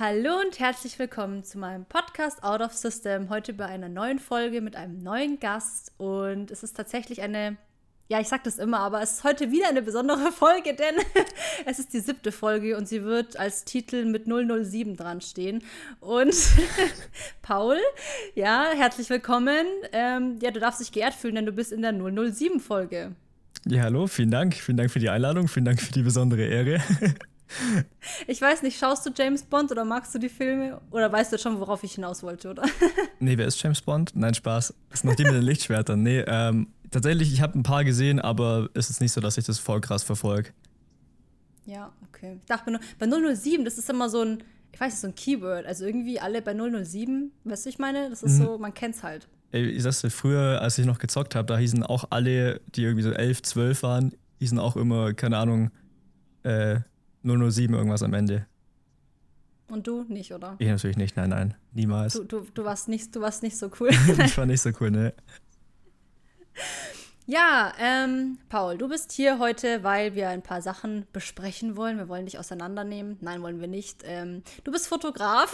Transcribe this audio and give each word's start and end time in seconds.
Hallo 0.00 0.38
und 0.46 0.60
herzlich 0.60 0.96
willkommen 1.00 1.42
zu 1.42 1.58
meinem 1.58 1.84
Podcast 1.84 2.44
Out 2.44 2.60
of 2.60 2.72
System. 2.72 3.30
Heute 3.30 3.52
bei 3.52 3.64
einer 3.64 3.88
neuen 3.88 4.20
Folge 4.20 4.60
mit 4.60 4.76
einem 4.76 5.02
neuen 5.02 5.40
Gast. 5.40 5.90
Und 5.96 6.52
es 6.52 6.62
ist 6.62 6.76
tatsächlich 6.76 7.20
eine, 7.20 7.56
ja, 8.06 8.20
ich 8.20 8.28
sag 8.28 8.44
das 8.44 8.60
immer, 8.60 8.78
aber 8.78 9.02
es 9.02 9.14
ist 9.14 9.24
heute 9.24 9.50
wieder 9.50 9.68
eine 9.68 9.82
besondere 9.82 10.30
Folge, 10.32 10.76
denn 10.76 10.94
es 11.66 11.80
ist 11.80 11.92
die 11.94 11.98
siebte 11.98 12.30
Folge 12.30 12.76
und 12.76 12.86
sie 12.86 13.02
wird 13.02 13.40
als 13.40 13.64
Titel 13.64 14.04
mit 14.04 14.26
007 14.26 14.96
dran 14.96 15.20
stehen. 15.20 15.64
Und 15.98 16.32
Paul, 17.42 17.78
ja, 18.36 18.70
herzlich 18.76 19.10
willkommen. 19.10 19.66
Ähm, 19.90 20.38
ja, 20.40 20.52
du 20.52 20.60
darfst 20.60 20.80
dich 20.80 20.92
geehrt 20.92 21.14
fühlen, 21.14 21.34
denn 21.34 21.46
du 21.46 21.52
bist 21.52 21.72
in 21.72 21.82
der 21.82 21.92
007-Folge. 21.92 23.16
Ja, 23.66 23.82
hallo, 23.82 24.06
vielen 24.06 24.30
Dank. 24.30 24.54
Vielen 24.54 24.76
Dank 24.76 24.92
für 24.92 25.00
die 25.00 25.10
Einladung, 25.10 25.48
vielen 25.48 25.64
Dank 25.64 25.82
für 25.82 25.90
die 25.90 26.02
besondere 26.02 26.44
Ehre. 26.44 26.80
Ich 28.26 28.40
weiß 28.40 28.62
nicht, 28.62 28.78
schaust 28.78 29.06
du 29.06 29.10
James 29.16 29.42
Bond 29.42 29.70
oder 29.70 29.84
magst 29.84 30.14
du 30.14 30.18
die 30.18 30.28
Filme? 30.28 30.80
Oder 30.90 31.10
weißt 31.10 31.32
du 31.32 31.38
schon, 31.38 31.60
worauf 31.60 31.82
ich 31.82 31.94
hinaus 31.94 32.22
wollte, 32.22 32.50
oder? 32.50 32.64
Nee, 33.20 33.36
wer 33.36 33.46
ist 33.46 33.62
James 33.62 33.80
Bond? 33.80 34.12
Nein, 34.14 34.34
Spaß. 34.34 34.74
Das 34.90 35.00
ist 35.00 35.04
noch 35.04 35.14
die 35.14 35.24
mit 35.24 35.34
den 35.34 35.42
Lichtschwertern. 35.42 36.02
Nee, 36.02 36.24
ähm, 36.26 36.68
tatsächlich, 36.90 37.32
ich 37.32 37.40
habe 37.40 37.58
ein 37.58 37.62
paar 37.62 37.84
gesehen, 37.84 38.20
aber 38.20 38.68
es 38.74 38.90
ist 38.90 39.00
nicht 39.00 39.12
so, 39.12 39.20
dass 39.20 39.38
ich 39.38 39.44
das 39.44 39.58
voll 39.58 39.80
krass 39.80 40.02
verfolge. 40.02 40.50
Ja, 41.66 41.92
okay. 42.08 42.38
Ich 42.40 42.46
dachte 42.46 42.78
bei 42.98 43.06
007, 43.06 43.64
das 43.64 43.76
ist 43.76 43.90
immer 43.90 44.08
so 44.08 44.22
ein, 44.22 44.42
ich 44.72 44.80
weiß 44.80 44.92
nicht, 44.92 45.00
so 45.00 45.06
ein 45.08 45.14
Keyword. 45.14 45.66
Also 45.66 45.84
irgendwie 45.84 46.20
alle 46.20 46.40
bei 46.40 46.54
007, 46.54 47.30
weißt 47.44 47.66
du, 47.66 47.70
ich 47.70 47.78
meine? 47.78 48.10
Das 48.10 48.22
ist 48.22 48.38
mhm. 48.38 48.44
so, 48.44 48.58
man 48.58 48.72
kennt's 48.72 49.02
halt. 49.02 49.28
Ey, 49.50 49.66
ich 49.66 49.82
sag's 49.82 50.02
dir, 50.02 50.10
früher, 50.10 50.60
als 50.60 50.78
ich 50.78 50.86
noch 50.86 50.98
gezockt 50.98 51.34
habe, 51.34 51.46
da 51.46 51.56
hießen 51.56 51.82
auch 51.82 52.04
alle, 52.10 52.60
die 52.74 52.82
irgendwie 52.82 53.02
so 53.02 53.10
11, 53.10 53.42
12 53.42 53.82
waren, 53.82 54.14
hießen 54.38 54.58
auch 54.58 54.76
immer, 54.76 55.14
keine 55.14 55.38
Ahnung, 55.38 55.70
äh, 56.42 56.80
007 57.22 57.74
irgendwas 57.74 58.02
am 58.02 58.14
Ende. 58.14 58.46
Und 59.68 59.86
du 59.86 60.04
nicht, 60.08 60.32
oder? 60.32 60.56
Ich 60.58 60.68
natürlich 60.68 60.96
nicht, 60.96 61.16
nein, 61.16 61.30
nein, 61.30 61.54
niemals. 61.72 62.14
Du, 62.14 62.24
du, 62.24 62.46
du, 62.54 62.64
warst, 62.64 62.88
nicht, 62.88 63.14
du 63.14 63.20
warst 63.20 63.42
nicht 63.42 63.58
so 63.58 63.70
cool. 63.80 63.90
ich 64.24 64.38
war 64.38 64.46
nicht 64.46 64.62
so 64.62 64.70
cool, 64.80 64.90
ne? 64.90 65.14
Ja, 67.30 67.74
ähm, 67.78 68.38
Paul, 68.48 68.78
du 68.78 68.88
bist 68.88 69.12
hier 69.12 69.38
heute, 69.38 69.84
weil 69.84 70.14
wir 70.14 70.30
ein 70.30 70.40
paar 70.40 70.62
Sachen 70.62 71.06
besprechen 71.12 71.76
wollen. 71.76 71.98
Wir 71.98 72.08
wollen 72.08 72.24
dich 72.24 72.38
auseinandernehmen. 72.38 73.18
Nein, 73.20 73.42
wollen 73.42 73.60
wir 73.60 73.68
nicht. 73.68 74.00
Ähm, 74.06 74.42
du 74.64 74.72
bist 74.72 74.88
Fotograf. 74.88 75.52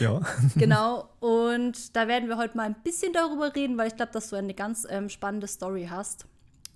ja. 0.00 0.20
genau. 0.56 1.08
Und 1.20 1.94
da 1.94 2.08
werden 2.08 2.28
wir 2.28 2.36
heute 2.36 2.56
mal 2.56 2.64
ein 2.64 2.82
bisschen 2.82 3.12
darüber 3.12 3.54
reden, 3.54 3.78
weil 3.78 3.86
ich 3.86 3.96
glaube, 3.96 4.10
dass 4.10 4.30
du 4.30 4.34
eine 4.34 4.54
ganz 4.54 4.84
ähm, 4.90 5.08
spannende 5.08 5.46
Story 5.46 5.86
hast. 5.88 6.26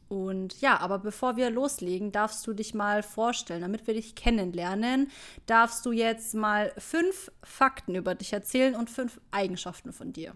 Und 0.09 0.61
ja, 0.61 0.79
aber 0.79 0.99
bevor 1.01 1.37
wir 1.37 1.51
loslegen, 1.51 2.13
darfst 2.13 2.47
du 2.47 2.53
dich 2.53 2.75
mal 2.75 3.03
vorstellen, 3.03 3.63
damit 3.63 3.87
wir 3.87 3.95
dich 3.95 4.15
kennenlernen, 4.15 5.11
darfst 5.47 5.85
du 5.85 5.91
jetzt 5.91 6.35
mal 6.35 6.73
fünf 6.79 7.33
Fakten 7.43 7.95
über 7.97 8.15
dich 8.15 8.33
erzählen 8.33 8.77
und 8.77 8.89
fünf 8.89 9.21
Eigenschaften 9.33 9.93
von 9.93 10.13
dir. 10.13 10.35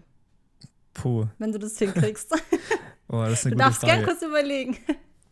Puh. 0.93 1.27
Wenn 1.37 1.53
du 1.53 1.59
das 1.59 1.77
hinkriegst. 1.77 2.33
oh, 3.07 3.23
das 3.23 3.39
ist 3.39 3.45
eine 3.45 3.55
du 3.55 3.57
gute 3.57 3.57
darfst 3.57 3.81
Frage. 3.81 3.93
gern 3.93 4.05
kurz 4.05 4.21
überlegen. 4.21 4.77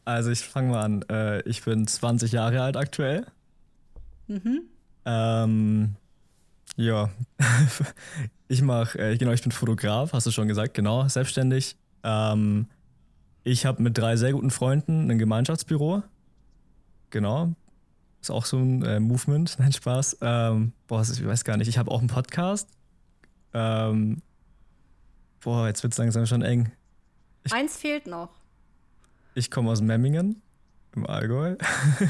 Also 0.06 0.32
ich 0.32 0.40
fange 0.40 0.70
mal 0.70 0.84
an. 0.84 1.06
Äh, 1.10 1.42
ich 1.42 1.64
bin 1.64 1.86
20 1.86 2.32
Jahre 2.32 2.62
alt 2.62 2.78
aktuell. 2.78 3.26
Mhm. 4.28 4.62
Ähm, 5.06 5.96
ja, 6.78 7.10
ich 8.48 8.62
mache, 8.62 8.98
äh, 9.00 9.18
genau, 9.18 9.32
ich 9.32 9.42
bin 9.42 9.52
Fotograf, 9.52 10.14
hast 10.14 10.28
du 10.28 10.32
schon 10.32 10.48
gesagt, 10.48 10.76
genau, 10.76 11.08
selbstständig. 11.08 11.76
Ähm, 12.04 12.68
ich 13.44 13.66
habe 13.66 13.82
mit 13.82 13.98
drei 13.98 14.16
sehr 14.16 14.34
guten 14.34 14.52
Freunden 14.52 15.10
ein 15.10 15.18
Gemeinschaftsbüro. 15.18 16.04
Genau. 17.10 17.54
Ist 18.22 18.32
auch 18.32 18.46
so 18.46 18.58
ein 18.58 18.84
äh, 18.84 19.00
Movement, 19.00 19.56
nein, 19.60 19.72
Spaß. 19.72 20.18
Ähm, 20.22 20.74
boah, 20.88 21.02
ich 21.02 21.26
weiß 21.26 21.44
gar 21.44 21.58
nicht. 21.58 21.68
Ich 21.68 21.78
habe 21.78 21.92
auch 21.92 22.00
einen 22.00 22.10
Podcast. 22.10 22.70
Ähm, 23.54 24.22
boah, 25.40 25.68
jetzt 25.68 25.84
wird 25.84 25.94
es 25.94 25.98
langsam 26.00 26.26
schon 26.26 26.42
eng. 26.42 26.72
Ich, 27.44 27.54
Eins 27.54 27.78
fehlt 27.78 28.08
noch. 28.08 28.30
Ich 29.36 29.50
komme 29.50 29.72
aus 29.72 29.82
Memmingen 29.82 30.42
im 30.96 31.06
Allgäu. 31.06 31.56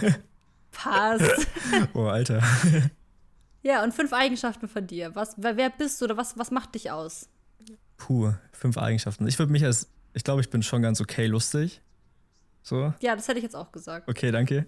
Passt. 0.72 1.48
oh, 1.94 2.06
Alter. 2.06 2.42
Ja, 3.62 3.84
und 3.84 3.94
fünf 3.94 4.14
Eigenschaften 4.14 4.68
von 4.68 4.88
dir. 4.88 5.16
Was, 5.16 5.36
wer 5.38 5.70
bist 5.70 6.02
du 6.02 6.06
oder 6.06 6.18
was, 6.18 6.38
was 6.38 6.50
macht 6.52 6.76
dich 6.76 6.92
aus? 6.92 7.30
Puh, 7.98 8.34
fünf 8.52 8.78
Eigenschaften. 8.78 9.28
Ich 9.28 9.38
würde 9.38 9.52
mich 9.52 9.66
als 9.66 9.90
ich 10.14 10.24
glaube, 10.24 10.42
ich 10.42 10.50
bin 10.50 10.64
schon 10.64 10.82
ganz 10.82 11.02
okay 11.02 11.28
lustig. 11.28 11.82
So. 12.62 12.94
Ja, 13.02 13.16
das 13.16 13.28
hätte 13.28 13.40
ich 13.40 13.44
jetzt 13.44 13.56
auch 13.56 13.72
gesagt. 13.72 14.08
Okay, 14.08 14.32
danke. 14.32 14.68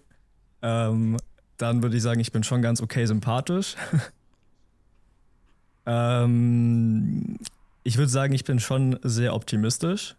Ähm, 0.61 1.17
dann 1.57 1.83
würde 1.83 1.97
ich 1.97 2.03
sagen, 2.03 2.19
ich 2.19 2.31
bin 2.31 2.43
schon 2.43 2.61
ganz 2.61 2.81
okay 2.81 3.05
sympathisch. 3.05 3.75
ähm, 5.85 7.37
ich 7.83 7.97
würde 7.97 8.09
sagen, 8.09 8.33
ich 8.33 8.43
bin 8.43 8.59
schon 8.59 8.99
sehr 9.03 9.35
optimistisch. 9.35 10.15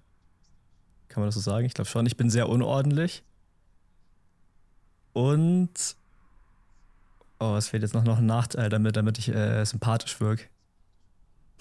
Kann 1.08 1.22
man 1.22 1.28
das 1.28 1.34
so 1.34 1.40
sagen? 1.40 1.66
Ich 1.66 1.74
glaube 1.74 1.88
schon. 1.88 2.06
Ich 2.06 2.16
bin 2.16 2.30
sehr 2.30 2.48
unordentlich. 2.48 3.22
Und. 5.12 5.96
Oh, 7.38 7.56
es 7.56 7.68
fehlt 7.68 7.82
jetzt 7.82 7.92
noch, 7.94 8.04
noch 8.04 8.18
ein 8.18 8.26
Nachteil, 8.26 8.68
damit, 8.68 8.96
damit 8.96 9.18
ich 9.18 9.28
äh, 9.28 9.64
sympathisch 9.64 10.20
wirke. 10.20 10.44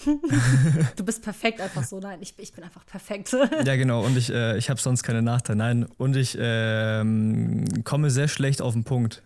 du 0.95 1.05
bist 1.05 1.23
perfekt 1.23 1.61
einfach 1.61 1.83
so. 1.83 1.99
Nein, 1.99 2.19
ich, 2.21 2.33
ich 2.37 2.53
bin 2.53 2.63
einfach 2.63 2.85
perfekt. 2.85 3.35
ja, 3.65 3.75
genau. 3.75 4.03
Und 4.03 4.17
ich, 4.17 4.31
äh, 4.31 4.57
ich 4.57 4.69
habe 4.69 4.79
sonst 4.79 5.03
keine 5.03 5.21
Nachteile. 5.21 5.57
Nein. 5.57 5.85
Und 5.97 6.15
ich 6.15 6.37
ähm, 6.39 7.65
komme 7.83 8.09
sehr 8.09 8.27
schlecht 8.27 8.61
auf 8.61 8.73
den 8.73 8.83
Punkt. 8.83 9.23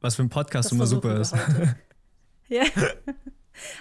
Was 0.00 0.16
für 0.16 0.22
ein 0.22 0.28
Podcast 0.28 0.66
das 0.66 0.72
immer 0.72 0.86
super 0.86 1.16
ist. 1.20 1.34
ja. 2.48 2.64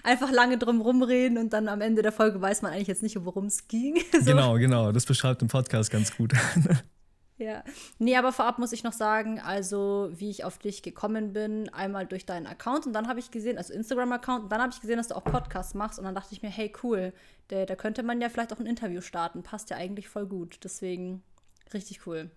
Einfach 0.03 0.31
lange 0.31 0.57
drum 0.57 0.81
rumreden 0.81 1.37
und 1.37 1.51
dann 1.51 1.67
am 1.67 1.81
Ende 1.81 2.01
der 2.01 2.11
Folge 2.11 2.39
weiß 2.39 2.61
man 2.61 2.71
eigentlich 2.71 2.87
jetzt 2.87 3.03
nicht, 3.03 3.17
worum 3.25 3.45
es 3.45 3.67
ging. 3.67 4.01
so. 4.11 4.23
Genau, 4.23 4.53
genau. 4.55 4.91
Das 4.91 5.05
beschreibt 5.05 5.41
den 5.41 5.47
Podcast 5.47 5.91
ganz 5.91 6.15
gut. 6.15 6.33
Ja. 7.43 7.63
Nee, 7.99 8.15
aber 8.15 8.31
vorab 8.31 8.57
muss 8.57 8.71
ich 8.71 8.83
noch 8.83 8.93
sagen, 8.93 9.39
also 9.39 10.09
wie 10.13 10.29
ich 10.29 10.45
auf 10.45 10.57
dich 10.57 10.81
gekommen 10.81 11.33
bin, 11.33 11.67
einmal 11.73 12.05
durch 12.05 12.25
deinen 12.25 12.47
Account 12.47 12.87
und 12.87 12.93
dann 12.93 13.07
habe 13.07 13.19
ich 13.19 13.31
gesehen, 13.31 13.57
also 13.57 13.73
Instagram-Account, 13.73 14.43
und 14.43 14.51
dann 14.51 14.61
habe 14.61 14.71
ich 14.71 14.79
gesehen, 14.79 14.97
dass 14.97 15.09
du 15.09 15.15
auch 15.15 15.23
Podcasts 15.23 15.73
machst 15.73 15.99
und 15.99 16.05
dann 16.05 16.15
dachte 16.15 16.33
ich 16.33 16.41
mir, 16.41 16.49
hey, 16.49 16.71
cool, 16.83 17.11
da, 17.49 17.65
da 17.65 17.75
könnte 17.75 18.01
man 18.03 18.21
ja 18.21 18.29
vielleicht 18.29 18.53
auch 18.53 18.59
ein 18.59 18.65
Interview 18.65 19.01
starten. 19.01 19.43
Passt 19.43 19.69
ja 19.69 19.77
eigentlich 19.77 20.07
voll 20.07 20.25
gut. 20.25 20.59
Deswegen 20.63 21.21
richtig 21.73 22.07
cool. 22.07 22.31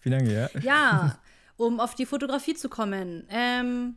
Vielen 0.00 0.24
Dank, 0.24 0.30
ja. 0.30 0.60
Ja, 0.60 1.18
um 1.56 1.80
auf 1.80 1.94
die 1.94 2.06
Fotografie 2.06 2.54
zu 2.54 2.68
kommen. 2.68 3.26
Ähm, 3.28 3.96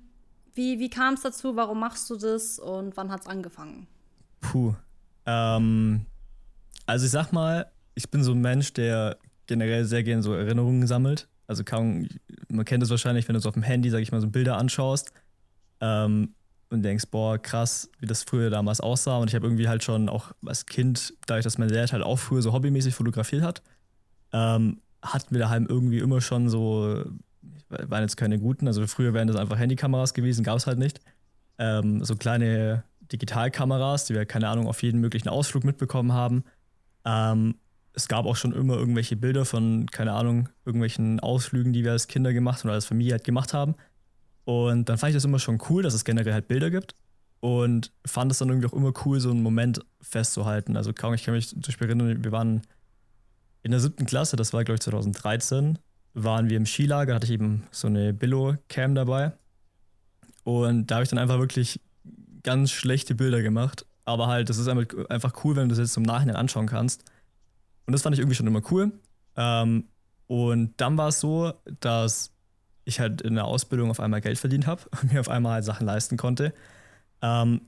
wie 0.56 0.80
wie 0.80 0.90
kam 0.90 1.14
es 1.14 1.22
dazu? 1.22 1.56
Warum 1.56 1.80
machst 1.80 2.10
du 2.10 2.16
das 2.16 2.58
und 2.58 2.98
wann 2.98 3.12
hat 3.12 3.22
es 3.22 3.28
angefangen? 3.28 3.88
Puh. 4.42 4.74
Ähm, 5.26 6.06
also 6.88 7.06
ich 7.06 7.12
sag 7.12 7.32
mal, 7.32 7.72
ich 7.94 8.10
bin 8.10 8.24
so 8.24 8.32
ein 8.32 8.42
Mensch, 8.42 8.74
der 8.74 9.18
generell 9.50 9.84
sehr 9.84 10.04
gerne 10.04 10.24
so 10.24 10.34
Erinnerungen 10.34 10.88
sammelt. 10.88 11.28
Also 11.48 11.64
kaum, 11.64 12.08
man 12.48 12.64
kennt 12.64 12.84
es 12.84 12.90
wahrscheinlich, 12.90 13.28
wenn 13.28 13.34
du 13.34 13.42
so 13.42 13.50
auf 13.50 13.56
dem 13.56 13.64
Handy, 13.64 13.90
sag 13.90 14.00
ich 14.00 14.12
mal, 14.12 14.22
so 14.22 14.30
Bilder 14.30 14.58
anschaust 14.58 15.12
ähm, 15.82 16.36
und 16.70 16.84
denkst, 16.84 17.06
boah, 17.10 17.40
krass, 17.40 17.90
wie 18.00 18.06
das 18.06 18.24
früher 18.24 18.52
damals 18.52 18.80
aussah. 18.80 19.18
Und 19.18 19.28
ich 19.28 19.36
habe 19.36 19.48
irgendwie 19.48 19.68
halt 19.68 19.84
schon 19.84 20.08
auch 20.08 20.32
als 20.46 20.68
Kind, 20.68 21.16
dadurch, 21.26 21.44
dass 21.44 21.58
mein 21.58 21.68
Dad 21.68 21.92
halt 21.92 22.04
auch 22.04 22.18
früher 22.18 22.44
so 22.44 22.54
hobbymäßig 22.54 22.94
fotografiert 22.94 23.42
hat, 23.42 23.64
ähm, 24.32 24.80
hatten 25.02 25.34
wir 25.34 25.40
daheim 25.40 25.66
irgendwie 25.66 25.98
immer 25.98 26.22
schon 26.22 26.50
so, 26.50 27.04
waren 27.70 28.04
jetzt 28.04 28.18
keine 28.18 28.38
guten, 28.38 28.68
also 28.68 28.86
früher 28.86 29.14
wären 29.16 29.28
das 29.28 29.38
einfach 29.38 29.58
Handykameras 29.58 30.14
gewesen, 30.14 30.44
gab 30.44 30.58
es 30.58 30.68
halt 30.68 30.78
nicht. 30.78 31.02
Ähm, 31.58 32.06
so 32.06 32.16
kleine 32.16 32.84
Digitalkameras, 33.12 34.06
die 34.06 34.14
wir, 34.14 34.26
keine 34.28 34.48
Ahnung, 34.50 34.68
auf 34.68 34.84
jeden 34.84 35.02
möglichen 35.02 35.30
Ausflug 35.30 35.64
mitbekommen 35.64 36.14
haben. 36.14 36.44
Ähm, 37.06 37.56
es 38.00 38.08
gab 38.08 38.26
auch 38.26 38.36
schon 38.36 38.54
immer 38.54 38.76
irgendwelche 38.76 39.16
Bilder 39.16 39.46
von, 39.46 39.86
keine 39.88 40.14
Ahnung, 40.14 40.50
irgendwelchen 40.66 41.20
Ausflügen, 41.20 41.74
die 41.74 41.84
wir 41.84 41.92
als 41.92 42.08
Kinder 42.08 42.34
gemacht 42.34 42.64
oder 42.64 42.74
als 42.74 42.86
Familie 42.86 43.14
halt 43.14 43.24
gemacht 43.26 43.54
haben. 43.54 43.76
Und 44.46 44.90
dann 44.90 44.98
fand 44.98 45.12
ich 45.12 45.16
das 45.16 45.26
immer 45.26 45.40
schon 45.40 45.62
cool, 45.70 45.84
dass 45.84 45.94
es 45.94 46.06
generell 46.06 46.34
halt 46.34 46.48
Bilder 46.48 46.70
gibt. 46.70 46.96
Und 47.42 47.92
fand 48.06 48.32
es 48.32 48.40
dann 48.40 48.50
irgendwie 48.50 48.68
auch 48.68 48.74
immer 48.74 48.92
cool, 49.06 49.20
so 49.20 49.30
einen 49.30 49.44
Moment 49.44 49.82
festzuhalten. 50.02 50.76
Also 50.76 50.94
kaum, 50.94 51.14
ich 51.14 51.24
kann 51.24 51.34
mich 51.34 51.50
zum 51.50 51.62
Beispiel 51.62 51.88
erinnern, 51.88 52.24
wir 52.24 52.32
waren 52.32 52.62
in 53.64 53.72
der 53.72 53.80
siebten 53.80 54.06
Klasse, 54.06 54.36
das 54.36 54.54
war 54.54 54.64
glaube 54.64 54.76
ich 54.76 54.82
2013, 54.82 55.78
waren 56.14 56.50
wir 56.50 56.58
im 56.58 56.66
Skilager, 56.66 57.16
hatte 57.16 57.26
ich 57.26 57.34
eben 57.34 57.64
so 57.72 57.88
eine 57.88 58.14
Billo-Cam 58.14 58.96
dabei. 58.96 59.34
Und 60.44 60.88
da 60.88 60.96
habe 60.96 61.04
ich 61.04 61.10
dann 61.10 61.20
einfach 61.20 61.40
wirklich 61.40 61.80
ganz 62.44 62.72
schlechte 62.72 63.16
Bilder 63.16 63.42
gemacht. 63.42 63.86
Aber 64.06 64.28
halt, 64.28 64.50
das 64.50 64.58
ist 64.58 64.68
einfach 64.68 65.34
cool, 65.44 65.56
wenn 65.56 65.70
du 65.70 65.76
das 65.76 65.80
jetzt 65.80 65.98
im 65.98 66.04
Nachhinein 66.04 66.36
anschauen 66.36 66.66
kannst. 66.66 67.04
Und 67.90 67.94
das 67.94 68.04
fand 68.04 68.14
ich 68.14 68.20
irgendwie 68.20 68.36
schon 68.36 68.46
immer 68.46 68.62
cool. 68.70 68.92
Ähm, 69.36 69.86
und 70.28 70.74
dann 70.78 70.96
war 70.96 71.08
es 71.08 71.20
so, 71.20 71.54
dass 71.80 72.30
ich 72.86 73.00
halt 73.00 73.24
in 73.24 73.34
der 73.34 73.46
Ausbildung 73.46 73.90
auf 73.90 74.00
einmal 74.00 74.22
Geld 74.22 74.38
verdient 74.38 74.68
habe 74.68 74.84
und 75.02 75.12
mir 75.12 75.20
auf 75.20 75.28
einmal 75.28 75.54
halt 75.54 75.66
Sachen 75.66 75.88
leisten 75.88 76.16
konnte. 76.16 76.54
Ähm, 77.24 77.62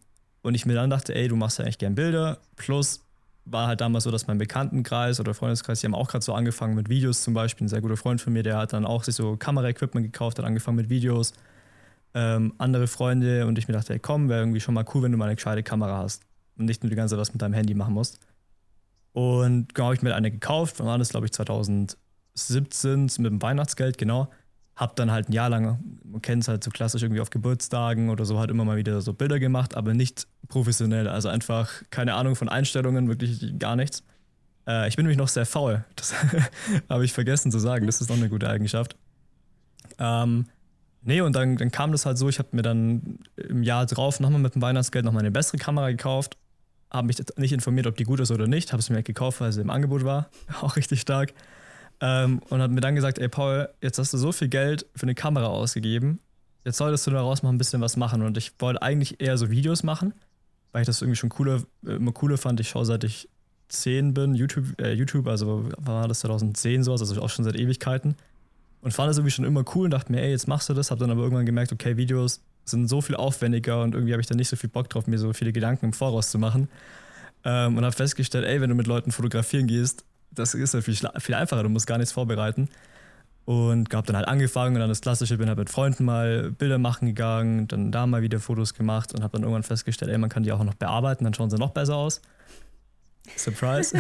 und 0.44 0.54
ich 0.54 0.68
mir 0.68 0.76
dann 0.76 0.92
dachte, 0.92 1.16
ey, 1.16 1.28
du 1.28 1.36
machst 1.36 1.58
ja 1.58 1.64
eigentlich 1.66 1.80
gern 1.80 1.96
Bilder. 1.96 2.38
Plus 2.56 3.04
war 3.46 3.66
halt 3.66 3.82
damals 3.82 4.04
so, 4.04 4.12
dass 4.12 4.28
mein 4.28 4.38
Bekanntenkreis 4.38 5.20
oder 5.20 5.34
Freundeskreis, 5.34 5.80
die 5.80 5.88
haben 5.88 5.96
auch 5.96 6.08
gerade 6.08 6.24
so 6.24 6.36
angefangen 6.36 6.76
mit 6.76 6.88
Videos 6.88 7.24
zum 7.24 7.34
Beispiel. 7.34 7.66
Ein 7.66 7.70
sehr 7.70 7.82
guter 7.82 7.98
Freund 7.98 8.22
von 8.22 8.32
mir, 8.32 8.44
der 8.44 8.58
hat 8.58 8.74
dann 8.74 8.86
auch 8.86 9.04
sich 9.04 9.16
so 9.16 9.38
Kameraequipment 9.38 10.06
gekauft, 10.06 10.38
hat 10.38 10.46
angefangen 10.46 10.78
mit 10.78 10.90
Videos. 10.92 11.34
ähm, 12.14 12.54
andere 12.60 12.86
Freunde 12.86 13.48
und 13.48 13.58
ich 13.58 13.68
mir 13.68 13.74
dachte, 13.74 13.94
ey, 13.94 14.00
komm, 14.00 14.30
wäre 14.30 14.42
irgendwie 14.42 14.60
schon 14.60 14.76
mal 14.76 14.86
cool, 14.94 15.02
wenn 15.04 15.12
du 15.14 15.18
mal 15.18 15.26
eine 15.26 15.36
gescheite 15.36 15.64
Kamera 15.64 15.98
hast 15.98 16.22
und 16.60 16.66
nicht 16.66 16.84
nur 16.84 16.92
die 16.92 16.96
ganze 16.96 17.16
Zeit 17.16 17.22
was 17.22 17.34
mit 17.34 17.42
deinem 17.42 17.54
Handy 17.54 17.74
machen 17.74 17.96
musst. 17.96 18.20
Und 19.14 19.74
genau 19.74 19.88
habe 19.88 19.96
ich 19.96 20.02
mir 20.02 20.16
eine 20.16 20.32
gekauft, 20.32 20.80
war 20.80 20.98
das, 20.98 21.10
glaube 21.10 21.26
ich, 21.26 21.34
2017 21.34 21.98
mit 23.18 23.32
dem 23.32 23.42
Weihnachtsgeld, 23.42 23.98
genau. 23.98 24.30
Hab 24.76 24.96
dann 24.96 25.12
halt 25.12 25.30
ein 25.30 25.34
Jahr 25.34 25.50
lang, 25.50 26.00
man 26.04 26.22
kennt 26.22 26.44
es 26.44 26.48
halt 26.48 26.64
so 26.64 26.72
klassisch 26.72 27.04
irgendwie 27.04 27.22
auf 27.22 27.30
Geburtstagen 27.30 28.10
oder 28.10 28.26
so, 28.26 28.40
halt 28.40 28.50
immer 28.50 28.66
mal 28.66 28.78
wieder 28.78 29.02
so 29.02 29.14
Bilder 29.14 29.38
gemacht, 29.38 29.76
aber 29.76 29.94
nicht 29.94 30.28
professionell. 30.48 31.08
Also 31.08 31.30
einfach 31.30 31.84
keine 31.90 32.14
Ahnung 32.14 32.36
von 32.36 32.48
Einstellungen, 32.50 33.08
wirklich 33.08 33.60
gar 33.60 33.76
nichts. 33.76 34.04
Äh, 34.68 34.88
ich 34.88 34.96
bin 34.96 35.06
nämlich 35.06 35.18
noch 35.18 35.28
sehr 35.28 35.46
faul. 35.46 35.84
Das 35.96 36.16
habe 36.90 37.06
ich 37.06 37.14
vergessen 37.14 37.52
zu 37.52 37.60
sagen. 37.60 37.86
Das 37.86 38.02
ist 38.02 38.10
noch 38.10 38.18
eine 38.18 38.30
gute 38.30 38.50
Eigenschaft. 38.50 38.96
Ähm, 40.00 40.46
nee, 41.04 41.22
und 41.22 41.36
dann, 41.36 41.58
dann 41.58 41.70
kam 41.70 41.92
das 41.92 42.06
halt 42.06 42.18
so, 42.18 42.30
ich 42.30 42.40
habe 42.40 42.50
mir 42.54 42.62
dann 42.62 43.20
im 43.36 43.64
Jahr 43.64 43.86
drauf 43.86 44.20
nochmal 44.20 44.40
mit 44.40 44.56
dem 44.56 44.62
Weihnachtsgeld 44.62 45.06
nochmal 45.06 45.22
eine 45.22 45.32
bessere 45.32 45.58
Kamera 45.58 45.90
gekauft. 45.92 46.38
Habe 46.92 47.08
mich 47.08 47.18
nicht 47.38 47.54
informiert, 47.54 47.88
ob 47.88 47.96
die 47.96 48.04
gut 48.04 48.20
ist 48.20 48.32
oder 48.32 48.48
nicht. 48.48 48.74
Habe 48.74 48.82
es 48.82 48.90
mir 48.90 48.98
halt 48.98 49.06
gekauft, 49.06 49.40
weil 49.40 49.52
sie 49.52 49.62
im 49.62 49.70
Angebot 49.70 50.04
war. 50.04 50.30
Auch 50.62 50.76
richtig 50.76 51.02
stark. 51.02 51.34
Ähm, 52.02 52.42
und 52.50 52.62
hat 52.62 52.72
mir 52.72 52.82
dann 52.82 52.96
gesagt, 52.96 53.20
ey 53.20 53.30
Paul, 53.30 53.70
jetzt 53.82 53.98
hast 53.98 54.14
du 54.14 54.18
so 54.18 54.32
viel 54.32 54.50
Geld 54.50 54.86
für 54.96 55.04
eine 55.04 55.16
Kamera 55.16 55.48
ausgegeben, 55.48 56.20
jetzt 56.66 56.78
solltest 56.78 57.06
du 57.08 57.12
daraus 57.12 57.44
mal 57.44 57.50
ein 57.50 57.58
bisschen 57.58 57.80
was 57.82 57.96
machen. 57.96 58.24
Und 58.24 58.38
ich 58.38 58.54
wollte 58.60 58.82
eigentlich 58.82 59.22
eher 59.22 59.38
so 59.38 59.50
Videos 59.50 59.84
machen, 59.84 60.14
weil 60.72 60.82
ich 60.82 60.88
das 60.88 61.02
irgendwie 61.02 61.16
schon 61.16 61.30
cooler, 61.30 61.64
immer 61.84 62.12
cooler 62.12 62.38
fand. 62.38 62.60
Ich 62.60 62.70
schaue 62.70 62.86
seit 62.86 63.04
ich 63.04 63.30
10 63.70 64.14
bin, 64.14 64.36
YouTube, 64.36 64.80
äh, 64.82 64.92
YouTube, 64.94 65.28
also 65.28 65.70
war 65.78 66.08
das 66.08 66.22
2010 66.22 66.84
sowas, 66.84 67.02
also 67.02 67.22
auch 67.22 67.30
schon 67.30 67.46
seit 67.46 67.56
Ewigkeiten. 67.56 68.16
Und 68.82 68.94
fand 68.94 69.10
das 69.10 69.18
irgendwie 69.18 69.32
schon 69.32 69.46
immer 69.46 69.64
cool 69.76 69.86
und 69.86 69.92
dachte 69.92 70.12
mir, 70.12 70.22
ey, 70.22 70.32
jetzt 70.32 70.48
machst 70.48 70.68
du 70.68 70.74
das. 70.74 70.90
Hab 70.90 71.00
dann 71.00 71.12
aber 71.12 71.22
irgendwann 71.22 71.46
gemerkt, 71.46 71.72
okay, 71.72 71.98
Videos 71.98 72.42
sind 72.66 72.88
so 72.88 73.02
viel 73.02 73.16
aufwendiger 73.16 73.82
und 73.82 73.96
irgendwie 73.96 74.14
habe 74.14 74.22
ich 74.22 74.28
da 74.28 74.36
nicht 74.36 74.50
so 74.50 74.56
viel 74.56 74.70
Bock 74.70 74.90
drauf, 74.90 75.08
mir 75.08 75.18
so 75.18 75.34
viele 75.34 75.52
Gedanken 75.52 75.88
im 75.88 75.94
Voraus 75.94 76.32
zu 76.32 76.40
machen. 76.40 76.70
Ähm, 77.44 77.78
und 77.78 77.84
habe 77.84 77.96
festgestellt, 77.96 78.46
ey, 78.46 78.62
wenn 78.62 78.70
du 78.70 78.76
mit 78.76 78.88
Leuten 78.88 79.12
fotografieren 79.12 79.68
gehst, 79.68 80.06
das 80.32 80.54
ist 80.54 80.74
ja 80.74 80.82
viel, 80.82 80.96
viel 80.96 81.36
einfacher, 81.36 81.64
du 81.64 81.70
musst 81.70 81.88
gar 81.88 81.98
nichts 81.98 82.12
vorbereiten. 82.12 82.70
Und 83.46 83.94
habe 83.94 84.06
dann 84.06 84.16
halt 84.16 84.28
angefangen 84.28 84.76
und 84.76 84.82
dann 84.82 84.90
das 84.90 85.02
Klassische, 85.02 85.38
bin 85.38 85.48
halt 85.48 85.58
mit 85.58 85.70
Freunden 85.70 86.06
mal 86.06 86.52
Bilder 86.52 86.78
machen 86.78 87.08
gegangen, 87.08 87.68
dann 87.68 87.92
da 87.92 88.06
mal 88.06 88.22
wieder 88.22 88.40
Fotos 88.40 88.76
gemacht 88.76 89.14
und 89.14 89.24
habe 89.24 89.34
dann 89.34 89.42
irgendwann 89.42 89.64
festgestellt, 89.64 90.12
ey, 90.12 90.18
man 90.18 90.30
kann 90.30 90.44
die 90.44 90.52
auch 90.52 90.64
noch 90.64 90.76
bearbeiten, 90.76 91.24
dann 91.24 91.34
schauen 91.34 91.50
sie 91.50 91.58
noch 91.58 91.72
besser 91.72 91.96
aus. 91.96 92.22
Surprise. 93.36 93.98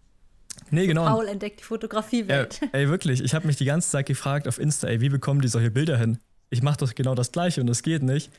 nee, 0.70 0.86
genau. 0.86 1.06
Paul 1.06 1.28
entdeckt 1.28 1.60
die 1.60 1.64
Fotografiewelt. 1.64 2.60
Ja, 2.60 2.68
ey, 2.72 2.88
wirklich, 2.88 3.22
ich 3.24 3.34
habe 3.34 3.46
mich 3.46 3.56
die 3.56 3.64
ganze 3.64 3.90
Zeit 3.90 4.06
gefragt 4.06 4.46
auf 4.46 4.58
Insta, 4.58 4.86
ey, 4.86 5.00
wie 5.00 5.08
bekommen 5.08 5.40
die 5.40 5.48
solche 5.48 5.70
Bilder 5.70 5.96
hin? 5.96 6.18
Ich 6.50 6.62
mache 6.62 6.78
doch 6.78 6.94
genau 6.94 7.14
das 7.14 7.32
Gleiche 7.32 7.60
und 7.60 7.66
das 7.66 7.82
geht 7.82 8.02
nicht 8.02 8.30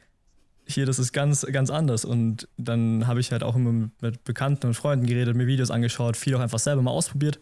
hier, 0.74 0.86
das 0.86 1.00
ist 1.00 1.14
ganz, 1.14 1.46
ganz 1.52 1.70
anders. 1.70 2.06
Und 2.06 2.48
dann 2.58 3.08
habe 3.08 3.20
ich 3.20 3.32
halt 3.32 3.44
auch 3.44 3.56
immer 3.56 3.90
mit 4.02 4.24
Bekannten 4.24 4.68
und 4.68 4.74
Freunden 4.76 5.06
geredet, 5.06 5.36
mir 5.36 5.48
Videos 5.48 5.72
angeschaut, 5.72 6.16
viel 6.16 6.36
auch 6.36 6.40
einfach 6.40 6.60
selber 6.60 6.82
mal 6.82 6.92
ausprobiert. 6.92 7.40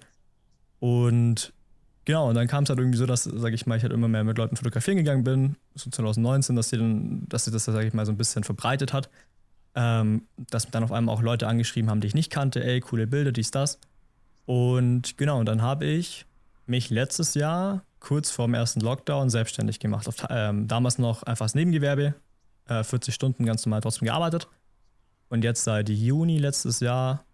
Und 0.79 1.53
genau, 2.05 2.29
und 2.29 2.35
dann 2.35 2.47
kam 2.47 2.63
es 2.63 2.69
halt 2.69 2.79
irgendwie 2.79 2.97
so, 2.97 3.05
dass, 3.05 3.23
sage 3.25 3.55
ich 3.55 3.65
mal, 3.65 3.77
ich 3.77 3.83
halt 3.83 3.93
immer 3.93 4.07
mehr 4.07 4.23
mit 4.23 4.37
Leuten 4.37 4.55
fotografieren 4.55 4.97
gegangen 4.97 5.23
bin, 5.23 5.55
so 5.75 5.89
2019, 5.89 6.55
dass 6.55 6.69
sie 6.69 6.77
dann, 6.77 7.25
dass 7.27 7.45
sich 7.45 7.53
das, 7.53 7.65
sage 7.65 7.87
ich 7.87 7.93
mal, 7.93 8.05
so 8.05 8.11
ein 8.11 8.17
bisschen 8.17 8.43
verbreitet 8.43 8.93
hat. 8.93 9.09
Ähm, 9.75 10.23
dass 10.37 10.71
dann 10.71 10.83
auf 10.83 10.91
einmal 10.91 11.13
auch 11.13 11.21
Leute 11.21 11.47
angeschrieben 11.47 11.91
haben, 11.91 12.01
die 12.01 12.07
ich 12.07 12.15
nicht 12.15 12.31
kannte, 12.31 12.63
ey, 12.63 12.79
coole 12.79 13.05
Bilder, 13.05 13.31
dies, 13.31 13.51
das. 13.51 13.79
Und 14.45 15.17
genau, 15.17 15.39
und 15.39 15.45
dann 15.45 15.61
habe 15.61 15.85
ich 15.85 16.25
mich 16.65 16.89
letztes 16.89 17.35
Jahr 17.35 17.83
kurz 17.99 18.31
vor 18.31 18.47
dem 18.47 18.53
ersten 18.53 18.81
Lockdown 18.81 19.29
selbstständig 19.29 19.79
gemacht. 19.79 20.07
Auf, 20.07 20.15
ähm, 20.29 20.67
damals 20.67 20.97
noch 20.97 21.23
einfach 21.23 21.45
das 21.45 21.55
Nebengewerbe, 21.55 22.15
äh, 22.67 22.83
40 22.83 23.13
Stunden 23.13 23.45
ganz 23.45 23.65
normal 23.65 23.81
trotzdem 23.81 24.05
gearbeitet. 24.05 24.47
Und 25.29 25.43
jetzt 25.43 25.63
seit 25.63 25.89
Juni 25.89 26.37
letztes 26.37 26.79
Jahr 26.79 27.25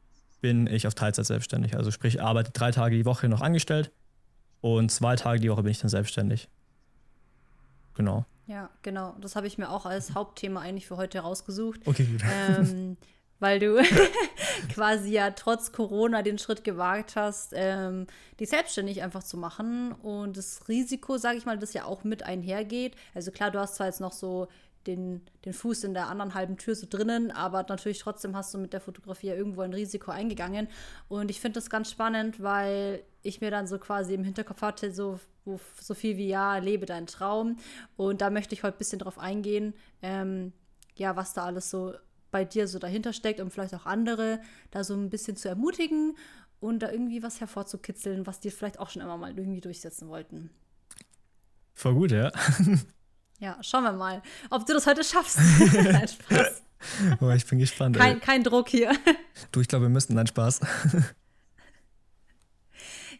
bin 0.41 0.67
ich 0.67 0.87
auf 0.87 0.95
Teilzeit 0.95 1.25
selbstständig. 1.25 1.77
Also 1.77 1.91
sprich, 1.91 2.21
arbeite 2.21 2.51
drei 2.51 2.71
Tage 2.71 2.97
die 2.97 3.05
Woche 3.05 3.29
noch 3.29 3.41
angestellt 3.41 3.91
und 4.61 4.91
zwei 4.91 5.15
Tage 5.15 5.39
die 5.39 5.49
Woche 5.49 5.63
bin 5.63 5.71
ich 5.71 5.79
dann 5.79 5.89
selbstständig. 5.89 6.49
Genau. 7.93 8.25
Ja, 8.47 8.69
genau. 8.81 9.15
Das 9.21 9.35
habe 9.35 9.47
ich 9.47 9.57
mir 9.57 9.69
auch 9.69 9.85
als 9.85 10.15
Hauptthema 10.15 10.61
eigentlich 10.61 10.87
für 10.87 10.97
heute 10.97 11.19
rausgesucht. 11.19 11.81
Okay, 11.85 12.05
gut. 12.05 12.21
Ähm, 12.29 12.97
weil 13.43 13.59
du 13.59 13.83
quasi 14.73 15.11
ja 15.11 15.31
trotz 15.31 15.73
Corona 15.73 16.21
den 16.21 16.37
Schritt 16.37 16.63
gewagt 16.63 17.17
hast, 17.17 17.51
ähm, 17.53 18.07
die 18.39 18.45
selbstständig 18.45 19.03
einfach 19.03 19.21
zu 19.21 19.35
machen. 19.35 19.91
Und 19.91 20.37
das 20.37 20.69
Risiko, 20.69 21.17
sage 21.17 21.37
ich 21.37 21.45
mal, 21.45 21.59
das 21.59 21.73
ja 21.73 21.83
auch 21.83 22.05
mit 22.05 22.23
einhergeht. 22.23 22.95
Also 23.13 23.31
klar, 23.31 23.51
du 23.51 23.59
hast 23.59 23.75
zwar 23.75 23.87
jetzt 23.87 23.99
noch 23.99 24.13
so 24.13 24.47
den, 24.87 25.21
den 25.43 25.51
Fuß 25.51 25.83
in 25.83 25.93
der 25.93 26.07
anderen 26.07 26.33
halben 26.35 26.55
Tür 26.55 26.73
so 26.73 26.87
drinnen, 26.89 27.31
aber 27.31 27.65
natürlich 27.67 27.99
trotzdem 27.99 28.33
hast 28.33 28.53
du 28.53 28.57
mit 28.59 28.71
der 28.71 28.79
Fotografie 28.79 29.27
ja 29.27 29.35
irgendwo 29.35 29.59
ein 29.59 29.73
Risiko 29.73 30.11
eingegangen. 30.11 30.69
Und 31.09 31.29
ich 31.29 31.41
finde 31.41 31.59
das 31.59 31.69
ganz 31.69 31.91
spannend, 31.91 32.41
weil 32.41 33.03
ich 33.23 33.41
mir 33.41 33.51
dann 33.51 33.67
so 33.67 33.77
quasi 33.77 34.13
im 34.13 34.23
Hinterkopf 34.23 34.61
hatte, 34.61 34.93
so, 34.93 35.19
so 35.81 35.93
viel 35.93 36.15
wie 36.15 36.29
ja, 36.29 36.59
lebe 36.59 36.85
deinen 36.85 37.07
Traum. 37.07 37.57
Und 37.97 38.21
da 38.21 38.29
möchte 38.29 38.55
ich 38.55 38.63
heute 38.63 38.77
ein 38.77 38.79
bisschen 38.79 38.99
drauf 38.99 39.19
eingehen, 39.19 39.73
ähm, 40.01 40.53
ja, 40.95 41.17
was 41.17 41.33
da 41.33 41.43
alles 41.43 41.69
so 41.69 41.93
bei 42.33 42.43
dir 42.43 42.67
so 42.67 42.79
dahinter 42.79 43.13
steckt, 43.13 43.39
um 43.39 43.51
vielleicht 43.51 43.75
auch 43.75 43.85
andere 43.85 44.41
da 44.71 44.83
so 44.83 44.95
ein 44.95 45.09
bisschen 45.09 45.37
zu 45.37 45.47
ermutigen 45.47 46.17
und 46.59 46.79
da 46.79 46.91
irgendwie 46.91 47.21
was 47.21 47.39
hervorzukitzeln, 47.39 48.25
was 48.25 48.39
die 48.39 48.49
vielleicht 48.49 48.79
auch 48.79 48.89
schon 48.89 49.03
immer 49.03 49.17
mal 49.17 49.37
irgendwie 49.37 49.61
durchsetzen 49.61 50.09
wollten. 50.09 50.49
Voll 51.75 51.93
gut, 51.93 52.11
ja. 52.11 52.31
Ja, 53.39 53.57
schauen 53.61 53.83
wir 53.83 53.91
mal, 53.91 54.21
ob 54.51 54.65
du 54.65 54.73
das 54.73 54.87
heute 54.87 55.03
schaffst. 55.03 55.37
Nein, 55.73 56.07
Spaß. 56.07 56.63
Oh, 57.19 57.29
ich 57.31 57.45
bin 57.45 57.59
gespannt. 57.59 57.97
Kein, 57.97 58.21
kein 58.21 58.41
Druck 58.41 58.69
hier. 58.69 58.93
Du, 59.51 59.59
ich 59.59 59.67
glaube, 59.67 59.85
wir 59.85 59.89
müssen. 59.89 60.15
Nein, 60.15 60.27
Spaß. 60.27 60.61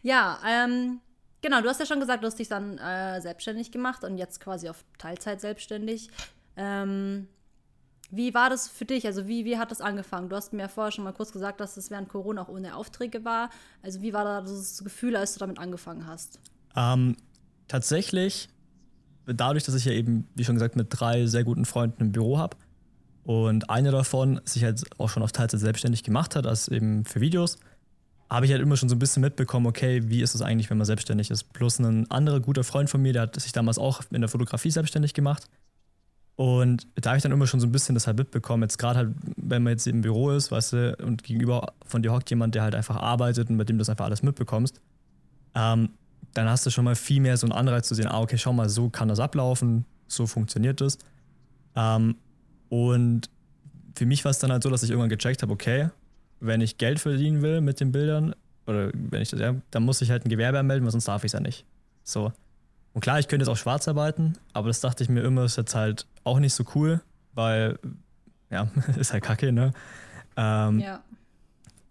ja, 0.00 0.38
ähm, 0.46 1.00
genau, 1.42 1.60
du 1.60 1.68
hast 1.68 1.78
ja 1.78 1.84
schon 1.84 2.00
gesagt, 2.00 2.22
du 2.22 2.26
hast 2.26 2.38
dich 2.38 2.48
dann 2.48 2.78
äh, 2.78 3.20
selbstständig 3.20 3.70
gemacht 3.70 4.02
und 4.02 4.16
jetzt 4.16 4.40
quasi 4.40 4.70
auf 4.70 4.82
Teilzeit 4.96 5.42
selbstständig. 5.42 6.08
Ähm, 6.56 7.28
wie 8.16 8.34
war 8.34 8.50
das 8.50 8.68
für 8.68 8.84
dich? 8.84 9.06
Also 9.06 9.26
wie, 9.26 9.44
wie 9.44 9.58
hat 9.58 9.70
das 9.70 9.80
angefangen? 9.80 10.28
Du 10.28 10.36
hast 10.36 10.52
mir 10.52 10.62
ja 10.62 10.68
vorher 10.68 10.92
schon 10.92 11.04
mal 11.04 11.12
kurz 11.12 11.32
gesagt, 11.32 11.60
dass 11.60 11.76
es 11.76 11.90
während 11.90 12.08
Corona 12.08 12.42
auch 12.42 12.48
ohne 12.48 12.76
Aufträge 12.76 13.24
war. 13.24 13.50
Also 13.82 14.02
wie 14.02 14.12
war 14.12 14.24
da 14.24 14.40
das 14.40 14.82
Gefühl, 14.82 15.16
als 15.16 15.34
du 15.34 15.40
damit 15.40 15.58
angefangen 15.58 16.06
hast? 16.06 16.38
Ähm, 16.76 17.16
tatsächlich 17.68 18.48
dadurch, 19.26 19.64
dass 19.64 19.74
ich 19.74 19.84
ja 19.84 19.92
eben, 19.92 20.26
wie 20.34 20.44
schon 20.44 20.56
gesagt, 20.56 20.76
mit 20.76 20.88
drei 20.90 21.26
sehr 21.26 21.44
guten 21.44 21.64
Freunden 21.64 22.02
im 22.02 22.12
Büro 22.12 22.38
habe 22.38 22.56
und 23.24 23.70
einer 23.70 23.90
davon 23.90 24.40
sich 24.44 24.64
halt 24.64 24.84
auch 24.98 25.08
schon 25.08 25.22
auf 25.22 25.32
Teilzeit 25.32 25.60
selbstständig 25.60 26.02
gemacht 26.02 26.36
hat, 26.36 26.46
als 26.46 26.68
eben 26.68 27.04
für 27.04 27.20
Videos, 27.20 27.58
habe 28.30 28.46
ich 28.46 28.52
halt 28.52 28.62
immer 28.62 28.76
schon 28.76 28.88
so 28.88 28.96
ein 28.96 28.98
bisschen 28.98 29.22
mitbekommen, 29.22 29.66
okay, 29.66 30.02
wie 30.04 30.22
ist 30.22 30.34
es 30.34 30.42
eigentlich, 30.42 30.70
wenn 30.70 30.78
man 30.78 30.86
selbstständig 30.86 31.30
ist. 31.30 31.52
Plus 31.52 31.78
ein 31.78 32.10
anderer 32.10 32.40
guter 32.40 32.64
Freund 32.64 32.90
von 32.90 33.00
mir, 33.00 33.12
der 33.12 33.22
hat 33.22 33.40
sich 33.40 33.52
damals 33.52 33.78
auch 33.78 34.02
in 34.10 34.20
der 34.20 34.28
Fotografie 34.28 34.70
selbstständig 34.70 35.14
gemacht. 35.14 35.48
Und 36.36 36.88
da 36.96 37.10
habe 37.10 37.16
ich 37.18 37.22
dann 37.22 37.32
immer 37.32 37.46
schon 37.46 37.60
so 37.60 37.66
ein 37.66 37.72
bisschen 37.72 37.94
das 37.94 38.06
halt 38.06 38.18
mitbekommen. 38.18 38.62
Jetzt 38.64 38.78
gerade 38.78 38.98
halt, 38.98 39.10
wenn 39.36 39.62
man 39.62 39.72
jetzt 39.72 39.86
im 39.86 40.00
Büro 40.00 40.30
ist, 40.30 40.50
weißt 40.50 40.72
du, 40.72 40.96
und 41.02 41.22
gegenüber 41.22 41.72
von 41.86 42.02
dir 42.02 42.12
hockt 42.12 42.28
jemand, 42.30 42.54
der 42.54 42.62
halt 42.62 42.74
einfach 42.74 42.96
arbeitet 42.96 43.50
und 43.50 43.56
mit 43.56 43.68
dem 43.68 43.76
du 43.76 43.82
das 43.82 43.88
einfach 43.88 44.06
alles 44.06 44.22
mitbekommst, 44.22 44.80
ähm, 45.54 45.90
dann 46.32 46.48
hast 46.48 46.66
du 46.66 46.70
schon 46.70 46.84
mal 46.84 46.96
viel 46.96 47.20
mehr 47.20 47.36
so 47.36 47.46
einen 47.46 47.52
Anreiz 47.52 47.86
zu 47.86 47.94
sehen, 47.94 48.08
ah, 48.08 48.20
okay, 48.20 48.36
schau 48.36 48.52
mal, 48.52 48.68
so 48.68 48.88
kann 48.88 49.08
das 49.08 49.20
ablaufen, 49.20 49.84
so 50.08 50.26
funktioniert 50.26 50.80
das. 50.80 50.98
Ähm, 51.76 52.16
und 52.68 53.30
für 53.96 54.06
mich 54.06 54.24
war 54.24 54.30
es 54.30 54.40
dann 54.40 54.50
halt 54.50 54.64
so, 54.64 54.70
dass 54.70 54.82
ich 54.82 54.90
irgendwann 54.90 55.10
gecheckt 55.10 55.42
habe, 55.42 55.52
okay, 55.52 55.90
wenn 56.40 56.60
ich 56.60 56.78
Geld 56.78 56.98
verdienen 56.98 57.42
will 57.42 57.60
mit 57.60 57.78
den 57.78 57.92
Bildern, 57.92 58.34
oder 58.66 58.90
wenn 58.92 59.22
ich 59.22 59.30
das, 59.30 59.38
ja, 59.38 59.54
dann 59.70 59.84
muss 59.84 60.02
ich 60.02 60.10
halt 60.10 60.26
ein 60.26 60.28
Gewerbe 60.28 60.58
anmelden, 60.58 60.84
weil 60.84 60.92
sonst 60.92 61.06
darf 61.06 61.22
ich 61.22 61.28
es 61.28 61.32
ja 61.32 61.40
nicht. 61.40 61.64
So. 62.02 62.32
Und 62.94 63.00
klar, 63.00 63.18
ich 63.18 63.28
könnte 63.28 63.44
jetzt 63.44 63.50
auch 63.50 63.56
schwarz 63.56 63.86
arbeiten, 63.88 64.34
aber 64.52 64.68
das 64.68 64.80
dachte 64.80 65.02
ich 65.02 65.10
mir 65.10 65.22
immer, 65.22 65.44
ist 65.44 65.56
jetzt 65.56 65.74
halt 65.74 66.06
auch 66.22 66.38
nicht 66.38 66.54
so 66.54 66.64
cool, 66.74 67.00
weil, 67.34 67.78
ja, 68.50 68.68
ist 68.96 69.12
halt 69.12 69.24
kacke, 69.24 69.52
ne? 69.52 69.72
Ähm, 70.36 70.78
ja. 70.78 71.02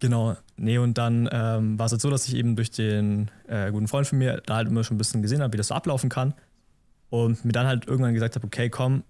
Genau, 0.00 0.36
nee, 0.56 0.78
und 0.78 0.98
dann 0.98 1.28
ähm, 1.30 1.78
war 1.78 1.86
es 1.86 1.92
halt 1.92 2.00
so, 2.00 2.10
dass 2.10 2.26
ich 2.26 2.34
eben 2.34 2.56
durch 2.56 2.70
den 2.70 3.30
äh, 3.46 3.70
guten 3.70 3.86
Freund 3.86 4.06
von 4.06 4.18
mir 4.18 4.42
da 4.44 4.56
halt 4.56 4.68
immer 4.68 4.82
schon 4.82 4.96
ein 4.96 4.98
bisschen 4.98 5.22
gesehen 5.22 5.40
habe, 5.40 5.52
wie 5.52 5.56
das 5.56 5.68
so 5.68 5.74
ablaufen 5.74 6.10
kann. 6.10 6.34
Und 7.10 7.44
mir 7.44 7.52
dann 7.52 7.66
halt 7.66 7.86
irgendwann 7.86 8.12
gesagt 8.12 8.34
habe, 8.34 8.46
okay, 8.46 8.68
komm, 8.70 9.04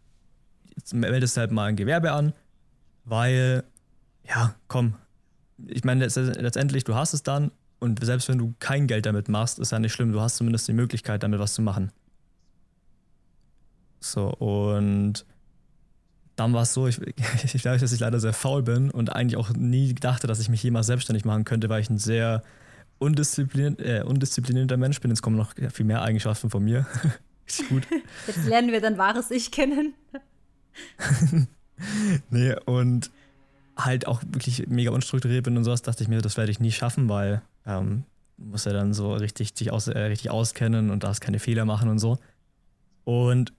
jetzt 0.76 0.92
meldest 0.94 1.36
du 1.36 1.40
halt 1.40 1.52
mal 1.52 1.66
ein 1.66 1.76
Gewerbe 1.76 2.12
an, 2.12 2.32
weil, 3.04 3.64
ja, 4.28 4.54
komm, 4.68 4.94
ich 5.66 5.84
meine, 5.84 6.04
letztendlich, 6.04 6.84
du 6.84 6.94
hast 6.94 7.14
es 7.14 7.22
dann 7.22 7.50
und 7.84 8.02
selbst 8.02 8.30
wenn 8.30 8.38
du 8.38 8.54
kein 8.60 8.86
Geld 8.86 9.04
damit 9.04 9.28
machst, 9.28 9.58
ist 9.58 9.72
ja 9.72 9.78
nicht 9.78 9.92
schlimm, 9.92 10.10
du 10.10 10.20
hast 10.20 10.36
zumindest 10.36 10.66
die 10.66 10.72
Möglichkeit, 10.72 11.22
damit 11.22 11.38
was 11.38 11.52
zu 11.52 11.60
machen. 11.60 11.92
So, 14.00 14.28
und 14.30 15.26
dann 16.34 16.54
war 16.54 16.62
es 16.62 16.72
so, 16.72 16.86
ich, 16.86 16.98
ich 17.44 17.60
glaube, 17.60 17.78
dass 17.78 17.92
ich 17.92 18.00
leider 18.00 18.18
sehr 18.20 18.32
faul 18.32 18.62
bin 18.62 18.90
und 18.90 19.14
eigentlich 19.14 19.36
auch 19.36 19.50
nie 19.50 19.94
dachte, 19.94 20.26
dass 20.26 20.40
ich 20.40 20.48
mich 20.48 20.62
jemals 20.62 20.86
selbstständig 20.86 21.26
machen 21.26 21.44
könnte, 21.44 21.68
weil 21.68 21.82
ich 21.82 21.90
ein 21.90 21.98
sehr 21.98 22.42
undiszipliniert, 22.98 23.80
äh, 23.80 24.02
undisziplinierter 24.02 24.78
Mensch 24.78 25.00
bin. 25.02 25.10
Jetzt 25.10 25.20
kommen 25.20 25.36
noch 25.36 25.52
viel 25.70 25.84
mehr 25.84 26.00
Eigenschaften 26.00 26.48
von 26.48 26.64
mir. 26.64 26.86
Richtig 27.46 27.68
gut. 27.68 27.86
Jetzt 28.26 28.46
lernen 28.46 28.72
wir 28.72 28.80
dein 28.80 28.96
wahres 28.96 29.30
Ich 29.30 29.50
kennen. 29.50 29.92
nee, 32.30 32.54
und 32.64 33.10
halt 33.76 34.06
auch 34.06 34.22
wirklich 34.22 34.66
mega 34.68 34.90
unstrukturiert 34.90 35.44
bin 35.44 35.56
und 35.56 35.64
sowas, 35.64 35.82
dachte 35.82 36.02
ich 36.02 36.08
mir, 36.08 36.20
das 36.20 36.36
werde 36.36 36.50
ich 36.50 36.60
nie 36.60 36.72
schaffen, 36.72 37.08
weil 37.08 37.42
ähm, 37.66 38.04
muss 38.36 38.64
ja 38.64 38.72
dann 38.72 38.94
so 38.94 39.14
richtig 39.14 39.52
sich 39.54 39.70
aus, 39.70 39.88
äh, 39.88 39.98
richtig 39.98 40.30
auskennen 40.30 40.90
und 40.90 41.04
darfst 41.04 41.20
keine 41.20 41.38
Fehler 41.38 41.64
machen 41.64 41.88
und 41.88 41.98
so. 41.98 42.18
Und 43.04 43.52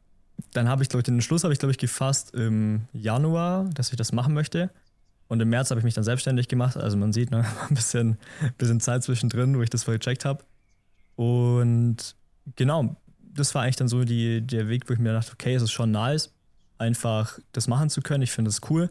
dann 0.51 0.67
habe 0.67 0.83
ich, 0.83 0.89
glaube 0.89 1.01
ich, 1.01 1.05
den 1.05 1.15
Entschluss 1.15 1.43
habe 1.43 1.53
ich, 1.53 1.59
glaube 1.59 1.71
ich, 1.71 1.77
gefasst 1.77 2.33
im 2.33 2.87
Januar, 2.93 3.65
dass 3.73 3.91
ich 3.91 3.95
das 3.95 4.11
machen 4.11 4.33
möchte. 4.33 4.69
Und 5.27 5.41
im 5.41 5.49
März 5.49 5.71
habe 5.71 5.79
ich 5.79 5.85
mich 5.85 5.93
dann 5.93 6.03
selbstständig 6.03 6.47
gemacht. 6.47 6.77
Also 6.77 6.97
man 6.97 7.13
sieht, 7.13 7.31
ne, 7.31 7.45
ein 7.69 7.75
bisschen, 7.75 8.17
bisschen 8.57 8.79
Zeit 8.79 9.03
zwischendrin, 9.03 9.57
wo 9.57 9.61
ich 9.61 9.69
das 9.69 9.83
voll 9.83 9.97
gecheckt 9.97 10.25
habe. 10.25 10.43
Und 11.15 12.15
genau, 12.55 12.95
das 13.19 13.55
war 13.55 13.63
eigentlich 13.63 13.77
dann 13.77 13.87
so 13.87 14.03
die, 14.03 14.41
der 14.41 14.67
Weg, 14.67 14.89
wo 14.89 14.93
ich 14.93 14.99
mir 14.99 15.13
dachte, 15.13 15.31
okay, 15.33 15.55
es 15.55 15.63
ist 15.63 15.71
schon 15.71 15.91
nice, 15.91 16.33
einfach 16.77 17.39
das 17.53 17.67
machen 17.67 17.89
zu 17.89 18.01
können. 18.01 18.23
Ich 18.23 18.31
finde 18.31 18.49
es 18.49 18.61
cool. 18.69 18.89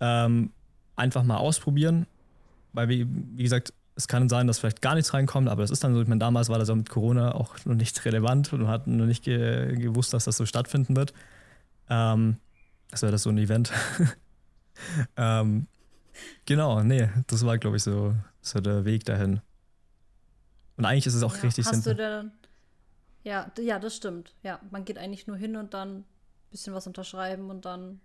Ähm, 0.00 0.52
einfach 0.96 1.22
mal 1.22 1.36
ausprobieren. 1.36 2.06
Weil, 2.72 2.88
wie, 2.88 3.06
wie 3.08 3.42
gesagt, 3.42 3.72
es 3.96 4.06
kann 4.06 4.28
sein, 4.28 4.46
dass 4.46 4.60
vielleicht 4.60 4.80
gar 4.80 4.94
nichts 4.94 5.12
reinkommt, 5.12 5.48
aber 5.48 5.62
das 5.62 5.72
ist 5.72 5.82
dann 5.82 5.92
so, 5.92 6.00
ich 6.00 6.06
meine, 6.06 6.20
damals 6.20 6.48
war 6.48 6.58
das 6.58 6.70
auch 6.70 6.76
mit 6.76 6.88
Corona 6.88 7.34
auch 7.34 7.56
noch 7.64 7.74
nicht 7.74 8.04
relevant 8.04 8.52
und 8.52 8.62
man 8.62 8.70
hat 8.70 8.86
noch 8.86 9.06
nicht 9.06 9.24
ge 9.24 9.76
gewusst, 9.76 10.12
dass 10.12 10.24
das 10.24 10.36
so 10.36 10.46
stattfinden 10.46 10.94
wird. 10.94 11.12
Ähm, 11.90 12.36
das 12.90 13.02
wäre 13.02 13.10
das 13.10 13.24
so 13.24 13.30
ein 13.30 13.38
Event. 13.38 13.72
ähm, 15.16 15.66
genau, 16.46 16.82
nee, 16.82 17.08
das 17.26 17.44
war, 17.44 17.58
glaube 17.58 17.76
ich, 17.76 17.82
so, 17.82 18.14
so 18.40 18.60
der 18.60 18.84
Weg 18.84 19.04
dahin. 19.04 19.40
Und 20.76 20.84
eigentlich 20.84 21.06
ist 21.08 21.14
es 21.14 21.24
auch 21.24 21.34
ja, 21.34 21.42
richtig 21.42 21.66
hast 21.66 21.82
simpel. 21.82 21.94
Du 21.94 22.02
dann, 22.02 22.32
ja, 23.24 23.50
ja, 23.58 23.78
das 23.80 23.96
stimmt. 23.96 24.34
Ja, 24.44 24.60
man 24.70 24.84
geht 24.84 24.96
eigentlich 24.96 25.26
nur 25.26 25.36
hin 25.36 25.56
und 25.56 25.74
dann 25.74 25.98
ein 25.98 26.04
bisschen 26.50 26.72
was 26.72 26.86
unterschreiben 26.86 27.50
und 27.50 27.64
dann. 27.64 28.00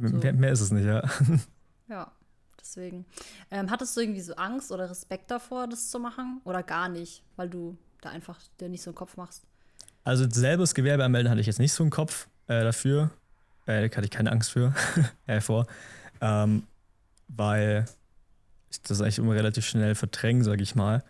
So. 0.00 0.16
Mehr, 0.16 0.32
mehr 0.32 0.52
ist 0.52 0.60
es 0.60 0.70
nicht, 0.70 0.84
ja. 0.84 1.02
Ja. 1.88 2.12
Deswegen. 2.60 3.04
Ähm, 3.50 3.70
hattest 3.70 3.96
du 3.96 4.00
irgendwie 4.00 4.20
so 4.20 4.34
Angst 4.34 4.70
oder 4.70 4.88
Respekt 4.88 5.30
davor, 5.30 5.66
das 5.66 5.90
zu 5.90 5.98
machen? 5.98 6.40
Oder 6.44 6.62
gar 6.62 6.88
nicht, 6.88 7.22
weil 7.36 7.48
du 7.48 7.76
da 8.00 8.10
einfach 8.10 8.38
dir 8.60 8.68
nicht 8.68 8.82
so 8.82 8.90
einen 8.90 8.94
Kopf 8.94 9.16
machst? 9.16 9.42
Also 10.04 10.28
selbes 10.30 10.74
Gewerbe 10.74 11.04
anmelden 11.04 11.30
hatte 11.30 11.40
ich 11.40 11.46
jetzt 11.46 11.58
nicht 11.58 11.72
so 11.72 11.82
einen 11.82 11.90
Kopf 11.90 12.28
äh, 12.46 12.62
dafür. 12.62 13.10
Äh, 13.66 13.88
da 13.88 13.96
hatte 13.96 14.04
ich 14.04 14.10
keine 14.10 14.30
Angst 14.30 14.50
für, 14.50 14.74
äh, 15.26 15.40
vor. 15.40 15.66
Ähm, 16.20 16.64
weil 17.28 17.86
ich 18.70 18.80
das 18.82 19.00
eigentlich 19.00 19.18
immer 19.18 19.34
relativ 19.34 19.66
schnell 19.66 19.94
verdränge, 19.94 20.44
sage 20.44 20.62
ich 20.62 20.74
mal. 20.74 21.02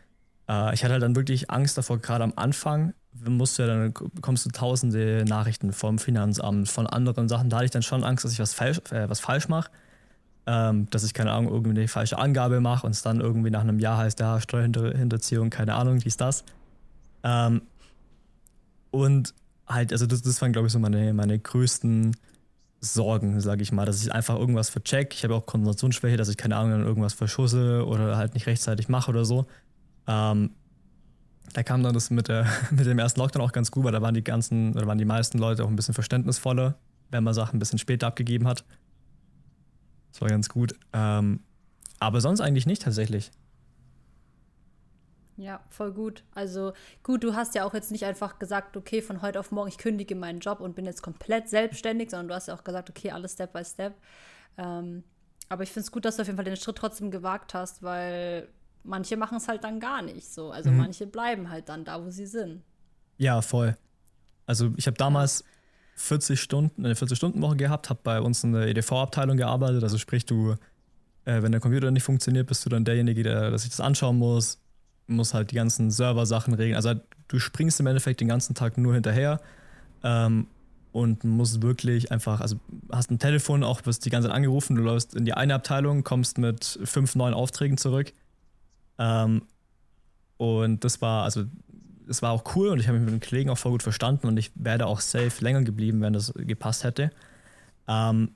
Äh, 0.49 0.75
ich 0.75 0.83
hatte 0.83 0.95
halt 0.95 1.03
dann 1.03 1.17
wirklich 1.17 1.51
Angst 1.51 1.77
davor, 1.77 1.99
gerade 1.99 2.25
am 2.25 2.33
Anfang 2.37 2.95
musst 3.13 3.59
du 3.59 3.63
ja 3.63 3.69
dann 3.69 3.93
bekommst 4.15 4.47
du 4.47 4.51
tausende 4.51 5.25
Nachrichten 5.27 5.73
vom 5.73 5.99
Finanzamt, 5.99 6.69
von 6.69 6.87
anderen 6.87 7.29
Sachen. 7.29 7.51
Da 7.51 7.57
hatte 7.57 7.67
ich 7.67 7.71
dann 7.71 7.83
schon 7.83 8.05
Angst, 8.05 8.25
dass 8.25 8.33
ich 8.33 8.39
was 8.39 8.55
falsch, 8.55 8.81
äh, 8.91 9.09
was 9.09 9.21
falsch 9.21 9.49
mache 9.49 9.71
ähm, 10.47 10.89
dass 10.91 11.05
ich 11.05 11.15
keine 11.15 11.33
Ahnung, 11.33 11.53
irgendwie 11.53 11.79
eine 11.79 11.89
falsche 11.89 12.19
Angabe 12.19 12.61
mache 12.61 12.87
und 12.87 12.93
es 12.93 13.03
dann 13.03 13.21
irgendwie 13.21 13.51
nach 13.51 13.61
einem 13.61 13.79
Jahr 13.79 13.99
heißt, 13.99 14.19
ja, 14.21 14.41
Steuerhinterziehung, 14.41 15.51
keine 15.51 15.75
Ahnung, 15.75 15.99
dies, 15.99 16.17
das. 16.17 16.45
Ähm, 17.23 17.63
und 18.91 19.35
halt, 19.67 19.93
also 19.93 20.07
das, 20.07 20.23
das 20.23 20.41
waren, 20.43 20.53
glaube 20.53 20.67
ich, 20.67 20.73
so 20.73 20.79
meine, 20.79 21.13
meine 21.15 21.39
größten 21.39 22.17
Sorgen, 22.81 23.41
sage 23.41 23.63
ich 23.63 23.71
mal, 23.71 23.85
dass 23.85 24.03
ich 24.03 24.13
einfach 24.13 24.37
irgendwas 24.37 24.71
vercheck. 24.71 25.15
Ich 25.15 25.23
habe 25.23 25.35
auch 25.35 25.47
Konzentrationsschwäche, 25.47 26.17
dass 26.17 26.29
ich 26.29 26.37
keine 26.37 26.57
Ahnung, 26.57 26.73
dann 26.73 26.87
irgendwas 26.87 27.13
verschusse 27.13 27.87
oder 27.87 28.17
halt 28.17 28.35
nicht 28.35 28.47
rechtzeitig 28.47 28.89
mache 28.89 29.11
oder 29.11 29.25
so. 29.25 29.47
Ähm, 30.09 30.51
da 31.53 31.63
kam 31.63 31.83
dann 31.83 31.95
das 31.95 32.11
mit, 32.11 32.29
der, 32.29 32.47
mit 32.71 32.87
dem 32.87 32.99
ersten 32.99 33.21
Lockdown 33.21 33.43
auch 33.43 33.53
ganz 33.53 33.71
gut, 33.71 33.85
weil 33.85 33.93
da 33.93 34.03
waren 34.03 34.15
die 34.15 34.25
ganzen, 34.25 34.75
oder 34.77 34.87
waren 34.87 34.99
die 34.99 35.05
meisten 35.05 35.39
Leute 35.39 35.65
auch 35.65 35.69
ein 35.69 35.77
bisschen 35.77 35.95
verständnisvoller, 35.95 36.77
wenn 37.11 37.25
man 37.25 37.35
Sachen 37.35 37.57
ein 37.57 37.59
bisschen 37.59 37.79
später 37.79 38.07
abgegeben 38.07 38.47
hat. 38.47 38.65
Das 40.13 40.21
war 40.21 40.29
ganz 40.29 40.49
gut. 40.49 40.75
Ähm, 40.93 41.41
aber 41.99 42.21
sonst 42.21 42.41
eigentlich 42.41 42.67
nicht 42.67 42.83
tatsächlich. 42.83 43.31
Ja, 45.37 45.61
voll 45.71 45.93
gut. 45.93 46.23
Also 46.35 46.75
gut, 47.03 47.25
du 47.25 47.35
hast 47.35 47.55
ja 47.55 47.65
auch 47.65 47.73
jetzt 47.73 47.91
nicht 47.91 48.05
einfach 48.05 48.39
gesagt, 48.39 48.77
okay, 48.77 49.01
von 49.01 49.23
heute 49.23 49.41
auf 49.41 49.53
morgen, 49.53 49.69
ich 49.69 49.79
kündige 49.79 50.15
meinen 50.15 50.41
Job 50.41 50.61
und 50.61 50.75
bin 50.75 50.85
jetzt 50.85 51.03
komplett 51.03 51.49
selbstständig, 51.49 52.11
sondern 52.11 52.29
du 52.29 52.35
hast 52.35 52.49
ja 52.49 52.55
auch 52.55 52.65
gesagt, 52.65 52.91
okay, 52.91 53.11
alles 53.11 53.33
Step 53.33 53.53
by 53.53 53.65
Step. 53.65 53.95
Ähm, 54.59 55.03
aber 55.49 55.63
ich 55.63 55.71
finde 55.71 55.85
es 55.85 55.93
gut, 55.93 56.05
dass 56.05 56.17
du 56.17 56.23
auf 56.23 56.29
jeden 56.29 56.37
Fall 56.37 56.45
den 56.45 56.57
Schritt 56.57 56.77
trotzdem 56.77 57.11
gewagt 57.11 57.55
hast, 57.55 57.83
weil 57.83 58.49
manche 58.85 59.17
machen 59.17 59.39
es 59.39 59.49
halt 59.49 59.65
dann 59.65 59.81
gar 59.81 60.03
nicht 60.03 60.33
so. 60.33 60.51
Also 60.51 60.71
mhm. 60.71 60.79
manche 60.79 61.07
bleiben 61.07 61.51
halt 61.51 61.69
dann 61.69 61.85
da, 61.85 62.05
wo 62.05 62.11
sie 62.11 62.27
sind. 62.27 62.63
Ja, 63.19 63.43
voll. 63.43 63.77
Also 64.47 64.73
ich 64.77 64.87
habe 64.87 64.97
damals 64.97 65.45
40 65.95 66.41
Stunden, 66.41 66.85
eine 66.85 66.95
40-Stunden-Woche 66.95 67.57
gehabt, 67.57 67.91
habe 67.91 68.01
bei 68.03 68.21
uns 68.21 68.43
in 68.43 68.53
der 68.53 68.67
EDV-Abteilung 68.69 69.37
gearbeitet. 69.37 69.83
Also 69.83 69.99
sprich, 69.99 70.25
du, 70.25 70.57
äh, 71.25 71.43
wenn 71.43 71.53
der 71.53 71.61
Computer 71.61 71.91
nicht 71.91 72.03
funktioniert, 72.03 72.47
bist 72.47 72.65
du 72.65 72.71
dann 72.71 72.85
derjenige, 72.85 73.23
der, 73.23 73.57
sich 73.59 73.71
das 73.71 73.81
anschauen 73.81 74.19
muss, 74.19 74.59
muss 75.07 75.35
halt 75.35 75.51
die 75.51 75.57
ganzen 75.57 75.91
Server-Sachen 75.91 76.55
regeln. 76.55 76.77
Also 76.77 76.95
du 77.29 77.39
springst 77.39 77.81
im 77.81 77.87
Endeffekt 77.87 78.21
den 78.21 78.29
ganzen 78.29 78.55
Tag 78.55 78.79
nur 78.79 78.95
hinterher 78.95 79.41
ähm, 80.03 80.47
und 80.93 81.25
musst 81.25 81.63
wirklich 81.63 82.11
einfach, 82.11 82.41
also 82.41 82.57
hast 82.91 83.11
ein 83.11 83.19
Telefon, 83.19 83.63
auch 83.63 83.85
wirst 83.87 84.05
die 84.05 84.11
ganze 84.11 84.29
Zeit 84.29 84.37
angerufen, 84.37 84.77
du 84.77 84.83
läufst 84.83 85.15
in 85.15 85.25
die 85.25 85.35
eine 85.35 85.55
Abteilung, 85.55 86.03
kommst 86.03 86.39
mit 86.39 86.79
fünf 86.85 87.15
neuen 87.15 87.35
Aufträgen 87.35 87.77
zurück. 87.77 88.13
Ähm, 89.01 89.43
und 90.37 90.85
das 90.85 91.03
war, 91.03 91.25
also 91.25 91.45
es 92.09 92.23
war 92.23 92.33
auch 92.33 92.55
cool 92.55 92.69
und 92.69 92.79
ich 92.79 92.87
habe 92.87 92.99
mich 92.99 93.11
mit 93.11 93.23
den 93.23 93.29
Kollegen 93.29 93.51
auch 93.51 93.59
voll 93.59 93.73
gut 93.73 93.83
verstanden 93.83 94.27
und 94.27 94.37
ich 94.37 94.53
wäre 94.55 94.87
auch 94.87 95.01
safe 95.01 95.43
länger 95.43 95.63
geblieben, 95.63 96.01
wenn 96.03 96.13
das 96.13 96.33
gepasst 96.37 96.85
hätte. 96.85 97.11
Ähm, 97.89 98.35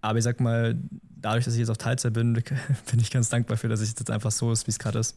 aber 0.00 0.18
ich 0.18 0.24
sag 0.24 0.40
mal, 0.40 0.78
dadurch, 1.20 1.44
dass 1.44 1.54
ich 1.54 1.60
jetzt 1.60 1.70
auf 1.70 1.78
Teilzeit 1.78 2.12
bin, 2.12 2.34
bin 2.90 3.00
ich 3.00 3.10
ganz 3.10 3.28
dankbar 3.28 3.56
für, 3.56 3.68
dass 3.68 3.80
es 3.80 3.90
jetzt 3.90 4.10
einfach 4.10 4.30
so 4.30 4.52
ist, 4.52 4.66
wie 4.66 4.70
es 4.70 4.78
gerade 4.78 4.98
ist. 4.98 5.16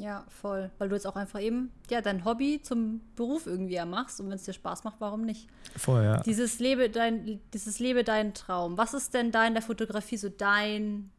Ja, 0.00 0.24
voll. 0.28 0.70
Weil 0.78 0.88
du 0.88 0.96
jetzt 0.96 1.06
auch 1.06 1.14
einfach 1.14 1.40
eben 1.40 1.70
ja, 1.88 2.00
dein 2.00 2.24
Hobby 2.24 2.60
zum 2.62 3.00
Beruf 3.14 3.46
irgendwie 3.46 3.74
ja 3.74 3.84
machst 3.84 4.20
und 4.20 4.26
wenn 4.26 4.34
es 4.34 4.42
dir 4.42 4.52
Spaß 4.52 4.82
macht, 4.82 4.96
warum 4.98 5.22
nicht? 5.22 5.48
Voll, 5.76 6.02
ja. 6.02 6.20
Dieses 6.22 6.58
Lebe 6.58 6.90
dein, 6.90 7.40
dieses 7.52 7.78
Lebe 7.78 8.02
deinen 8.02 8.34
Traum. 8.34 8.76
Was 8.76 8.94
ist 8.94 9.14
denn 9.14 9.30
da 9.30 9.46
in 9.46 9.54
der 9.54 9.62
Fotografie 9.62 10.16
so 10.16 10.28
dein 10.28 11.10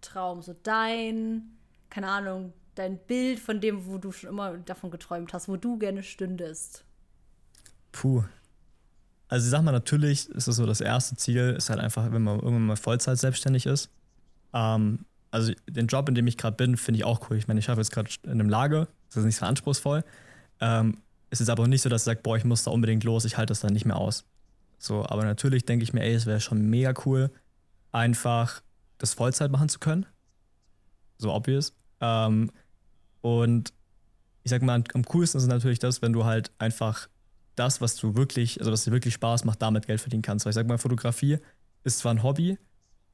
Traum? 0.00 0.42
So 0.42 0.54
dein, 0.62 1.56
keine 1.90 2.08
Ahnung, 2.08 2.52
dein 2.74 2.98
Bild 2.98 3.40
von 3.40 3.60
dem, 3.60 3.86
wo 3.86 3.98
du 3.98 4.12
schon 4.12 4.30
immer 4.30 4.56
davon 4.58 4.90
geträumt 4.90 5.32
hast, 5.32 5.48
wo 5.48 5.56
du 5.56 5.78
gerne 5.78 6.02
stündest? 6.02 6.84
Puh. 7.92 8.24
Also 9.28 9.46
ich 9.46 9.50
sag 9.50 9.62
mal, 9.62 9.72
natürlich 9.72 10.28
ist 10.30 10.48
es 10.48 10.56
so, 10.56 10.66
das 10.66 10.80
erste 10.80 11.16
Ziel 11.16 11.54
ist 11.56 11.70
halt 11.70 11.80
einfach, 11.80 12.10
wenn 12.10 12.22
man 12.22 12.36
irgendwann 12.36 12.66
mal 12.66 12.76
Vollzeit 12.76 13.18
selbstständig 13.18 13.66
ist. 13.66 13.90
Ähm, 14.52 15.04
also 15.30 15.52
den 15.68 15.86
Job, 15.86 16.08
in 16.08 16.14
dem 16.14 16.26
ich 16.26 16.36
gerade 16.36 16.56
bin, 16.56 16.76
finde 16.76 16.98
ich 16.98 17.04
auch 17.04 17.30
cool. 17.30 17.36
Ich 17.36 17.46
meine, 17.46 17.60
ich 17.60 17.66
schaffe 17.66 17.80
jetzt 17.80 17.92
gerade 17.92 18.10
in 18.24 18.32
einem 18.32 18.48
Lager, 18.48 18.88
das 19.08 19.18
ist 19.18 19.24
nicht 19.24 19.36
so 19.36 19.46
anspruchsvoll. 19.46 20.04
Ähm, 20.60 20.98
es 21.30 21.40
ist 21.40 21.48
aber 21.48 21.62
auch 21.62 21.68
nicht 21.68 21.82
so, 21.82 21.88
dass 21.88 22.02
ich 22.02 22.06
sage, 22.06 22.20
boah, 22.22 22.36
ich 22.36 22.44
muss 22.44 22.64
da 22.64 22.72
unbedingt 22.72 23.04
los, 23.04 23.24
ich 23.24 23.36
halte 23.36 23.52
das 23.52 23.60
dann 23.60 23.72
nicht 23.72 23.84
mehr 23.84 23.96
aus. 23.96 24.24
So, 24.78 25.06
aber 25.06 25.24
natürlich 25.24 25.64
denke 25.64 25.84
ich 25.84 25.92
mir, 25.92 26.02
ey, 26.02 26.14
es 26.14 26.26
wäre 26.26 26.40
schon 26.40 26.68
mega 26.68 26.92
cool, 27.04 27.30
einfach 27.92 28.62
das 28.98 29.14
Vollzeit 29.14 29.50
machen 29.50 29.68
zu 29.68 29.78
können. 29.78 30.06
So 31.18 31.32
obvious. 31.32 31.72
Ähm, 32.00 32.50
und 33.20 33.72
ich 34.42 34.50
sag 34.50 34.62
mal, 34.62 34.82
am 34.94 35.04
coolsten 35.04 35.38
ist 35.38 35.44
es 35.44 35.48
natürlich 35.48 35.78
das, 35.78 36.02
wenn 36.02 36.12
du 36.12 36.24
halt 36.24 36.50
einfach 36.58 37.08
das, 37.56 37.80
was 37.80 37.96
du 37.96 38.14
wirklich, 38.14 38.58
also 38.58 38.72
was 38.72 38.84
dir 38.84 38.90
wirklich 38.90 39.14
Spaß 39.14 39.44
macht, 39.44 39.60
damit 39.60 39.86
Geld 39.86 40.00
verdienen 40.00 40.22
kannst. 40.22 40.44
Weil 40.44 40.50
ich 40.50 40.54
sag 40.54 40.66
mal, 40.66 40.78
Fotografie 40.78 41.38
ist 41.84 41.98
zwar 41.98 42.14
ein 42.14 42.22
Hobby, 42.22 42.58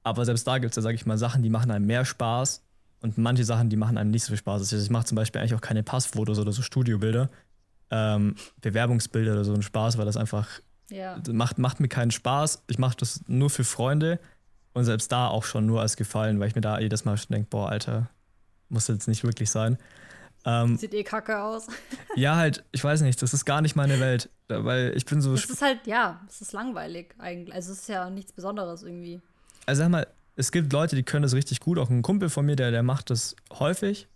aber 0.03 0.25
selbst 0.25 0.47
da 0.47 0.59
gibt 0.59 0.71
es 0.71 0.77
ja, 0.77 0.83
sag 0.83 0.95
ich 0.95 1.07
mal, 1.07 1.19
Sachen, 1.19 1.43
die 1.43 1.51
machen 1.51 1.71
einem 1.71 1.87
mehr 1.87 2.05
Spaß 2.05 2.63
und 3.01 3.19
manche 3.19 3.45
Sachen, 3.45 3.71
die 3.71 3.77
machen 3.77 3.99
einem 3.99 4.11
nicht 4.11 4.25
so 4.25 4.29
viel 4.29 4.39
Spaß. 4.39 4.61
Also 4.61 4.77
ich 4.77 4.91
mache 4.91 5.05
zum 5.05 5.17
Beispiel 5.17 5.41
eigentlich 5.41 5.55
auch 5.55 5.61
keine 5.61 5.83
Passfotos 5.83 6.39
oder 6.39 6.53
so 6.53 6.63
Studiobilder, 6.63 7.29
ähm, 7.91 8.37
Bewerbungsbilder 8.61 9.33
oder 9.33 9.45
so 9.45 9.53
einen 9.53 9.63
Spaß, 9.63 9.99
weil 9.99 10.07
das 10.07 10.17
einfach 10.17 10.49
ja. 10.91 11.21
macht, 11.33 11.59
macht 11.59 11.81
mir 11.81 11.89
keinen 11.89 12.11
Spaß. 12.13 12.63
Ich 12.69 12.79
mache 12.79 12.97
das 12.99 13.23
nur 13.27 13.51
für 13.51 13.65
Freunde 13.65 14.21
und 14.73 14.85
selbst 14.85 15.11
da 15.11 15.29
auch 15.29 15.45
schon 15.45 15.67
nur 15.67 15.81
als 15.81 15.97
Gefallen, 15.97 16.39
weil 16.39 16.49
ich 16.49 16.55
mir 16.55 16.61
da 16.61 16.79
jedes 16.79 17.05
Mal 17.05 17.17
schon 17.17 17.35
denke, 17.35 17.49
boah, 17.51 17.69
Alter, 17.69 18.09
muss 18.69 18.89
jetzt 18.89 19.09
nicht 19.09 19.25
wirklich 19.25 19.51
sein. 19.51 19.79
Ähm, 20.45 20.77
Sieht 20.77 20.95
eh 20.95 21.03
kacke 21.03 21.43
aus. 21.43 21.67
ja, 22.17 22.37
halt, 22.37 22.65
ich 22.71 22.83
weiß 22.83 23.01
nicht, 23.01 23.21
das 23.21 23.35
ist 23.35 23.45
gar 23.45 23.61
nicht 23.61 23.75
meine 23.75 23.99
Welt. 24.01 24.31
Weil 24.49 24.93
ich 24.97 25.05
bin 25.05 25.21
so. 25.21 25.35
Es 25.35 25.47
ist 25.47 25.63
halt, 25.63 25.87
ja, 25.87 26.21
es 26.29 26.41
ist 26.41 26.53
langweilig 26.53 27.15
eigentlich. 27.19 27.55
Also 27.55 27.73
es 27.73 27.81
ist 27.81 27.89
ja 27.89 28.09
nichts 28.11 28.33
Besonderes 28.33 28.85
irgendwie. 28.85 29.21
Also 29.67 29.83
sag 29.83 29.91
mal, 29.91 30.07
es 30.37 30.53
gibt 30.53 30.73
Leute, 30.73 30.95
die 30.95 31.03
können 31.03 31.25
das 31.25 31.35
richtig 31.35 31.61
gut. 31.61 31.79
Auch 31.79 31.91
ein 31.91 32.03
Kumpel 32.03 32.29
von 32.29 32.47
mir, 32.47 32.55
der, 32.55 32.71
der 32.71 32.85
macht 32.85 33.11
das 33.11 33.35
häufig. 33.59 34.07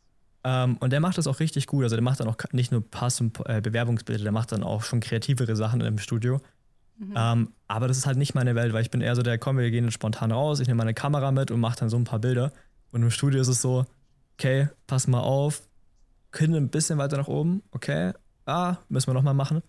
Ähm, 0.45 0.77
und 0.79 0.93
der 0.93 1.01
macht 1.01 1.19
das 1.19 1.27
auch 1.27 1.41
richtig 1.41 1.67
gut. 1.67 1.83
Also 1.83 1.97
der 1.97 2.03
macht 2.03 2.21
dann 2.21 2.29
auch 2.29 2.37
nicht 2.53 2.71
nur 2.71 2.89
Pass- 2.89 3.21
und 3.21 3.39
äh, 3.47 3.61
Bewerbungsbilder, 3.61 4.23
der 4.23 4.33
macht 4.33 4.53
dann 4.53 4.63
auch 4.63 4.83
schon 4.85 5.01
kreativere 5.01 5.57
Sachen 5.57 5.81
im 5.81 5.99
Studio. 5.99 6.41
Mhm. 6.99 7.15
Ähm, 7.17 7.53
aber 7.67 7.89
das 7.89 7.99
ist 7.99 8.07
halt 8.07 8.19
nicht 8.19 8.35
meine 8.35 8.55
Welt, 8.55 8.73
weil 8.73 8.83
ich 8.83 8.91
bin 8.91 9.01
eher 9.01 9.17
so 9.17 9.23
der, 9.23 9.39
komm, 9.39 9.59
wir 9.59 9.71
gehen 9.71 9.91
spontan 9.91 10.33
raus, 10.33 10.61
ich 10.61 10.69
nehme 10.69 10.79
meine 10.79 10.95
Kamera 10.95 11.33
mit 11.33 11.51
und 11.51 11.61
mache 11.61 11.79
dann 11.81 11.89
so 11.89 11.97
ein 11.97 12.05
paar 12.05 12.21
Bilder. 12.21 12.53
Und 12.93 13.03
im 13.03 13.11
Studio 13.11 13.41
ist 13.41 13.49
es 13.49 13.61
so, 13.61 13.87
okay, 14.41 14.71
pass 14.87 15.07
mal 15.07 15.21
auf, 15.21 15.69
Kinn 16.33 16.55
ein 16.55 16.71
bisschen 16.71 16.97
weiter 16.97 17.19
nach 17.19 17.29
oben, 17.29 17.63
okay, 17.73 18.15
ah, 18.47 18.77
müssen 18.89 19.09
wir 19.09 19.15
nochmal 19.15 19.35
machen. 19.35 19.63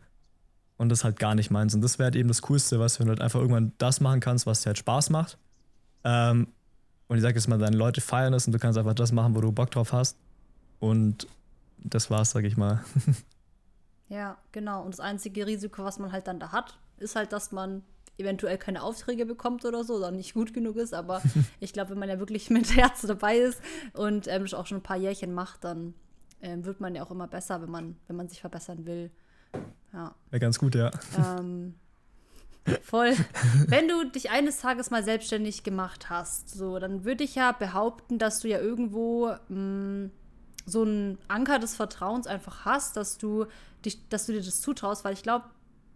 Und 0.77 0.89
das 0.89 1.03
halt 1.03 1.19
gar 1.19 1.35
nicht 1.35 1.51
meins. 1.51 1.75
Und 1.75 1.81
das 1.81 1.99
wäre 1.99 2.05
halt 2.05 2.15
eben 2.15 2.29
das 2.29 2.41
Coolste, 2.41 2.79
was 2.79 2.99
wenn 2.99 3.05
du 3.05 3.11
halt 3.11 3.21
einfach 3.21 3.39
irgendwann 3.39 3.73
das 3.77 3.99
machen 3.99 4.21
kannst, 4.21 4.47
was 4.47 4.61
dir 4.61 4.67
halt 4.67 4.77
Spaß 4.77 5.09
macht. 5.09 5.37
Ähm, 6.03 6.47
und 7.07 7.17
ich 7.17 7.21
sag 7.21 7.35
jetzt 7.35 7.47
mal, 7.49 7.59
deine 7.59 7.75
Leute 7.75 8.01
feiern 8.01 8.33
es 8.33 8.47
und 8.47 8.53
du 8.53 8.59
kannst 8.59 8.79
einfach 8.79 8.93
das 8.93 9.11
machen, 9.11 9.35
wo 9.35 9.41
du 9.41 9.51
Bock 9.51 9.69
drauf 9.69 9.91
hast. 9.91 10.17
Und 10.79 11.27
das 11.77 12.09
war's, 12.09 12.31
sag 12.31 12.45
ich 12.45 12.57
mal. 12.57 12.83
Ja, 14.07 14.37
genau. 14.51 14.83
Und 14.83 14.93
das 14.93 14.99
einzige 14.99 15.47
Risiko, 15.47 15.85
was 15.85 15.97
man 15.97 16.11
halt 16.11 16.27
dann 16.27 16.37
da 16.37 16.51
hat, 16.51 16.77
ist 16.97 17.15
halt, 17.15 17.31
dass 17.31 17.53
man 17.53 17.81
eventuell 18.18 18.58
keine 18.58 18.84
Aufträge 18.84 19.25
bekommt 19.25 19.65
oder 19.65 19.84
so, 19.84 19.96
oder 19.96 20.12
nicht 20.12 20.34
gut 20.34 20.53
genug 20.53 20.75
ist. 20.77 20.94
Aber 20.94 21.22
ich 21.60 21.74
glaube, 21.74 21.91
wenn 21.91 22.00
man 22.00 22.10
ja 22.10 22.20
wirklich 22.20 22.50
mit 22.50 22.75
Herz 22.75 23.01
dabei 23.01 23.38
ist 23.38 23.62
und 23.94 24.27
ähm, 24.27 24.46
auch 24.53 24.68
schon 24.68 24.80
ein 24.80 24.84
paar 24.84 24.98
Jährchen 24.98 25.34
macht, 25.34 25.63
dann 25.63 25.94
ähm, 26.41 26.65
wird 26.65 26.80
man 26.80 26.96
ja 26.96 27.03
auch 27.03 27.12
immer 27.12 27.27
besser, 27.27 27.62
wenn 27.62 27.72
man, 27.72 27.98
wenn 28.08 28.15
man 28.15 28.27
sich 28.27 28.41
verbessern 28.41 28.86
will. 28.86 29.12
Ja. 29.94 30.15
Ja, 30.32 30.38
ganz 30.38 30.58
gut, 30.60 30.75
ja. 30.75 30.91
Ähm, 31.18 31.75
voll. 32.82 33.13
Wenn 33.68 33.88
du 33.88 34.10
dich 34.10 34.30
eines 34.30 34.60
Tages 34.60 34.91
mal 34.91 35.03
selbstständig 35.03 35.63
gemacht 35.63 36.10
hast, 36.10 36.50
so, 36.50 36.80
dann 36.80 37.03
würde 37.03 37.24
ich 37.24 37.36
ja 37.36 37.51
behaupten, 37.51 38.18
dass 38.18 38.39
du 38.39 38.48
ja 38.48 38.60
irgendwo 38.60 39.32
mh, 39.50 40.10
so 40.65 40.84
einen 40.84 41.18
Anker 41.27 41.60
des 41.60 41.75
Vertrauens 41.75 42.27
einfach 42.27 42.65
hast, 42.65 42.98
dass 42.98 43.18
du, 43.18 43.46
dich, 43.84 44.08
dass 44.10 44.25
du 44.25 44.34
dir 44.34 44.41
das 44.41 44.62
zutraust, 44.62 45.03
weil 45.03 45.13
ich 45.13 45.24
glaube, 45.24 45.46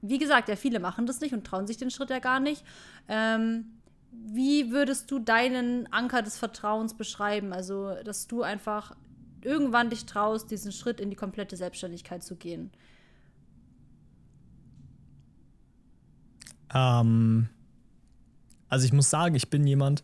wie 0.01 0.17
gesagt, 0.17 0.49
ja, 0.49 0.55
viele 0.55 0.79
machen 0.79 1.05
das 1.05 1.21
nicht 1.21 1.33
und 1.33 1.45
trauen 1.45 1.67
sich 1.67 1.77
den 1.77 1.89
Schritt 1.89 2.09
ja 2.09 2.19
gar 2.19 2.39
nicht. 2.39 2.63
Ähm, 3.07 3.65
wie 4.11 4.71
würdest 4.71 5.11
du 5.11 5.19
deinen 5.19 5.91
Anker 5.91 6.21
des 6.21 6.37
Vertrauens 6.37 6.95
beschreiben? 6.95 7.53
Also, 7.53 7.95
dass 8.03 8.27
du 8.27 8.43
einfach 8.43 8.95
irgendwann 9.41 9.89
dich 9.89 10.05
traust, 10.05 10.49
diesen 10.51 10.71
Schritt 10.71 10.99
in 10.99 11.09
die 11.09 11.15
komplette 11.15 11.55
Selbstständigkeit 11.55 12.23
zu 12.23 12.35
gehen. 12.35 12.71
Ähm, 16.73 17.49
also 18.69 18.85
ich 18.85 18.93
muss 18.93 19.09
sagen, 19.09 19.35
ich 19.35 19.49
bin 19.49 19.65
jemand, 19.67 20.03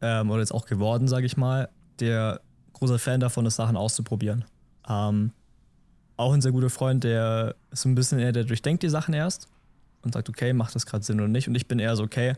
ähm, 0.00 0.30
oder 0.30 0.40
jetzt 0.40 0.52
auch 0.52 0.66
geworden, 0.66 1.08
sage 1.08 1.26
ich 1.26 1.36
mal, 1.36 1.68
der 2.00 2.40
großer 2.72 2.98
Fan 2.98 3.20
davon 3.20 3.46
ist, 3.46 3.56
Sachen 3.56 3.76
auszuprobieren. 3.76 4.44
Ähm, 4.88 5.32
auch 6.16 6.32
ein 6.32 6.40
sehr 6.40 6.52
guter 6.52 6.70
Freund, 6.70 7.04
der 7.04 7.54
ist 7.70 7.82
so 7.82 7.88
ein 7.88 7.94
bisschen 7.94 8.18
eher, 8.18 8.32
der 8.32 8.44
durchdenkt 8.44 8.82
die 8.82 8.88
Sachen 8.88 9.14
erst 9.14 9.48
und 10.02 10.14
sagt, 10.14 10.28
okay, 10.28 10.52
macht 10.52 10.74
das 10.74 10.86
gerade 10.86 11.04
Sinn 11.04 11.20
oder 11.20 11.28
nicht. 11.28 11.48
Und 11.48 11.54
ich 11.54 11.66
bin 11.66 11.78
eher 11.78 11.96
so, 11.96 12.04
okay, 12.04 12.34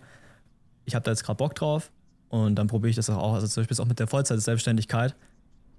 ich 0.85 0.95
habe 0.95 1.05
da 1.05 1.11
jetzt 1.11 1.25
gerade 1.25 1.37
Bock 1.37 1.55
drauf 1.55 1.91
und 2.29 2.55
dann 2.57 2.69
probiere 2.69 2.91
ich 2.91 2.97
das 2.97 3.11
auch. 3.11 3.35
Also 3.35 3.47
zum 3.47 3.63
Beispiel 3.63 3.83
auch 3.83 3.89
mit 3.89 3.99
der 3.99 4.07
Vollzeit-Selbstständigkeit. 4.07 5.15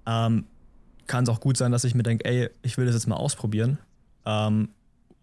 Ähm, 0.06 0.44
kann 1.06 1.24
es 1.24 1.30
auch 1.30 1.40
gut 1.40 1.56
sein, 1.56 1.72
dass 1.72 1.84
ich 1.84 1.94
mir 1.94 2.02
denke, 2.02 2.24
ey, 2.24 2.50
ich 2.62 2.76
will 2.76 2.86
das 2.86 2.94
jetzt 2.94 3.06
mal 3.06 3.16
ausprobieren. 3.16 3.78
Ähm, 4.26 4.68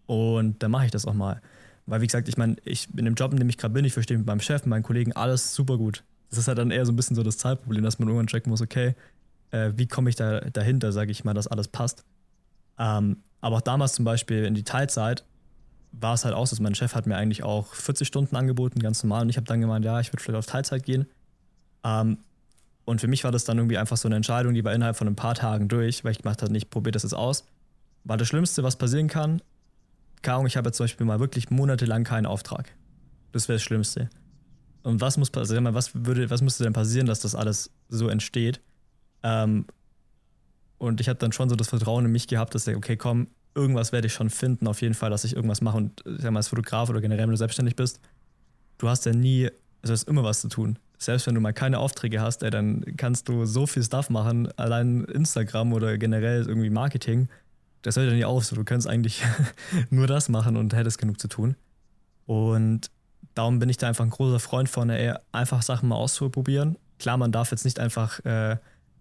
und 0.06 0.62
dann 0.62 0.70
mache 0.70 0.86
ich 0.86 0.90
das 0.90 1.06
auch 1.06 1.14
mal. 1.14 1.40
Weil, 1.86 2.00
wie 2.00 2.06
gesagt, 2.06 2.28
ich 2.28 2.36
meine, 2.36 2.56
ich 2.64 2.88
in 2.96 3.04
dem 3.04 3.14
Job, 3.14 3.32
in 3.32 3.38
dem 3.38 3.48
ich 3.48 3.58
gerade 3.58 3.72
bin, 3.72 3.84
ich 3.84 3.92
verstehe 3.92 4.18
mit 4.18 4.26
meinem 4.26 4.40
Chef, 4.40 4.66
meinen 4.66 4.82
Kollegen 4.82 5.12
alles 5.12 5.54
super 5.54 5.78
gut. 5.78 6.02
Das 6.30 6.38
ist 6.38 6.48
halt 6.48 6.58
dann 6.58 6.72
eher 6.72 6.84
so 6.84 6.92
ein 6.92 6.96
bisschen 6.96 7.14
so 7.14 7.22
das 7.22 7.38
Zeitproblem, 7.38 7.84
dass 7.84 7.98
man 7.98 8.08
irgendwann 8.08 8.26
checken 8.26 8.50
muss, 8.50 8.60
okay, 8.60 8.96
äh, 9.52 9.72
wie 9.76 9.86
komme 9.86 10.10
ich 10.10 10.16
da 10.16 10.40
dahinter, 10.40 10.90
sage 10.90 11.12
ich 11.12 11.24
mal, 11.24 11.34
dass 11.34 11.46
alles 11.46 11.68
passt. 11.68 12.04
Ähm, 12.78 13.22
aber 13.40 13.56
auch 13.56 13.62
damals 13.62 13.92
zum 13.94 14.04
Beispiel 14.04 14.44
in 14.44 14.54
die 14.54 14.64
Teilzeit 14.64 15.24
war 15.92 16.14
es 16.14 16.24
halt 16.24 16.34
auch 16.34 16.46
so, 16.46 16.50
dass 16.50 16.60
mein 16.60 16.74
Chef 16.74 16.94
hat 16.94 17.06
mir 17.06 17.16
eigentlich 17.16 17.42
auch 17.42 17.72
40 17.74 18.06
Stunden 18.06 18.36
angeboten, 18.36 18.80
ganz 18.80 19.02
normal. 19.02 19.22
Und 19.22 19.28
ich 19.30 19.36
habe 19.36 19.46
dann 19.46 19.60
gemeint, 19.60 19.84
ja, 19.84 20.00
ich 20.00 20.12
würde 20.12 20.22
vielleicht 20.22 20.38
auf 20.38 20.46
Teilzeit 20.46 20.84
gehen. 20.84 21.06
Ähm, 21.84 22.18
und 22.84 23.00
für 23.00 23.08
mich 23.08 23.24
war 23.24 23.32
das 23.32 23.44
dann 23.44 23.58
irgendwie 23.58 23.78
einfach 23.78 23.96
so 23.96 24.08
eine 24.08 24.16
Entscheidung, 24.16 24.54
die 24.54 24.64
war 24.64 24.72
innerhalb 24.72 24.96
von 24.96 25.08
ein 25.08 25.16
paar 25.16 25.34
Tagen 25.34 25.68
durch, 25.68 26.04
weil 26.04 26.12
ich 26.12 26.18
gemacht 26.18 26.42
habe, 26.42 26.56
ich 26.56 26.70
probiere 26.70 26.92
das 26.92 27.02
jetzt 27.02 27.14
aus. 27.14 27.44
War 28.04 28.16
das 28.16 28.28
Schlimmste, 28.28 28.62
was 28.62 28.76
passieren 28.76 29.08
kann. 29.08 29.42
Keine 30.22 30.46
ich 30.46 30.56
habe 30.56 30.68
jetzt 30.68 30.76
zum 30.76 30.84
Beispiel 30.84 31.06
mal 31.06 31.20
wirklich 31.20 31.50
monatelang 31.50 32.04
keinen 32.04 32.26
Auftrag. 32.26 32.74
Das 33.32 33.48
wäre 33.48 33.56
das 33.56 33.62
Schlimmste. 33.62 34.08
Und 34.82 35.00
was 35.00 35.16
muss 35.16 35.30
passieren? 35.30 35.72
Was 35.74 35.90
würde, 35.94 36.30
was 36.30 36.42
müsste 36.42 36.64
denn 36.64 36.72
passieren, 36.72 37.06
dass 37.06 37.20
das 37.20 37.34
alles 37.34 37.70
so 37.88 38.08
entsteht? 38.08 38.60
Ähm, 39.22 39.66
und 40.78 41.00
ich 41.00 41.08
habe 41.08 41.18
dann 41.18 41.32
schon 41.32 41.48
so 41.48 41.56
das 41.56 41.68
Vertrauen 41.68 42.04
in 42.04 42.12
mich 42.12 42.26
gehabt, 42.28 42.54
dass 42.54 42.66
ich, 42.66 42.76
okay, 42.76 42.96
komm, 42.96 43.28
irgendwas 43.54 43.92
werde 43.92 44.06
ich 44.06 44.12
schon 44.12 44.30
finden, 44.30 44.66
auf 44.66 44.82
jeden 44.82 44.94
Fall, 44.94 45.10
dass 45.10 45.24
ich 45.24 45.34
irgendwas 45.34 45.62
mache. 45.62 45.78
Und 45.78 46.02
ich 46.04 46.22
sag 46.22 46.30
mal, 46.30 46.40
als 46.40 46.48
Fotograf 46.48 46.90
oder 46.90 47.00
generell, 47.00 47.24
wenn 47.24 47.30
du 47.30 47.36
selbstständig 47.36 47.76
bist, 47.76 48.00
du 48.78 48.88
hast 48.88 49.06
ja 49.06 49.12
nie, 49.12 49.48
also 49.82 49.92
hast 49.92 50.08
immer 50.08 50.22
was 50.22 50.40
zu 50.40 50.48
tun. 50.48 50.78
Selbst 50.98 51.26
wenn 51.26 51.34
du 51.34 51.40
mal 51.40 51.52
keine 51.52 51.78
Aufträge 51.78 52.20
hast, 52.20 52.42
ey, 52.42 52.50
dann 52.50 52.84
kannst 52.96 53.28
du 53.28 53.46
so 53.46 53.66
viel 53.66 53.82
Stuff 53.82 54.10
machen, 54.10 54.48
allein 54.56 55.04
Instagram 55.04 55.72
oder 55.72 55.98
generell 55.98 56.46
irgendwie 56.46 56.70
Marketing. 56.70 57.28
Das 57.82 57.96
hört 57.96 58.08
ja 58.08 58.14
nicht 58.14 58.24
auf, 58.24 58.44
so, 58.44 58.56
du 58.56 58.64
kannst 58.64 58.86
eigentlich 58.86 59.22
nur 59.90 60.06
das 60.06 60.28
machen 60.28 60.56
und 60.56 60.74
hättest 60.74 60.98
genug 60.98 61.20
zu 61.20 61.28
tun. 61.28 61.56
Und 62.26 62.90
darum 63.34 63.58
bin 63.58 63.68
ich 63.68 63.76
da 63.76 63.88
einfach 63.88 64.04
ein 64.04 64.10
großer 64.10 64.40
Freund 64.40 64.68
von, 64.68 64.90
ey, 64.90 65.14
einfach 65.32 65.62
Sachen 65.62 65.88
mal 65.88 65.96
auszuprobieren. 65.96 66.76
Klar, 66.98 67.16
man 67.18 67.32
darf 67.32 67.50
jetzt 67.50 67.64
nicht 67.64 67.78
einfach 67.78 68.24
äh, 68.24 68.56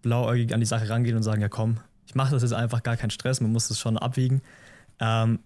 blauäugig 0.05 0.53
an 0.53 0.59
die 0.59 0.67
Sache 0.67 0.87
rangehen 0.87 1.17
und 1.17 1.23
sagen, 1.23 1.41
ja 1.41 1.49
komm, 1.49 1.79
ich 2.05 2.13
mache 2.13 2.31
das 2.31 2.43
jetzt 2.43 2.53
einfach, 2.53 2.83
gar 2.83 2.95
keinen 2.95 3.09
Stress, 3.09 3.41
man 3.41 3.51
muss 3.51 3.67
das 3.67 3.79
schon 3.79 3.97
abwiegen. 3.97 4.41
Ähm, 4.99 5.39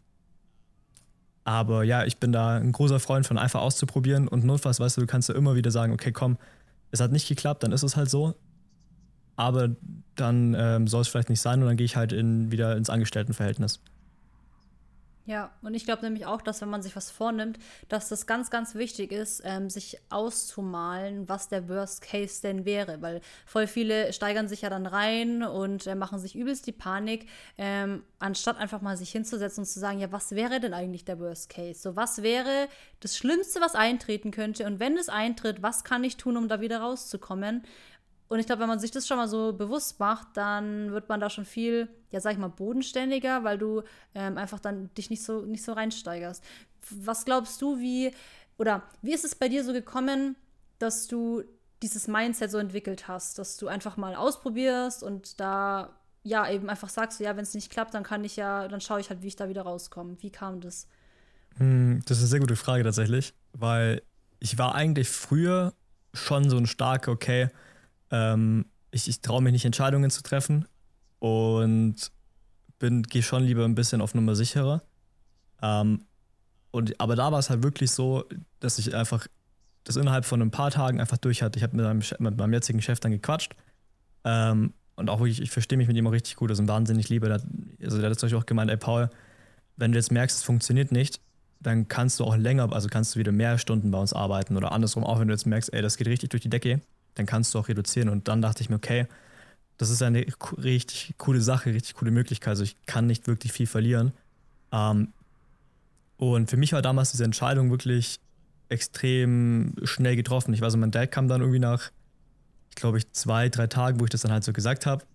aber 1.45 1.83
ja, 1.83 2.03
ich 2.03 2.17
bin 2.17 2.33
da 2.33 2.57
ein 2.57 2.73
großer 2.73 2.99
Freund 2.99 3.25
von 3.25 3.37
einfach 3.37 3.61
auszuprobieren 3.61 4.27
und 4.27 4.43
notfalls, 4.43 4.81
weißt 4.81 4.97
du, 4.97 5.01
du 5.01 5.07
kannst 5.07 5.29
ja 5.29 5.35
immer 5.35 5.55
wieder 5.55 5.71
sagen, 5.71 5.93
okay, 5.93 6.11
komm, 6.11 6.37
es 6.91 6.99
hat 6.99 7.13
nicht 7.13 7.27
geklappt, 7.29 7.63
dann 7.63 7.71
ist 7.71 7.83
es 7.83 7.95
halt 7.95 8.09
so. 8.09 8.35
Aber 9.37 9.69
dann 10.15 10.53
ähm, 10.59 10.87
soll 10.87 11.01
es 11.01 11.07
vielleicht 11.07 11.29
nicht 11.29 11.39
sein 11.39 11.61
und 11.61 11.67
dann 11.67 11.77
gehe 11.77 11.85
ich 11.85 11.95
halt 11.95 12.11
in, 12.11 12.51
wieder 12.51 12.75
ins 12.75 12.89
Angestelltenverhältnis. 12.89 13.79
Ja, 15.29 15.51
und 15.61 15.75
ich 15.75 15.85
glaube 15.85 16.01
nämlich 16.01 16.25
auch, 16.25 16.41
dass 16.41 16.59
wenn 16.61 16.71
man 16.71 16.81
sich 16.81 16.95
was 16.95 17.11
vornimmt, 17.11 17.59
dass 17.87 18.09
das 18.09 18.25
ganz, 18.25 18.49
ganz 18.49 18.73
wichtig 18.73 19.11
ist, 19.11 19.43
ähm, 19.45 19.69
sich 19.69 19.99
auszumalen, 20.09 21.29
was 21.29 21.49
der 21.49 21.69
Worst 21.69 22.01
Case 22.01 22.41
denn 22.41 22.65
wäre. 22.65 22.99
Weil 23.03 23.21
voll 23.45 23.67
viele 23.67 24.11
steigern 24.11 24.47
sich 24.47 24.63
ja 24.63 24.71
dann 24.71 24.87
rein 24.87 25.43
und 25.43 25.85
äh, 25.85 25.93
machen 25.93 26.17
sich 26.17 26.35
übelst 26.35 26.65
die 26.65 26.71
Panik, 26.71 27.27
ähm, 27.59 28.01
anstatt 28.17 28.57
einfach 28.57 28.81
mal 28.81 28.97
sich 28.97 29.11
hinzusetzen 29.11 29.61
und 29.61 29.67
zu 29.67 29.79
sagen, 29.79 29.99
ja, 29.99 30.11
was 30.11 30.31
wäre 30.31 30.59
denn 30.59 30.73
eigentlich 30.73 31.05
der 31.05 31.19
Worst 31.19 31.51
Case? 31.51 31.79
So, 31.79 31.95
was 31.95 32.23
wäre 32.23 32.67
das 32.99 33.15
Schlimmste, 33.15 33.61
was 33.61 33.75
eintreten 33.75 34.31
könnte? 34.31 34.65
Und 34.65 34.79
wenn 34.79 34.97
es 34.97 35.09
eintritt, 35.09 35.61
was 35.61 35.83
kann 35.83 36.03
ich 36.03 36.17
tun, 36.17 36.37
um 36.37 36.47
da 36.47 36.59
wieder 36.59 36.79
rauszukommen? 36.79 37.61
Und 38.29 38.39
ich 38.39 38.45
glaube, 38.45 38.61
wenn 38.61 38.69
man 38.69 38.79
sich 38.79 38.91
das 38.91 39.07
schon 39.07 39.17
mal 39.17 39.27
so 39.27 39.53
bewusst 39.53 39.99
macht, 39.99 40.27
dann 40.35 40.91
wird 40.91 41.09
man 41.09 41.19
da 41.19 41.31
schon 41.31 41.45
viel, 41.45 41.89
ja, 42.11 42.21
sag 42.21 42.33
ich 42.33 42.37
mal, 42.37 42.47
bodenständiger, 42.47 43.43
weil 43.43 43.57
du 43.57 43.81
ähm, 44.13 44.37
einfach 44.37 44.59
dann 44.59 44.93
dich 44.93 45.09
nicht 45.09 45.23
so, 45.23 45.41
nicht 45.41 45.63
so 45.63 45.73
reinsteigerst. 45.73 46.43
Was 46.91 47.25
glaubst 47.25 47.59
du, 47.61 47.79
wie, 47.79 48.11
oder 48.59 48.83
wie 49.01 49.13
ist 49.13 49.25
es 49.25 49.33
bei 49.33 49.49
dir 49.49 49.63
so 49.63 49.73
gekommen, 49.73 50.35
dass 50.77 51.07
du 51.07 51.43
dieses 51.81 52.07
Mindset 52.07 52.51
so 52.51 52.59
entwickelt 52.59 53.07
hast, 53.07 53.39
dass 53.39 53.57
du 53.57 53.67
einfach 53.67 53.97
mal 53.97 54.15
ausprobierst 54.15 55.01
und 55.01 55.39
da 55.39 55.97
ja 56.21 56.47
eben 56.49 56.69
einfach 56.69 56.89
sagst, 56.89 57.19
ja, 57.19 57.35
wenn 57.35 57.43
es 57.43 57.55
nicht 57.55 57.71
klappt, 57.71 57.95
dann 57.95 58.03
kann 58.03 58.23
ich 58.23 58.35
ja, 58.35 58.67
dann 58.67 58.79
schaue 58.79 58.99
ich 58.99 59.09
halt, 59.09 59.23
wie 59.23 59.27
ich 59.27 59.37
da 59.37 59.49
wieder 59.49 59.63
rauskomme. 59.63 60.17
Wie 60.19 60.29
kam 60.29 60.61
das? 60.61 60.87
Hm, 61.57 62.01
das 62.05 62.17
ist 62.17 62.23
eine 62.23 62.29
sehr 62.29 62.39
gute 62.41 62.55
Frage 62.55 62.83
tatsächlich, 62.83 63.33
weil 63.53 64.03
ich 64.39 64.59
war 64.59 64.75
eigentlich 64.75 65.09
früher 65.09 65.73
schon 66.13 66.49
so 66.49 66.57
ein 66.57 66.67
starker, 66.67 67.11
okay, 67.11 67.49
ähm, 68.11 68.65
ich, 68.91 69.07
ich 69.07 69.21
traue 69.21 69.41
mich 69.41 69.53
nicht, 69.53 69.65
Entscheidungen 69.65 70.09
zu 70.09 70.23
treffen 70.23 70.65
und 71.19 72.11
gehe 72.79 73.23
schon 73.23 73.43
lieber 73.43 73.65
ein 73.65 73.75
bisschen 73.75 74.01
auf 74.01 74.15
Nummer 74.15 74.35
sicherer. 74.35 74.81
Ähm, 75.61 76.05
und, 76.71 76.99
aber 76.99 77.15
da 77.15 77.31
war 77.31 77.39
es 77.39 77.49
halt 77.49 77.63
wirklich 77.63 77.91
so, 77.91 78.25
dass 78.59 78.79
ich 78.79 78.95
einfach 78.95 79.27
das 79.83 79.95
innerhalb 79.95 80.25
von 80.25 80.41
ein 80.41 80.51
paar 80.51 80.71
Tagen 80.71 80.99
einfach 80.99 81.17
durch 81.17 81.41
hatte. 81.41 81.57
Ich 81.57 81.63
habe 81.63 81.75
mit, 81.75 81.85
meinem, 81.85 82.03
mit 82.19 82.37
meinem 82.37 82.53
jetzigen 82.53 82.81
Chef 82.81 82.99
dann 82.99 83.11
gequatscht. 83.11 83.55
Ähm, 84.23 84.73
und 84.95 85.09
auch 85.09 85.19
wirklich, 85.19 85.41
ich 85.41 85.51
verstehe 85.51 85.77
mich 85.77 85.87
mit 85.87 85.97
ihm 85.97 86.07
auch 86.07 86.11
richtig 86.11 86.35
gut. 86.35 86.49
Das 86.49 86.57
ist 86.57 86.63
ein 86.63 86.67
wahnsinnig 86.67 87.09
Liebe. 87.09 87.31
Also 87.81 87.99
der 87.99 88.09
hat 88.09 88.19
zum 88.19 88.27
Beispiel 88.27 88.39
auch 88.39 88.45
gemeint, 88.45 88.69
ey 88.69 88.77
Paul, 88.77 89.09
wenn 89.77 89.91
du 89.91 89.97
jetzt 89.97 90.11
merkst, 90.11 90.37
es 90.37 90.43
funktioniert 90.43 90.91
nicht, 90.91 91.21
dann 91.61 91.87
kannst 91.87 92.19
du 92.19 92.25
auch 92.25 92.35
länger, 92.35 92.71
also 92.73 92.89
kannst 92.89 93.15
du 93.15 93.19
wieder 93.19 93.31
mehr 93.31 93.57
Stunden 93.57 93.91
bei 93.91 93.99
uns 93.99 94.13
arbeiten 94.13 94.57
oder 94.57 94.71
andersrum, 94.71 95.03
auch 95.03 95.19
wenn 95.19 95.27
du 95.27 95.33
jetzt 95.33 95.45
merkst, 95.45 95.73
ey, 95.73 95.81
das 95.81 95.97
geht 95.97 96.07
richtig 96.07 96.29
durch 96.29 96.41
die 96.41 96.49
Decke, 96.49 96.81
dann 97.19 97.25
kannst 97.25 97.53
du 97.53 97.59
auch 97.59 97.67
reduzieren. 97.67 98.09
Und 98.09 98.27
dann 98.27 98.41
dachte 98.41 98.63
ich 98.63 98.69
mir, 98.69 98.77
okay, 98.77 99.05
das 99.77 99.89
ist 99.89 100.01
eine 100.01 100.25
richtig 100.57 101.15
coole 101.17 101.41
Sache, 101.41 101.73
richtig 101.73 101.95
coole 101.95 102.11
Möglichkeit. 102.11 102.51
Also 102.51 102.63
ich 102.63 102.75
kann 102.85 103.05
nicht 103.05 103.27
wirklich 103.27 103.51
viel 103.51 103.67
verlieren. 103.67 104.13
Ähm, 104.71 105.13
und 106.17 106.49
für 106.49 106.57
mich 106.57 106.73
war 106.73 106.81
damals 106.81 107.11
diese 107.11 107.23
Entscheidung 107.23 107.69
wirklich 107.69 108.19
extrem 108.69 109.75
schnell 109.83 110.15
getroffen. 110.15 110.53
Ich 110.53 110.61
weiß, 110.61 110.75
mein 110.77 110.91
Dad 110.91 111.11
kam 111.11 111.27
dann 111.27 111.41
irgendwie 111.41 111.59
nach, 111.59 111.91
ich 112.69 112.75
glaube, 112.75 112.97
ich 112.97 113.11
zwei, 113.11 113.49
drei 113.49 113.67
Tagen, 113.67 113.99
wo 113.99 114.05
ich 114.05 114.09
das 114.09 114.21
dann 114.21 114.31
halt 114.31 114.43
so 114.43 114.53
gesagt 114.53 114.85
habe, 114.85 115.05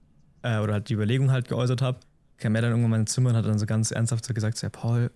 äh, 0.43 0.59
oder 0.59 0.75
halt 0.75 0.89
die 0.89 0.95
Überlegung 0.95 1.31
halt 1.31 1.49
geäußert 1.49 1.83
habe, 1.83 2.01
kam 2.39 2.55
er 2.55 2.63
dann 2.63 2.73
irgendwann 2.73 2.93
in 2.93 2.99
mein 2.99 3.07
Zimmer 3.07 3.31
und 3.31 3.37
hat 3.37 3.47
dann 3.47 3.59
so 3.59 3.67
ganz 3.67 3.91
ernsthaft 3.91 4.25
so 4.25 4.35
gesagt, 4.35 4.61
ja, 4.63 4.69
Paul, 4.69 5.11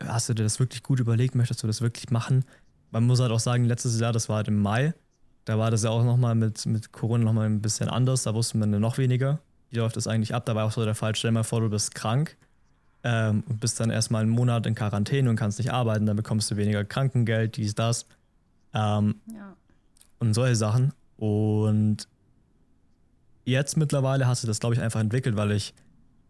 hast 0.00 0.28
du 0.28 0.34
dir 0.34 0.44
das 0.44 0.58
wirklich 0.60 0.82
gut 0.82 1.00
überlegt, 1.00 1.34
möchtest 1.34 1.62
du 1.62 1.66
das 1.66 1.80
wirklich 1.80 2.10
machen? 2.10 2.44
Man 2.90 3.04
muss 3.04 3.20
halt 3.20 3.32
auch 3.32 3.40
sagen, 3.40 3.64
letztes 3.64 3.98
Jahr, 3.98 4.12
das 4.12 4.28
war 4.28 4.36
halt 4.36 4.48
im 4.48 4.60
Mai, 4.60 4.94
da 5.44 5.58
war 5.58 5.70
das 5.70 5.82
ja 5.82 5.90
auch 5.90 6.04
nochmal 6.04 6.34
mit, 6.34 6.66
mit 6.66 6.92
Corona 6.92 7.24
nochmal 7.24 7.46
ein 7.46 7.60
bisschen 7.60 7.88
anders. 7.88 8.22
Da 8.22 8.34
wusste 8.34 8.58
man 8.58 8.70
noch 8.70 8.98
weniger. 8.98 9.40
Wie 9.70 9.78
läuft 9.78 9.96
das 9.96 10.06
eigentlich 10.06 10.34
ab? 10.34 10.44
Da 10.46 10.54
war 10.54 10.66
auch 10.66 10.72
so 10.72 10.84
der 10.84 10.94
Fall, 10.94 11.14
stell 11.16 11.30
dir 11.30 11.34
mal 11.34 11.42
vor, 11.42 11.60
du 11.60 11.70
bist 11.70 11.94
krank 11.94 12.36
ähm, 13.04 13.42
und 13.48 13.60
bist 13.60 13.80
dann 13.80 13.90
erstmal 13.90 14.22
einen 14.22 14.30
Monat 14.30 14.66
in 14.66 14.74
Quarantäne 14.74 15.28
und 15.28 15.36
kannst 15.36 15.58
nicht 15.58 15.72
arbeiten, 15.72 16.06
dann 16.06 16.16
bekommst 16.16 16.50
du 16.50 16.56
weniger 16.56 16.84
Krankengeld, 16.84 17.56
dies, 17.56 17.74
das. 17.74 18.06
Ähm, 18.74 19.16
ja. 19.34 19.56
Und 20.18 20.34
solche 20.34 20.56
Sachen. 20.56 20.92
Und 21.16 22.06
jetzt 23.44 23.76
mittlerweile 23.76 24.26
hast 24.26 24.42
du 24.44 24.46
das, 24.46 24.60
glaube 24.60 24.74
ich, 24.74 24.80
einfach 24.80 25.00
entwickelt, 25.00 25.36
weil 25.36 25.52
ich, 25.52 25.74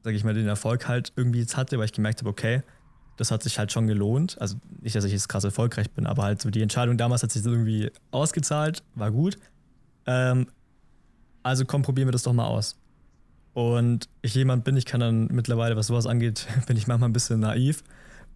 sage 0.02 0.16
ich 0.16 0.24
mal, 0.24 0.34
den 0.34 0.48
Erfolg 0.48 0.88
halt 0.88 1.12
irgendwie 1.16 1.40
jetzt 1.40 1.56
hatte, 1.56 1.78
weil 1.78 1.84
ich 1.84 1.92
gemerkt 1.92 2.20
habe, 2.20 2.30
okay, 2.30 2.62
das 3.16 3.30
hat 3.30 3.42
sich 3.42 3.58
halt 3.58 3.72
schon 3.72 3.86
gelohnt. 3.86 4.40
Also 4.40 4.56
nicht, 4.80 4.96
dass 4.96 5.04
ich 5.04 5.12
jetzt 5.12 5.28
krass 5.28 5.44
erfolgreich 5.44 5.90
bin, 5.90 6.06
aber 6.06 6.22
halt 6.24 6.40
so 6.40 6.50
die 6.50 6.62
Entscheidung 6.62 6.96
damals 6.96 7.22
hat 7.22 7.32
sich 7.32 7.44
irgendwie 7.44 7.90
ausgezahlt, 8.10 8.82
war 8.94 9.10
gut. 9.10 9.38
Ähm, 10.06 10.46
also 11.42 11.64
komm, 11.64 11.82
probieren 11.82 12.08
wir 12.08 12.12
das 12.12 12.22
doch 12.22 12.32
mal 12.32 12.46
aus. 12.46 12.76
Und 13.54 14.08
ich 14.22 14.34
jemand 14.34 14.64
bin, 14.64 14.76
ich 14.76 14.86
kann 14.86 15.00
dann 15.00 15.26
mittlerweile, 15.26 15.76
was 15.76 15.88
sowas 15.88 16.06
angeht, 16.06 16.46
bin 16.66 16.76
ich 16.76 16.86
manchmal 16.86 17.10
ein 17.10 17.12
bisschen 17.12 17.40
naiv 17.40 17.82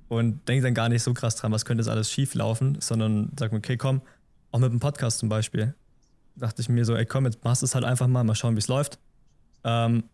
und 0.09 0.47
denke 0.49 0.65
dann 0.65 0.75
gar 0.75 0.89
nicht 0.89 1.03
so 1.03 1.15
krass 1.15 1.37
dran, 1.37 1.53
was 1.53 1.65
könnte 1.65 1.83
jetzt 1.83 1.91
alles 1.91 2.11
schief 2.11 2.35
laufen, 2.35 2.79
sondern 2.81 3.31
sag 3.39 3.53
mir, 3.53 3.59
okay, 3.59 3.77
komm, 3.77 4.03
auch 4.53 4.59
mit 4.59 4.71
dem 4.71 4.81
Podcast 4.81 5.19
zum 5.19 5.29
Beispiel, 5.29 5.75
dachte 6.37 6.61
ich 6.63 6.69
mir 6.69 6.85
so, 6.85 6.95
ey 6.95 7.07
komm, 7.07 7.25
jetzt 7.25 7.43
machst 7.45 7.63
du 7.63 7.67
es 7.67 7.75
halt 7.75 7.85
einfach 7.85 8.07
mal, 8.07 8.25
mal 8.25 8.35
schauen, 8.35 8.55
wie 8.55 8.61
es 8.61 8.69
läuft. 8.69 8.99
Ähm, 9.65 10.05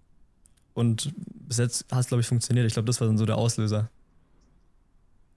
und 0.74 1.12
bis 1.16 1.58
jetzt 1.58 1.92
hat 1.92 2.00
es, 2.00 2.06
glaube 2.06 2.22
ich, 2.22 2.26
funktioniert. 2.26 2.66
Ich 2.66 2.72
glaube, 2.72 2.86
das 2.86 3.00
war 3.00 3.08
dann 3.08 3.18
so 3.18 3.26
der 3.26 3.36
Auslöser. 3.36 3.90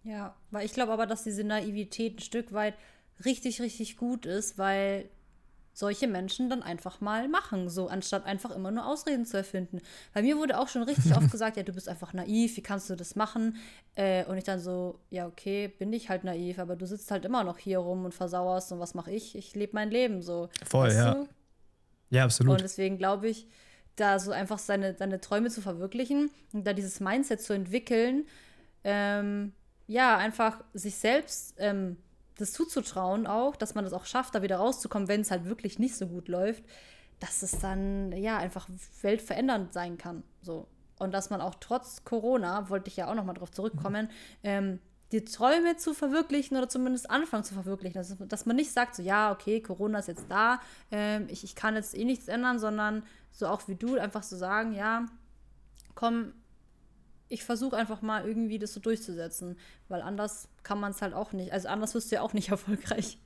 Ja, 0.05 0.35
weil 0.51 0.65
ich 0.65 0.73
glaube 0.73 0.93
aber, 0.93 1.07
dass 1.07 1.23
diese 1.23 1.43
Naivität 1.43 2.17
ein 2.17 2.21
Stück 2.21 2.53
weit 2.53 2.75
richtig, 3.25 3.61
richtig 3.61 3.97
gut 3.97 4.25
ist, 4.25 4.57
weil 4.57 5.09
solche 5.73 6.07
Menschen 6.07 6.49
dann 6.49 6.63
einfach 6.63 7.01
mal 7.01 7.27
machen, 7.27 7.69
so 7.69 7.87
anstatt 7.87 8.25
einfach 8.25 8.51
immer 8.51 8.71
nur 8.71 8.85
Ausreden 8.85 9.25
zu 9.25 9.35
erfinden. 9.35 9.81
Bei 10.13 10.21
mir 10.21 10.37
wurde 10.37 10.57
auch 10.57 10.69
schon 10.69 10.83
richtig 10.83 11.15
oft 11.17 11.29
gesagt, 11.31 11.57
ja, 11.57 11.63
du 11.63 11.73
bist 11.73 11.89
einfach 11.89 12.13
naiv, 12.13 12.55
wie 12.55 12.61
kannst 12.61 12.89
du 12.89 12.95
das 12.95 13.15
machen? 13.15 13.57
Äh, 13.95 14.23
und 14.25 14.37
ich 14.37 14.45
dann 14.45 14.59
so, 14.59 14.99
ja, 15.09 15.27
okay, 15.27 15.67
bin 15.67 15.91
ich 15.91 16.09
halt 16.09 16.23
naiv, 16.23 16.59
aber 16.59 16.77
du 16.77 16.87
sitzt 16.87 17.11
halt 17.11 17.25
immer 17.25 17.43
noch 17.43 17.57
hier 17.57 17.79
rum 17.79 18.05
und 18.05 18.13
versauerst 18.13 18.71
und 18.71 18.79
was 18.79 18.93
mache 18.93 19.11
ich? 19.11 19.35
Ich 19.35 19.53
lebe 19.55 19.73
mein 19.73 19.91
Leben 19.91 20.21
so. 20.21 20.49
Voll, 20.65 20.93
ja. 20.93 21.13
Du? 21.13 21.27
Ja, 22.09 22.23
absolut. 22.23 22.53
Und 22.53 22.61
deswegen 22.61 22.97
glaube 22.97 23.27
ich, 23.27 23.47
da 23.97 24.19
so 24.19 24.31
einfach 24.31 24.59
seine, 24.59 24.95
seine 24.95 25.19
Träume 25.19 25.49
zu 25.49 25.61
verwirklichen 25.61 26.29
und 26.53 26.65
da 26.65 26.73
dieses 26.73 26.99
Mindset 26.99 27.41
zu 27.41 27.53
entwickeln, 27.53 28.27
ähm, 28.85 29.51
ja, 29.87 30.17
einfach 30.17 30.63
sich 30.73 30.95
selbst 30.95 31.55
ähm, 31.57 31.97
das 32.37 32.53
zuzutrauen 32.53 33.27
auch, 33.27 33.55
dass 33.55 33.75
man 33.75 33.83
das 33.83 33.93
auch 33.93 34.05
schafft, 34.05 34.35
da 34.35 34.41
wieder 34.41 34.57
rauszukommen, 34.57 35.07
wenn 35.07 35.21
es 35.21 35.31
halt 35.31 35.45
wirklich 35.45 35.79
nicht 35.79 35.95
so 35.95 36.07
gut 36.07 36.27
läuft, 36.27 36.63
dass 37.19 37.43
es 37.43 37.59
dann 37.59 38.11
ja 38.11 38.37
einfach 38.37 38.67
weltverändernd 39.01 39.73
sein 39.73 39.97
kann. 39.97 40.23
So. 40.41 40.67
Und 40.99 41.13
dass 41.13 41.29
man 41.29 41.41
auch 41.41 41.55
trotz 41.59 42.03
Corona, 42.03 42.69
wollte 42.69 42.89
ich 42.89 42.97
ja 42.97 43.09
auch 43.09 43.15
nochmal 43.15 43.35
drauf 43.35 43.51
zurückkommen, 43.51 44.09
ähm, 44.43 44.79
die 45.11 45.23
Träume 45.23 45.77
zu 45.77 45.93
verwirklichen 45.93 46.57
oder 46.57 46.67
zumindest 46.67 47.09
anfangen 47.09 47.43
zu 47.43 47.53
verwirklichen. 47.53 47.97
Dass, 47.97 48.15
dass 48.17 48.45
man 48.45 48.55
nicht 48.55 48.71
sagt, 48.71 48.95
so 48.95 49.03
ja, 49.03 49.31
okay, 49.31 49.61
Corona 49.61 49.99
ist 49.99 50.07
jetzt 50.07 50.25
da, 50.29 50.59
ähm, 50.91 51.27
ich, 51.29 51.43
ich 51.43 51.55
kann 51.55 51.75
jetzt 51.75 51.95
eh 51.95 52.05
nichts 52.05 52.27
ändern, 52.27 52.59
sondern 52.59 53.03
so 53.31 53.47
auch 53.47 53.67
wie 53.67 53.75
du 53.75 53.97
einfach 53.97 54.23
so 54.23 54.35
sagen, 54.35 54.73
ja, 54.73 55.05
komm, 55.93 56.33
ich 57.27 57.43
versuche 57.43 57.75
einfach 57.75 58.01
mal 58.01 58.25
irgendwie 58.25 58.59
das 58.59 58.73
so 58.73 58.79
durchzusetzen, 58.79 59.57
weil 59.87 60.01
anders 60.01 60.47
kann 60.63 60.79
man 60.79 60.91
es 60.91 61.01
halt 61.01 61.13
auch 61.13 61.31
nicht. 61.33 61.51
Also 61.51 61.67
anders 61.67 61.95
wirst 61.95 62.11
du 62.11 62.15
ja 62.15 62.21
auch 62.21 62.33
nicht 62.33 62.49
erfolgreich. 62.51 63.17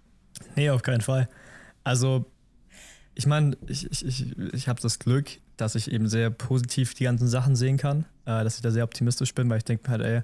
Nee, 0.55 0.69
auf 0.69 0.81
keinen 0.81 1.01
Fall. 1.01 1.27
Also, 1.83 2.25
ich 3.15 3.25
meine, 3.25 3.57
ich, 3.67 3.89
ich, 3.91 4.05
ich, 4.05 4.38
ich 4.53 4.67
habe 4.67 4.81
das 4.81 4.99
Glück, 4.99 5.29
dass 5.57 5.75
ich 5.75 5.91
eben 5.91 6.07
sehr 6.07 6.29
positiv 6.29 6.93
die 6.93 7.03
ganzen 7.03 7.27
Sachen 7.27 7.55
sehen 7.55 7.77
kann, 7.77 8.05
äh, 8.25 8.43
dass 8.43 8.55
ich 8.55 8.62
da 8.62 8.71
sehr 8.71 8.83
optimistisch 8.83 9.33
bin, 9.33 9.49
weil 9.49 9.57
ich 9.57 9.65
denke 9.65 9.83
mir 9.83 9.91
halt, 9.91 10.01
ey, 10.01 10.21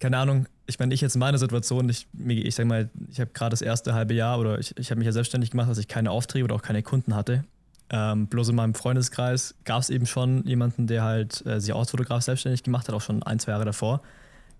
keine 0.00 0.18
Ahnung, 0.18 0.46
ich 0.66 0.78
meine, 0.80 0.92
ich 0.94 1.00
jetzt 1.00 1.14
in 1.14 1.20
meiner 1.20 1.38
Situation, 1.38 1.88
ich, 1.88 2.08
ich 2.26 2.54
sag 2.54 2.66
mal, 2.66 2.90
ich 3.08 3.20
habe 3.20 3.30
gerade 3.32 3.50
das 3.50 3.62
erste 3.62 3.94
halbe 3.94 4.14
Jahr 4.14 4.40
oder 4.40 4.58
ich, 4.58 4.76
ich 4.76 4.90
habe 4.90 4.98
mich 4.98 5.06
ja 5.06 5.12
selbstständig 5.12 5.52
gemacht, 5.52 5.70
dass 5.70 5.78
ich 5.78 5.86
keine 5.86 6.10
Aufträge 6.10 6.44
oder 6.44 6.56
auch 6.56 6.62
keine 6.62 6.82
Kunden 6.82 7.14
hatte. 7.14 7.44
Ähm, 7.94 8.26
bloß 8.26 8.48
in 8.48 8.56
meinem 8.56 8.74
Freundeskreis 8.74 9.54
gab 9.64 9.82
es 9.82 9.90
eben 9.90 10.06
schon 10.06 10.44
jemanden, 10.46 10.86
der 10.86 11.02
halt 11.02 11.44
äh, 11.44 11.60
sich 11.60 11.74
als 11.74 11.90
Fotograf 11.90 12.22
selbstständig 12.22 12.62
gemacht 12.62 12.88
hat, 12.88 12.94
auch 12.94 13.02
schon 13.02 13.22
ein, 13.22 13.38
zwei 13.38 13.52
Jahre 13.52 13.66
davor. 13.66 14.00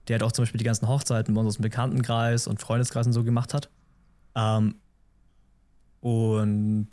Der 0.07 0.17
hat 0.17 0.23
auch 0.23 0.33
zum 0.33 0.43
Beispiel 0.43 0.59
die 0.59 0.65
ganzen 0.65 0.87
Hochzeiten 0.87 1.35
bei 1.35 1.41
uns 1.41 1.49
aus 1.49 1.57
dem 1.57 1.63
Bekanntenkreis 1.63 2.47
und 2.47 2.61
Freundeskreis 2.61 3.07
und 3.07 3.15
so 3.15 3.25
gemacht 3.25 3.55
hat. 3.55 3.71
Ähm, 4.35 4.75
und 6.01 6.89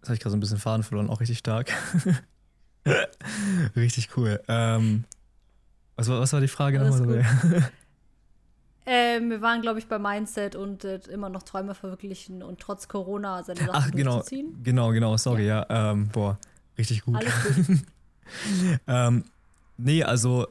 das 0.00 0.10
habe 0.10 0.14
ich 0.14 0.20
gerade 0.20 0.32
so 0.32 0.36
ein 0.36 0.40
bisschen 0.40 0.58
Faden 0.58 0.82
verloren, 0.82 1.08
auch 1.08 1.20
richtig 1.20 1.38
stark. 1.38 1.72
richtig 3.76 4.16
cool. 4.16 4.40
Ähm, 4.48 5.04
was, 5.96 6.08
war, 6.08 6.20
was 6.20 6.32
war 6.34 6.40
die 6.42 6.48
Frage 6.48 6.78
nochmal? 6.78 7.24
Ähm, 8.92 9.30
wir 9.30 9.40
waren, 9.40 9.62
glaube 9.62 9.78
ich, 9.78 9.86
bei 9.86 10.00
Mindset 10.00 10.56
und 10.56 10.84
äh, 10.84 10.98
immer 11.12 11.28
noch 11.28 11.44
Träume 11.44 11.76
verwirklichen 11.76 12.42
und 12.42 12.58
trotz 12.58 12.88
Corona 12.88 13.44
seine 13.44 13.60
Sachen 13.60 13.70
Ach, 13.72 13.90
genau, 13.92 14.24
genau, 14.64 14.90
genau, 14.90 15.16
sorry, 15.16 15.46
ja. 15.46 15.64
ja 15.70 15.92
ähm, 15.92 16.08
boah, 16.08 16.36
richtig 16.76 17.02
gut. 17.02 17.14
Alles 17.14 17.32
gut. 17.44 17.78
ähm, 18.88 19.22
nee, 19.76 20.02
also 20.02 20.48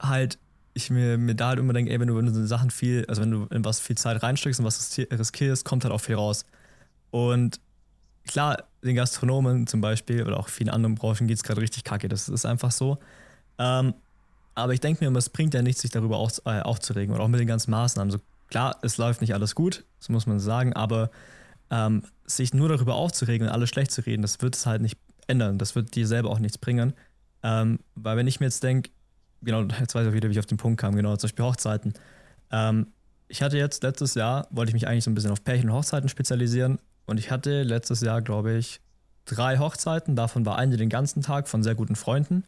halt, 0.00 0.36
ich 0.74 0.90
mir, 0.90 1.16
mir 1.16 1.36
da 1.36 1.50
halt 1.50 1.60
immer 1.60 1.72
denke, 1.72 1.92
ey, 1.92 2.00
wenn 2.00 2.08
du, 2.08 2.16
wenn 2.16 2.26
du 2.26 2.34
so 2.34 2.44
Sachen 2.44 2.72
viel, 2.72 3.04
also 3.06 3.22
wenn 3.22 3.30
du 3.30 3.46
in 3.54 3.64
was 3.64 3.78
viel 3.78 3.96
Zeit 3.96 4.20
reinsteckst 4.20 4.58
und 4.58 4.66
was 4.66 4.98
riskierst, 4.98 5.64
kommt 5.64 5.84
halt 5.84 5.94
auch 5.94 6.00
viel 6.00 6.16
raus. 6.16 6.44
Und 7.12 7.60
klar, 8.26 8.64
den 8.82 8.96
Gastronomen 8.96 9.68
zum 9.68 9.80
Beispiel 9.80 10.26
oder 10.26 10.40
auch 10.40 10.48
vielen 10.48 10.70
anderen 10.70 10.96
Branchen 10.96 11.28
geht 11.28 11.36
es 11.36 11.44
gerade 11.44 11.60
richtig 11.60 11.84
kacke, 11.84 12.08
das 12.08 12.28
ist 12.28 12.46
einfach 12.46 12.72
so. 12.72 12.98
Ähm, 13.60 13.94
aber 14.54 14.72
ich 14.72 14.80
denke 14.80 15.08
mir 15.08 15.18
es 15.18 15.30
bringt 15.30 15.54
ja 15.54 15.62
nichts, 15.62 15.82
sich 15.82 15.90
darüber 15.90 16.18
auch, 16.18 16.30
äh, 16.44 16.60
aufzuregen 16.60 17.14
und 17.14 17.20
auch 17.20 17.28
mit 17.28 17.40
den 17.40 17.46
ganzen 17.46 17.70
Maßnahmen. 17.70 18.10
So, 18.10 18.18
klar, 18.48 18.78
es 18.82 18.98
läuft 18.98 19.20
nicht 19.20 19.34
alles 19.34 19.54
gut, 19.54 19.84
das 19.98 20.08
muss 20.08 20.26
man 20.26 20.40
sagen, 20.40 20.72
aber 20.72 21.10
ähm, 21.70 22.02
sich 22.26 22.52
nur 22.52 22.68
darüber 22.68 22.94
aufzuregen 22.94 23.46
und 23.46 23.52
alles 23.52 23.68
schlecht 23.68 23.92
zu 23.92 24.02
reden, 24.02 24.22
das 24.22 24.40
wird 24.42 24.56
es 24.56 24.66
halt 24.66 24.82
nicht 24.82 24.98
ändern. 25.30 25.58
Das 25.58 25.74
wird 25.74 25.94
dir 25.94 26.06
selber 26.06 26.30
auch 26.30 26.38
nichts 26.38 26.58
bringen. 26.58 26.92
Ähm, 27.42 27.78
weil 27.94 28.16
wenn 28.16 28.26
ich 28.26 28.40
mir 28.40 28.46
jetzt 28.46 28.62
denke, 28.62 28.90
genau, 29.42 29.62
jetzt 29.62 29.94
weiß 29.94 30.04
ich 30.04 30.10
auch 30.10 30.14
wieder, 30.14 30.28
wie 30.28 30.32
ich 30.32 30.38
auf 30.38 30.46
den 30.46 30.58
Punkt 30.58 30.80
kam, 30.80 30.94
genau, 30.94 31.16
zum 31.16 31.28
Beispiel 31.28 31.44
Hochzeiten. 31.44 31.94
Ähm, 32.50 32.88
ich 33.28 33.42
hatte 33.42 33.56
jetzt 33.56 33.82
letztes 33.82 34.14
Jahr, 34.14 34.48
wollte 34.50 34.70
ich 34.70 34.74
mich 34.74 34.88
eigentlich 34.88 35.04
so 35.04 35.10
ein 35.10 35.14
bisschen 35.14 35.30
auf 35.30 35.44
Pärchen 35.44 35.70
und 35.70 35.76
Hochzeiten 35.76 36.08
spezialisieren 36.08 36.78
und 37.06 37.18
ich 37.18 37.30
hatte 37.30 37.62
letztes 37.62 38.00
Jahr, 38.00 38.20
glaube 38.20 38.54
ich, 38.54 38.80
drei 39.24 39.58
Hochzeiten. 39.58 40.16
Davon 40.16 40.44
war 40.44 40.58
eine 40.58 40.76
den 40.76 40.88
ganzen 40.88 41.22
Tag 41.22 41.48
von 41.48 41.62
sehr 41.62 41.76
guten 41.76 41.94
Freunden. 41.94 42.44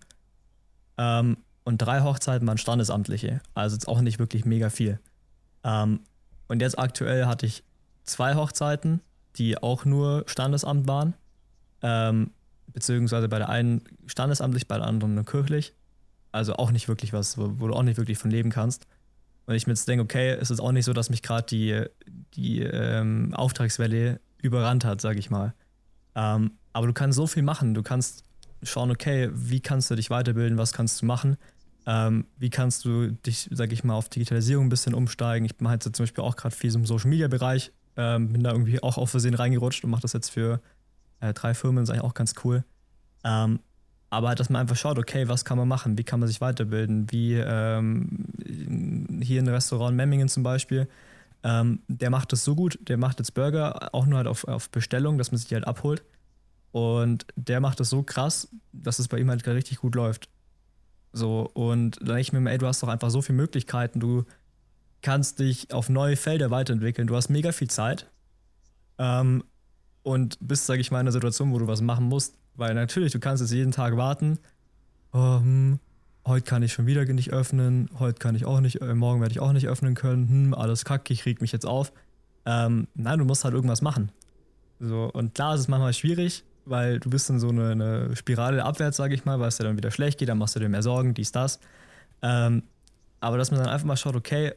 Ähm, 0.99 1.37
und 1.65 1.79
drei 1.79 2.03
Hochzeiten 2.03 2.47
waren 2.47 2.59
standesamtliche. 2.59 3.41
Also 3.55 3.77
jetzt 3.77 3.89
auch 3.89 4.01
nicht 4.01 4.19
wirklich 4.19 4.45
mega 4.45 4.71
viel. 4.71 4.99
Ähm, 5.65 6.01
und 6.49 6.61
jetzt 6.61 6.79
aktuell 6.79 7.27
hatte 7.27 7.47
ich 7.47 7.63
zwei 8.05 8.35
Hochzeiten, 8.35 9.01
die 9.37 9.59
auch 9.59 9.85
nur 9.85 10.25
Standesamt 10.27 10.87
waren. 10.89 11.15
Ähm, 11.83 12.31
beziehungsweise 12.67 13.29
bei 13.29 13.39
der 13.39 13.49
einen 13.49 13.83
standesamtlich, 14.07 14.67
bei 14.67 14.77
der 14.77 14.87
anderen 14.87 15.15
nur 15.15 15.25
kirchlich. 15.25 15.75
Also 16.33 16.55
auch 16.55 16.71
nicht 16.71 16.89
wirklich 16.89 17.13
was, 17.13 17.37
wo, 17.39 17.55
wo, 17.59 17.69
du 17.69 17.75
auch 17.75 17.83
nicht 17.83 17.99
wirklich 17.99 18.19
von 18.19 18.31
leben 18.31 18.51
kannst. 18.51 18.87
Und 19.47 19.55
ich 19.55 19.67
mir 19.67 19.73
jetzt 19.73 19.87
denke, 19.89 20.05
okay, 20.05 20.31
es 20.31 20.51
ist 20.51 20.61
auch 20.61 20.73
nicht 20.73 20.85
so, 20.85 20.93
dass 20.93 21.11
mich 21.11 21.23
gerade 21.23 21.45
die, 21.45 21.85
die 22.35 22.61
ähm, 22.61 23.35
Auftragswelle 23.35 24.21
überrannt 24.41 24.85
hat, 24.85 25.01
sage 25.01 25.19
ich 25.19 25.31
mal. 25.31 25.55
Ähm, 26.15 26.53
aber 26.73 26.87
du 26.87 26.93
kannst 26.93 27.17
so 27.17 27.27
viel 27.27 27.43
machen. 27.43 27.75
Du 27.75 27.83
kannst 27.83 28.25
schauen, 28.63 28.91
okay, 28.91 29.31
wie 29.33 29.61
kannst 29.61 29.91
du 29.91 29.95
dich 29.95 30.11
weiterbilden, 30.11 30.59
was 30.59 30.73
kannst 30.73 31.03
du 31.03 31.07
machen, 31.07 31.37
ähm, 31.87 32.27
wie 32.39 32.51
kannst 32.51 32.85
du 32.85 33.11
dich, 33.11 33.49
sag 33.51 33.73
ich 33.73 33.85
mal, 33.85 33.95
auf 33.95 34.09
Digitalisierung 34.09 34.67
ein 34.67 34.71
bisschen 34.71 34.95
umsteigen. 34.95 35.45
Ich 35.45 35.59
mache 35.61 35.75
jetzt 35.75 35.85
zum 35.85 36.05
Beispiel 36.05 36.25
auch 36.25 36.37
gerade 36.37 36.55
viel 36.55 36.75
im 36.75 36.87
Social 36.87 37.11
Media 37.11 37.29
Bereich, 37.29 37.73
ähm, 37.97 38.33
bin 38.33 38.43
da 38.43 38.53
irgendwie 38.53 38.83
auch 38.83 38.99
auf 38.99 39.11
Versehen 39.11 39.35
reingerutscht 39.35 39.85
und 39.85 39.91
mache 39.91 40.03
das 40.03 40.13
jetzt 40.13 40.31
für 40.31 40.61
äh, 41.21 41.33
drei 41.33 41.55
Firmen, 41.55 41.83
ist 41.83 41.91
eigentlich 41.91 42.03
auch 42.03 42.15
ganz 42.15 42.35
cool. 42.45 42.65
Ähm, 43.25 43.61
aber 44.11 44.35
dass 44.35 44.51
man 44.51 44.61
einfach 44.61 44.77
schaut, 44.77 44.99
okay, 44.99 45.29
was 45.29 45.45
kann 45.45 45.57
man 45.57 45.67
machen, 45.67 45.97
wie 45.97 46.05
kann 46.05 46.21
man 46.21 46.29
sich 46.29 46.41
weiterbilden, 46.41 47.11
wie 47.11 47.35
ähm, 47.35 48.27
hier 49.23 49.41
in 49.41 49.49
Restaurant 49.49 49.97
Memmingen 49.97 50.29
zum 50.29 50.43
Beispiel, 50.43 50.87
ähm, 51.43 51.81
der 51.89 52.11
macht 52.11 52.33
das 52.33 52.45
so 52.45 52.55
gut, 52.55 52.79
der 52.83 52.99
macht 52.99 53.19
jetzt 53.19 53.35
Burger 53.35 53.95
auch 53.95 54.07
nur 54.07 54.19
halt 54.19 54.29
auf, 54.29 54.47
auf 54.47 54.71
Bestellung, 54.71 55.19
dass 55.19 55.33
man 55.33 55.39
sich 55.39 55.49
die 55.49 55.55
halt 55.55 55.67
abholt. 55.67 56.05
Und 56.73 57.27
der 57.37 57.61
macht 57.61 57.81
das 57.81 57.91
so 57.91 58.03
krass, 58.03 58.49
dass 58.73 58.99
es 58.99 59.09
bei 59.09 59.19
ihm 59.19 59.29
halt 59.31 59.47
richtig 59.47 59.79
gut 59.79 59.95
läuft. 59.95 60.29
So, 61.13 61.51
und 61.53 61.99
dann 62.01 62.07
denke 62.07 62.21
ich 62.23 62.33
mir, 62.33 62.51
ey, 62.51 62.59
du 62.59 62.67
hast 62.67 62.83
doch 62.83 62.89
einfach 62.89 63.11
so 63.11 63.21
viele 63.21 63.37
Möglichkeiten, 63.37 64.01
du 64.01 64.25
kannst 65.03 65.39
dich 65.41 65.73
auf 65.73 65.91
neue 65.91 66.17
Felder 66.17 66.51
weiterentwickeln, 66.51 67.07
du 67.07 67.15
hast 67.15 67.29
mega 67.29 67.53
viel 67.53 67.69
Zeit 67.69 68.09
ähm, 68.99 69.45
und 70.03 70.39
bist, 70.41 70.65
sage 70.65 70.81
ich 70.81 70.91
mal, 70.91 70.99
in 70.99 71.03
einer 71.03 71.13
Situation, 71.13 71.53
wo 71.53 71.59
du 71.59 71.67
was 71.67 71.83
machen 71.83 72.07
musst, 72.07 72.39
weil 72.55 72.73
natürlich, 72.73 73.13
du 73.13 73.21
kannst 73.21 73.43
jetzt 73.43 73.53
jeden 73.53 73.73
Tag 73.73 73.97
warten, 73.97 74.39
oh, 75.13 75.41
hm, 75.41 75.79
heute 76.27 76.45
kann 76.45 76.63
ich 76.63 76.73
schon 76.73 76.87
wieder 76.87 77.05
nicht 77.05 77.33
öffnen, 77.33 77.91
heute 77.99 78.19
kann 78.19 78.35
ich 78.35 78.47
auch 78.47 78.61
nicht, 78.61 78.81
äh, 78.81 78.95
morgen 78.95 79.21
werde 79.21 79.33
ich 79.33 79.41
auch 79.41 79.53
nicht 79.53 79.69
öffnen 79.69 79.95
können, 79.95 80.29
hm, 80.29 80.55
alles 80.55 80.87
kacke, 80.87 81.13
ich 81.13 81.27
reg 81.27 81.43
mich 81.43 81.53
jetzt 81.53 81.67
auf. 81.67 81.93
Ähm, 82.47 82.89
nein, 82.95 83.19
du 83.19 83.25
musst 83.27 83.45
halt 83.45 83.55
irgendwas 83.55 83.83
machen. 83.83 84.11
So, 84.81 85.11
und 85.13 85.35
klar 85.35 85.55
ist 85.55 85.61
es 85.61 85.69
manchmal 85.69 85.93
schwierig, 85.93 86.43
weil 86.65 87.01
du 87.01 87.11
bist 87.11 87.29
in 87.31 87.39
so 87.39 87.49
eine, 87.49 87.71
eine 87.71 88.17
Spirale 88.17 88.65
abwärts, 88.65 88.97
sage 88.97 89.15
ich 89.15 89.25
mal, 89.25 89.41
weil 89.41 89.49
es 89.49 89.57
dir 89.57 89.65
dann 89.65 89.77
wieder 89.77 89.91
schlecht 89.91 90.19
geht, 90.19 90.29
dann 90.29 90.39
machst 90.39 90.57
du 90.57 90.61
dir 90.61 90.69
mehr 90.69 90.83
Sorgen, 90.83 91.15
dies, 91.15 91.33
das. 91.33 91.59
Ähm, 92.23 92.63
aber 93.21 93.39
dass 93.39 93.51
man 93.51 93.61
dann 93.61 93.69
einfach 93.69 93.87
mal 93.87 93.97
schaut, 93.97 94.17
okay, 94.17 94.53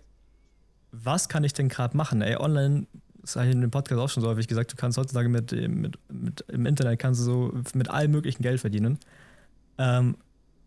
was 0.91 1.29
kann 1.29 1.43
ich 1.43 1.53
denn 1.53 1.69
gerade 1.69 1.95
machen? 1.95 2.21
Ey, 2.21 2.37
online, 2.37 2.87
das 3.21 3.35
habe 3.35 3.47
ich 3.47 3.53
in 3.53 3.61
dem 3.61 3.71
Podcast 3.71 3.99
auch 3.99 4.09
schon 4.09 4.21
so 4.21 4.29
häufig 4.29 4.47
gesagt, 4.47 4.71
du 4.71 4.75
kannst 4.75 4.97
heutzutage 4.97 5.29
mit, 5.29 5.51
mit, 5.51 5.97
mit 6.09 6.45
im 6.47 6.65
Internet 6.65 6.99
kannst 6.99 7.21
du 7.21 7.25
so 7.25 7.53
mit 7.73 7.89
allem 7.89 8.11
möglichen 8.11 8.41
Geld 8.41 8.59
verdienen. 8.59 8.99
Ähm, 9.77 10.15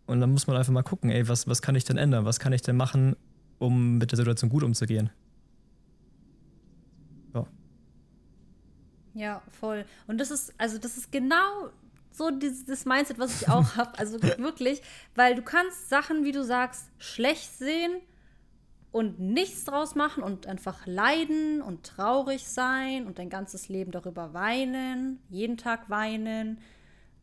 und 0.05 0.19
dann 0.21 0.31
muss 0.31 0.47
man 0.47 0.57
einfach 0.57 0.73
mal 0.73 0.83
gucken, 0.83 1.09
ey, 1.09 1.27
was, 1.27 1.47
was 1.47 1.61
kann 1.61 1.75
ich 1.75 1.83
denn 1.83 1.97
ändern? 1.97 2.25
Was 2.25 2.39
kann 2.39 2.51
ich 2.51 2.61
denn 2.61 2.75
machen, 2.75 3.15
um 3.59 3.97
mit 3.97 4.11
der 4.11 4.17
Situation 4.17 4.49
gut 4.49 4.63
umzugehen? 4.63 5.09
Ja, 9.19 9.41
voll. 9.59 9.83
Und 10.07 10.17
das 10.17 10.31
ist, 10.31 10.53
also 10.57 10.77
das 10.77 10.95
ist 10.95 11.11
genau 11.11 11.71
so 12.13 12.31
dieses 12.31 12.85
Mindset, 12.85 13.19
was 13.19 13.41
ich 13.41 13.49
auch 13.49 13.75
habe. 13.75 13.99
Also 13.99 14.21
wirklich, 14.23 14.81
weil 15.13 15.35
du 15.35 15.41
kannst 15.41 15.89
Sachen, 15.89 16.23
wie 16.23 16.31
du 16.31 16.41
sagst, 16.41 16.89
schlecht 16.99 17.57
sehen 17.57 17.91
und 18.93 19.19
nichts 19.19 19.65
draus 19.65 19.93
machen 19.93 20.23
und 20.23 20.47
einfach 20.47 20.87
leiden 20.87 21.61
und 21.61 21.85
traurig 21.85 22.47
sein 22.47 23.07
und 23.07 23.19
dein 23.19 23.29
ganzes 23.29 23.67
Leben 23.67 23.91
darüber 23.91 24.33
weinen, 24.33 25.19
jeden 25.29 25.57
Tag 25.57 25.89
weinen. 25.89 26.59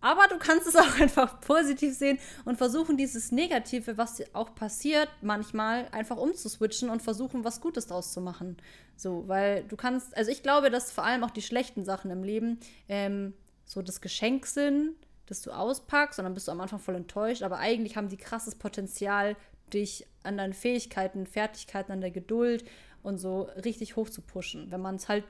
Aber 0.07 0.29
du 0.29 0.39
kannst 0.39 0.69
es 0.69 0.77
auch 0.77 1.01
einfach 1.01 1.41
positiv 1.41 1.93
sehen 1.93 2.21
und 2.45 2.57
versuchen, 2.57 2.97
dieses 2.97 3.33
Negative, 3.33 3.99
was 3.99 4.23
auch 4.35 4.55
passiert, 4.55 5.09
manchmal 5.21 5.89
einfach 5.91 6.17
umzuswitchen 6.17 6.91
und 6.91 7.03
versuchen, 7.03 7.43
was 7.43 7.61
Gutes 7.61 7.89
draus 7.89 8.13
zu 8.13 8.21
machen. 8.21 8.57
So, 8.97 9.27
weil 9.27 9.65
du 9.65 9.75
kannst, 9.75 10.17
also 10.17 10.31
ich 10.31 10.45
glaube, 10.45 10.71
dass 10.71 10.93
vor 10.93 11.05
allem 11.05 11.25
auch 11.25 11.33
die 11.33 11.43
schlechten 11.43 11.85
Sachen 11.85 12.13
im 12.13 12.23
Leben 12.23 12.61
ähm, 12.89 13.35
so 13.65 13.83
das 13.83 14.01
Geschenk 14.01 14.47
sind, 14.47 14.95
das 15.27 15.43
du 15.43 15.51
auspackst 15.51 16.21
und 16.21 16.25
dann 16.25 16.35
bist 16.35 16.47
du 16.47 16.53
am 16.53 16.61
Anfang 16.61 16.79
voll 16.79 16.95
enttäuscht, 16.95 17.43
aber 17.43 17.59
eigentlich 17.59 17.97
haben 17.97 18.09
die 18.09 18.17
krasses 18.17 18.55
Potenzial, 18.55 19.35
dich 19.75 20.07
an 20.23 20.37
deinen 20.37 20.53
Fähigkeiten, 20.55 21.27
Fertigkeiten, 21.27 21.91
an 21.91 22.01
der 22.01 22.13
Geduld 22.13 22.65
und 23.03 23.19
so 23.19 23.49
richtig 23.65 23.97
hoch 23.97 24.09
zu 24.09 24.23
pushen, 24.23 24.71
wenn 24.71 24.81
man 24.81 24.95
es 24.95 25.09
halt 25.09 25.25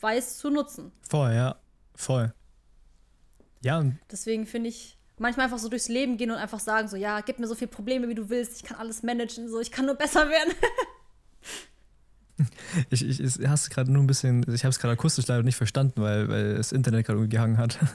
weiß 0.00 0.38
zu 0.38 0.48
nutzen. 0.48 0.92
Voll, 1.02 1.34
ja. 1.34 1.56
Voll. 1.94 2.32
Ja. 3.62 3.84
Deswegen 4.10 4.46
finde 4.46 4.68
ich, 4.68 4.96
manchmal 5.18 5.44
einfach 5.44 5.58
so 5.58 5.68
durchs 5.68 5.88
Leben 5.88 6.16
gehen 6.16 6.30
und 6.30 6.36
einfach 6.36 6.60
sagen, 6.60 6.88
so, 6.88 6.96
ja, 6.96 7.20
gib 7.20 7.38
mir 7.38 7.46
so 7.46 7.54
viele 7.54 7.70
Probleme, 7.70 8.08
wie 8.08 8.14
du 8.14 8.28
willst, 8.28 8.56
ich 8.56 8.62
kann 8.64 8.78
alles 8.78 9.02
managen, 9.02 9.48
so, 9.48 9.60
ich 9.60 9.70
kann 9.70 9.86
nur 9.86 9.94
besser 9.94 10.28
werden. 10.28 10.52
ich, 12.90 13.08
ich, 13.08 13.20
ich 13.20 13.48
hast 13.48 13.70
gerade 13.70 13.90
nur 13.90 14.02
ein 14.02 14.06
bisschen, 14.06 14.44
ich 14.52 14.64
habe 14.64 14.70
es 14.70 14.78
gerade 14.78 14.92
akustisch 14.92 15.26
leider 15.26 15.42
nicht 15.42 15.56
verstanden, 15.56 16.02
weil, 16.02 16.28
weil 16.28 16.54
das 16.56 16.72
Internet 16.72 17.06
gerade 17.06 17.28
gehangen 17.28 17.58
hat. 17.58 17.78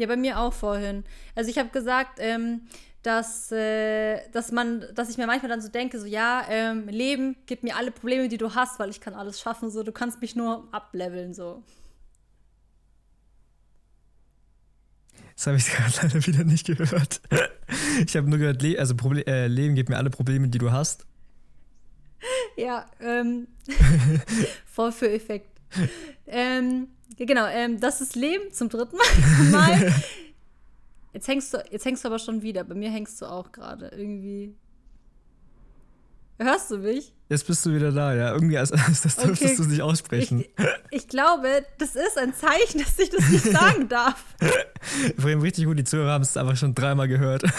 Ja, 0.00 0.06
bei 0.06 0.16
mir 0.16 0.38
auch 0.38 0.52
vorhin. 0.52 1.02
Also 1.34 1.50
ich 1.50 1.58
habe 1.58 1.70
gesagt, 1.70 2.20
ähm, 2.20 2.68
dass, 3.02 3.50
äh, 3.50 4.20
dass 4.30 4.52
man, 4.52 4.84
dass 4.94 5.10
ich 5.10 5.18
mir 5.18 5.26
manchmal 5.26 5.48
dann 5.48 5.60
so 5.60 5.68
denke, 5.68 5.98
so 5.98 6.06
ja, 6.06 6.44
ähm, 6.48 6.86
Leben, 6.86 7.34
gib 7.46 7.64
mir 7.64 7.74
alle 7.74 7.90
Probleme, 7.90 8.28
die 8.28 8.38
du 8.38 8.54
hast, 8.54 8.78
weil 8.78 8.90
ich 8.90 9.00
kann 9.00 9.14
alles 9.14 9.40
schaffen, 9.40 9.70
so 9.70 9.82
du 9.82 9.90
kannst 9.90 10.20
mich 10.20 10.36
nur 10.36 10.68
ableveln, 10.70 11.34
so. 11.34 11.64
Das 15.38 15.46
habe 15.46 15.56
ich 15.56 15.66
gerade 15.66 15.92
leider 16.02 16.26
wieder 16.26 16.42
nicht 16.42 16.66
gehört. 16.66 17.20
Ich 18.04 18.16
habe 18.16 18.28
nur 18.28 18.40
gehört, 18.40 18.64
also 18.76 18.96
Proble 18.96 19.24
äh, 19.24 19.46
Leben, 19.46 19.76
gib 19.76 19.88
mir 19.88 19.96
alle 19.96 20.10
Probleme, 20.10 20.48
die 20.48 20.58
du 20.58 20.72
hast. 20.72 21.06
Ja, 22.56 22.86
ähm, 23.00 23.46
voll 24.66 24.90
für 24.90 25.08
Effekt. 25.08 25.60
ähm, 26.26 26.88
genau, 27.16 27.46
ähm, 27.46 27.78
das 27.78 28.00
ist 28.00 28.16
Leben 28.16 28.52
zum 28.52 28.68
dritten 28.68 28.96
Mal. 29.52 29.94
Jetzt 31.12 31.28
hängst 31.28 31.54
du, 31.54 31.64
jetzt 31.70 31.84
hängst 31.84 32.04
du 32.04 32.08
aber 32.08 32.18
schon 32.18 32.42
wieder. 32.42 32.64
Bei 32.64 32.74
mir 32.74 32.90
hängst 32.90 33.20
du 33.22 33.26
auch 33.26 33.50
gerade 33.50 33.88
irgendwie. 33.88 34.54
Hörst 36.38 36.70
du 36.70 36.78
mich? 36.78 37.12
Jetzt 37.28 37.46
bist 37.46 37.66
du 37.66 37.74
wieder 37.74 37.92
da, 37.92 38.14
ja. 38.14 38.32
Irgendwie 38.32 38.56
als, 38.56 38.72
als 38.72 39.02
das 39.02 39.16
dürftest 39.16 39.54
okay. 39.54 39.62
du 39.62 39.68
nicht 39.68 39.82
aussprechen. 39.82 40.40
Ich, 40.40 40.48
ich, 40.90 41.08
glaube, 41.08 41.66
das 41.78 41.96
ist 41.96 42.16
ein 42.16 42.32
Zeichen, 42.32 42.78
dass 42.80 42.98
ich 42.98 43.10
das 43.10 43.28
nicht 43.28 43.44
sagen 43.44 43.88
darf. 43.90 44.24
Vorhin 45.18 45.40
richtig 45.40 45.64
gut, 45.66 45.78
die 45.78 45.84
Zuhörer 45.84 46.12
haben 46.12 46.22
es 46.22 46.36
einfach 46.36 46.56
schon 46.56 46.74
dreimal 46.74 47.08
gehört. 47.08 47.42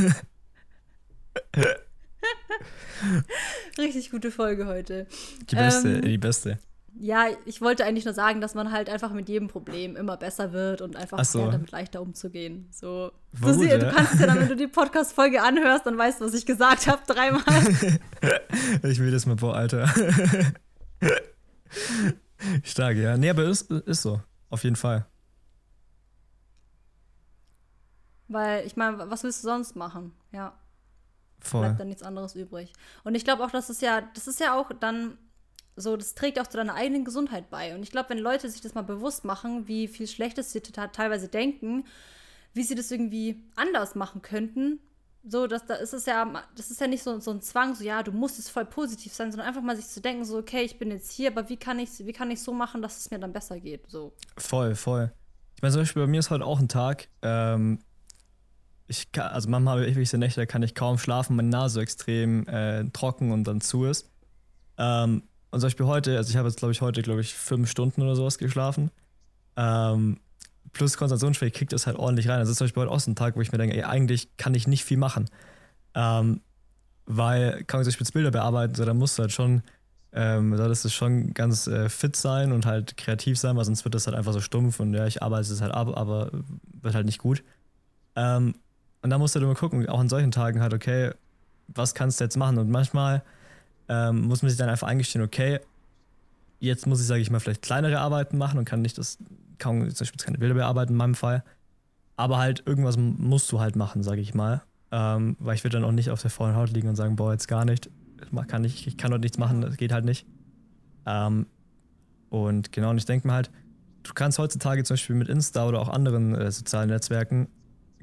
richtig 3.78 4.12
gute 4.12 4.32
Folge 4.32 4.66
heute. 4.66 5.08
Die 5.50 5.56
beste, 5.56 5.96
ähm, 5.96 6.02
die 6.02 6.18
beste 6.18 6.60
ja, 7.00 7.28
ich 7.46 7.62
wollte 7.62 7.86
eigentlich 7.86 8.04
nur 8.04 8.14
sagen, 8.14 8.42
dass 8.42 8.56
man 8.56 8.72
halt 8.72 8.90
einfach 8.90 9.14
mit 9.14 9.30
jedem 9.30 9.48
Problem 9.48 9.96
immer 9.96 10.18
besser 10.18 10.52
wird 10.52 10.82
und 10.82 10.98
einfach 10.98 11.24
so. 11.24 11.40
lernt, 11.40 11.54
damit 11.54 11.72
leichter 11.72 12.02
umzugehen. 12.02 12.68
So, 12.72 13.12
du, 13.40 13.64
ja. 13.64 13.78
du 13.78 13.90
kannst 13.90 14.20
ja 14.20 14.28
dann, 14.28 14.40
wenn 14.40 14.50
du 14.50 14.58
die 14.58 14.68
Podcast-Folge 14.68 15.42
anhörst, 15.42 15.86
dann 15.86 15.98
weißt 15.98 16.20
du, 16.20 16.26
was 16.26 16.34
ich 16.34 16.46
gesagt 16.46 16.88
habe, 16.88 17.02
dreimal. 17.08 17.42
ich 18.84 19.00
will 19.00 19.12
das 19.12 19.26
mal, 19.26 19.38
boah, 19.38 19.56
Alter. 19.56 19.88
Stark, 22.64 22.98
ja. 22.98 23.18
Nee, 23.18 23.30
aber 23.30 23.46
ist, 23.46 23.72
ist 23.72 24.02
so. 24.02 24.22
Auf 24.50 24.66
jeden 24.66 24.76
Fall. 24.76 25.06
Weil, 28.28 28.66
ich 28.66 28.76
meine, 28.76 29.10
was 29.10 29.24
willst 29.24 29.44
du 29.44 29.48
sonst 29.48 29.76
machen? 29.76 30.12
Ja. 30.34 30.54
Voll. 31.40 31.62
Bleibt 31.62 31.80
dann 31.80 31.88
nichts 31.88 32.04
anderes 32.04 32.36
übrig. 32.36 32.74
Und 33.06 33.16
ich 33.16 33.24
glaube 33.24 33.46
auch, 33.46 33.52
dass 33.52 33.70
es 33.70 33.80
ja, 33.80 34.02
das 34.02 34.28
ist 34.28 34.42
ja 34.42 34.60
auch 34.60 34.72
dann 34.78 35.18
so, 35.80 35.98
das 35.98 36.16
trägt 36.16 36.40
auch 36.40 36.48
zu 36.48 36.58
deiner 36.58 36.76
eigenen 36.76 37.06
Gesundheit 37.06 37.50
bei. 37.50 37.76
Und 37.76 37.84
ich 37.84 37.92
glaube, 37.92 38.10
wenn 38.10 38.20
Leute 38.20 38.50
sich 38.50 38.62
das 38.62 38.74
mal 38.74 38.84
bewusst 38.84 39.26
machen, 39.26 39.68
wie 39.68 39.88
viel 39.88 40.08
Schlechtes 40.08 40.52
sie 40.52 40.62
teilweise 40.62 41.28
denken, 41.28 41.86
wie 42.54 42.64
sie 42.64 42.76
das 42.76 42.92
irgendwie 42.92 43.44
anders 43.56 43.96
machen 43.96 44.22
könnten, 44.22 44.80
so, 45.24 45.48
dass 45.48 45.66
da 45.66 45.76
ist 45.76 46.08
ja, 46.08 46.44
das 46.56 46.72
ist 46.72 46.80
ja 46.80 46.88
nicht 46.88 47.04
so, 47.04 47.20
so 47.20 47.32
ein 47.32 47.42
Zwang, 47.42 47.76
so 47.76 47.84
ja, 47.84 48.04
du 48.04 48.12
musst 48.12 48.40
es 48.40 48.50
voll 48.50 48.66
positiv 48.66 49.14
sein, 49.14 49.32
sondern 49.32 49.48
einfach 49.48 49.62
mal 49.62 49.76
sich 49.76 49.88
zu 49.88 50.02
denken, 50.02 50.24
so, 50.24 50.38
okay, 50.38 50.62
ich 50.64 50.80
bin 50.80 50.92
jetzt 50.92 51.12
hier, 51.12 51.30
aber 51.32 51.50
wie 51.50 51.58
kann 51.58 51.78
ich 51.80 51.90
wie 52.00 52.14
kann 52.14 52.32
ich 52.32 52.42
so 52.42 52.54
machen, 52.54 52.82
dass 52.82 52.98
es 52.98 53.12
mir 53.12 53.20
dann 53.20 53.34
besser 53.34 53.60
geht? 53.60 53.90
So. 53.90 54.14
Voll, 54.38 54.76
voll. 54.76 55.12
Ich 55.56 55.62
meine, 55.62 55.74
zum 55.74 55.82
Beispiel 55.82 56.04
bei 56.04 56.08
mir 56.08 56.20
ist 56.20 56.30
heute 56.30 56.46
auch 56.46 56.60
ein 56.60 56.70
Tag, 56.70 57.10
ähm, 57.22 57.80
ich 58.88 59.12
kann, 59.12 59.28
also 59.28 59.50
manchmal 59.50 59.76
habe 59.76 59.88
ich 59.88 59.96
wirklich 59.96 60.10
so 60.10 60.18
Nächte, 60.18 60.42
da 60.42 60.46
kann 60.46 60.64
ich 60.64 60.74
kaum 60.74 60.98
schlafen, 60.98 61.36
meine 61.36 61.50
Nase 61.50 61.82
extrem 61.82 62.48
äh, 62.48 62.86
trocken 62.92 63.32
und 63.32 63.44
dann 63.44 63.62
zu 63.62 63.86
ist. 63.86 64.10
Ähm, 64.78 65.24
und 65.52 65.60
zum 65.60 65.68
Beispiel 65.68 65.86
heute, 65.86 66.18
also 66.18 66.30
ich 66.30 66.38
habe 66.38 66.48
jetzt, 66.48 66.60
glaube 66.60 66.72
ich, 66.72 66.82
heute, 66.82 67.02
glaube 67.02 67.22
ich, 67.22 67.34
fünf 67.34 67.70
Stunden 67.70 68.02
oder 68.02 68.16
sowas 68.16 68.38
geschlafen. 68.38 68.92
Ähm, 69.56 70.20
plus 70.74 70.98
Konzentrationsschwäche 70.98 71.52
kickt 71.52 71.74
das 71.74 71.88
halt 71.88 71.98
ordentlich 71.98 72.28
rein. 72.28 72.40
Also 72.40 72.50
das 72.50 72.52
ist 72.52 72.58
zum 72.60 72.66
Beispiel 72.66 72.84
heute 72.84 72.92
auch 72.92 73.00
so 73.00 73.10
ein 73.12 73.16
Tag, 73.16 73.36
wo 73.36 73.42
ich 73.42 73.52
mir 73.52 73.58
denke, 73.58 73.76
ey, 73.76 73.84
eigentlich 73.84 74.38
kann 74.38 74.54
ich 74.54 74.68
nicht 74.68 74.84
viel 74.84 74.98
machen. 74.98 75.30
Ähm, 75.96 76.42
weil, 77.06 77.64
kann 77.64 77.80
man 77.80 77.84
zum 77.90 78.00
Beispiel 78.00 78.14
Bilder 78.14 78.32
bearbeiten, 78.32 78.76
so, 78.76 78.86
da 78.86 78.94
musst 78.94 79.18
du 79.18 79.24
halt 79.24 79.32
schon, 79.32 79.64
ähm, 80.14 80.54
ist 80.54 80.86
es 80.86 80.94
schon 80.94 81.34
ganz 81.34 81.66
äh, 81.66 81.90
fit 81.90 82.16
sein 82.16 82.52
und 82.52 82.68
halt 82.68 82.98
kreativ 82.98 83.40
sein, 83.40 83.58
weil 83.58 83.66
sonst 83.66 83.84
wird 83.84 83.96
das 83.96 84.06
halt 84.06 84.16
einfach 84.16 84.34
so 84.34 84.42
stumpf 84.42 84.80
und 84.80 84.94
ja, 84.94 85.08
ich 85.08 85.24
arbeite 85.24 85.52
es 85.52 85.62
halt 85.62 85.74
ab, 85.74 85.98
aber 85.98 86.30
wird 86.82 86.94
halt 86.94 87.08
nicht 87.08 87.18
gut. 87.18 87.44
Ähm, 88.16 88.54
und 89.02 89.10
da 89.10 89.18
musst 89.18 89.34
du 89.34 89.40
halt 89.40 89.46
immer 89.46 89.56
gucken, 89.56 89.88
auch 89.90 90.00
an 90.00 90.10
solchen 90.10 90.32
Tagen 90.32 90.62
halt, 90.62 90.74
okay, 90.74 91.12
was 91.68 91.96
kannst 91.96 92.20
du 92.20 92.26
jetzt 92.26 92.38
machen? 92.38 92.58
Und 92.60 92.70
manchmal 92.70 93.24
ähm, 93.90 94.22
muss 94.22 94.42
man 94.42 94.50
sich 94.50 94.58
dann 94.58 94.70
einfach 94.70 94.88
eingestehen, 94.88 95.24
okay, 95.24 95.60
jetzt 96.60 96.88
muss 96.88 97.02
ich, 97.02 97.08
sage 97.08 97.22
ich 97.22 97.32
mal, 97.32 97.40
vielleicht 97.40 97.62
kleinere 97.62 98.00
Arbeiten 98.00 98.38
machen 98.38 98.60
und 98.60 98.66
kann 98.66 98.82
nicht 98.82 98.98
das, 98.98 99.18
kaum 99.58 99.90
zum 99.90 100.06
Beispiel 100.06 100.24
keine 100.24 100.38
Bilder 100.38 100.56
bearbeiten 100.56 100.94
in 100.94 100.98
meinem 100.98 101.16
Fall. 101.16 101.44
Aber 102.16 102.38
halt 102.38 102.64
irgendwas 102.66 102.98
musst 102.98 103.52
du 103.52 103.60
halt 103.60 103.76
machen, 103.76 104.04
sage 104.04 104.22
ich 104.22 104.34
mal. 104.34 104.62
Ähm, 104.92 105.38
weil 105.40 105.56
ich 105.56 105.64
will 105.64 105.72
dann 105.72 105.84
auch 105.84 105.92
nicht 105.92 106.10
auf 106.10 106.22
der 106.22 106.32
vollen 106.32 106.56
Haut 106.56 106.72
liegen 106.72 106.90
und 106.90 106.96
sagen, 106.96 107.16
boah, 107.16 107.32
jetzt 107.32 107.48
gar 107.48 107.66
nicht. 107.66 107.90
Ich 108.22 108.48
kann, 108.48 108.62
nicht, 108.62 108.88
ich 108.88 108.98
kann 108.98 109.12
dort 109.12 109.22
nichts 109.22 109.38
machen, 109.38 109.62
das 109.62 109.78
geht 109.78 109.92
halt 109.92 110.06
nicht. 110.06 110.26
Ähm, 111.06 111.46
und 112.30 112.72
genau, 112.72 112.90
und 112.90 112.98
ich 112.98 113.06
denke 113.06 113.28
mir 113.28 113.34
halt, 113.34 113.50
du 114.04 114.14
kannst 114.14 114.38
heutzutage 114.40 114.84
zum 114.84 114.96
Beispiel 114.96 115.16
mit 115.16 115.30
Insta 115.30 115.68
oder 115.68 115.80
auch 115.80 115.90
anderen 115.90 116.36
äh, 116.36 116.52
sozialen 116.52 116.90
Netzwerken, 116.90 117.48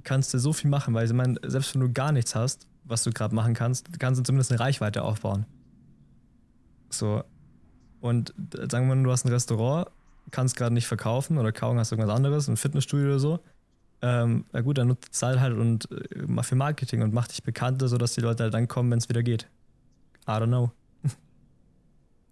kannst 0.05 0.33
du 0.33 0.39
so 0.39 0.53
viel 0.53 0.71
machen, 0.71 0.95
weil 0.95 1.07
ich 1.07 1.13
meine, 1.13 1.37
selbst 1.45 1.75
wenn 1.75 1.83
du 1.83 1.93
gar 1.93 2.13
nichts 2.13 2.35
hast, 2.35 2.67
was 2.85 3.03
du 3.03 3.11
gerade 3.11 3.35
machen 3.35 3.55
kannst, 3.55 3.99
kannst 3.99 4.21
du 4.21 4.25
zumindest 4.25 4.53
eine 4.53 4.61
Reichweite 4.61 5.03
aufbauen. 5.03 5.45
So. 6.91 7.25
Und 8.01 8.35
sagen 8.71 8.89
wir 8.89 8.95
mal, 8.95 9.03
du 9.03 9.11
hast 9.11 9.25
ein 9.25 9.33
Restaurant, 9.33 9.89
kannst 10.31 10.57
gerade 10.57 10.75
nicht 10.75 10.87
verkaufen 10.87 11.39
oder 11.39 11.53
kaum 11.53 11.79
hast 11.79 11.93
irgendwas 11.93 12.15
anderes, 12.15 12.49
ein 12.49 12.57
Fitnessstudio 12.57 13.07
oder 13.07 13.19
so. 13.19 13.41
Ähm, 14.03 14.45
na 14.53 14.61
gut, 14.61 14.79
dann 14.79 14.89
nutzt 14.89 15.15
Zeit 15.15 15.41
halt 15.41 15.57
und 15.57 15.91
äh, 15.91 16.43
für 16.43 16.55
Marketing 16.55 17.03
und 17.03 17.15
mach 17.15 17.29
dich 17.29 17.43
bekannter, 17.43 17.89
sodass 17.89 18.15
die 18.15 18.21
Leute 18.21 18.45
halt 18.45 18.55
dann 18.55 18.69
kommen, 18.69 18.91
wenn 18.91 18.99
es 18.99 19.09
wieder 19.09 19.23
geht. 19.23 19.49
I 20.29 20.33
don't 20.33 20.49
know. 20.49 20.71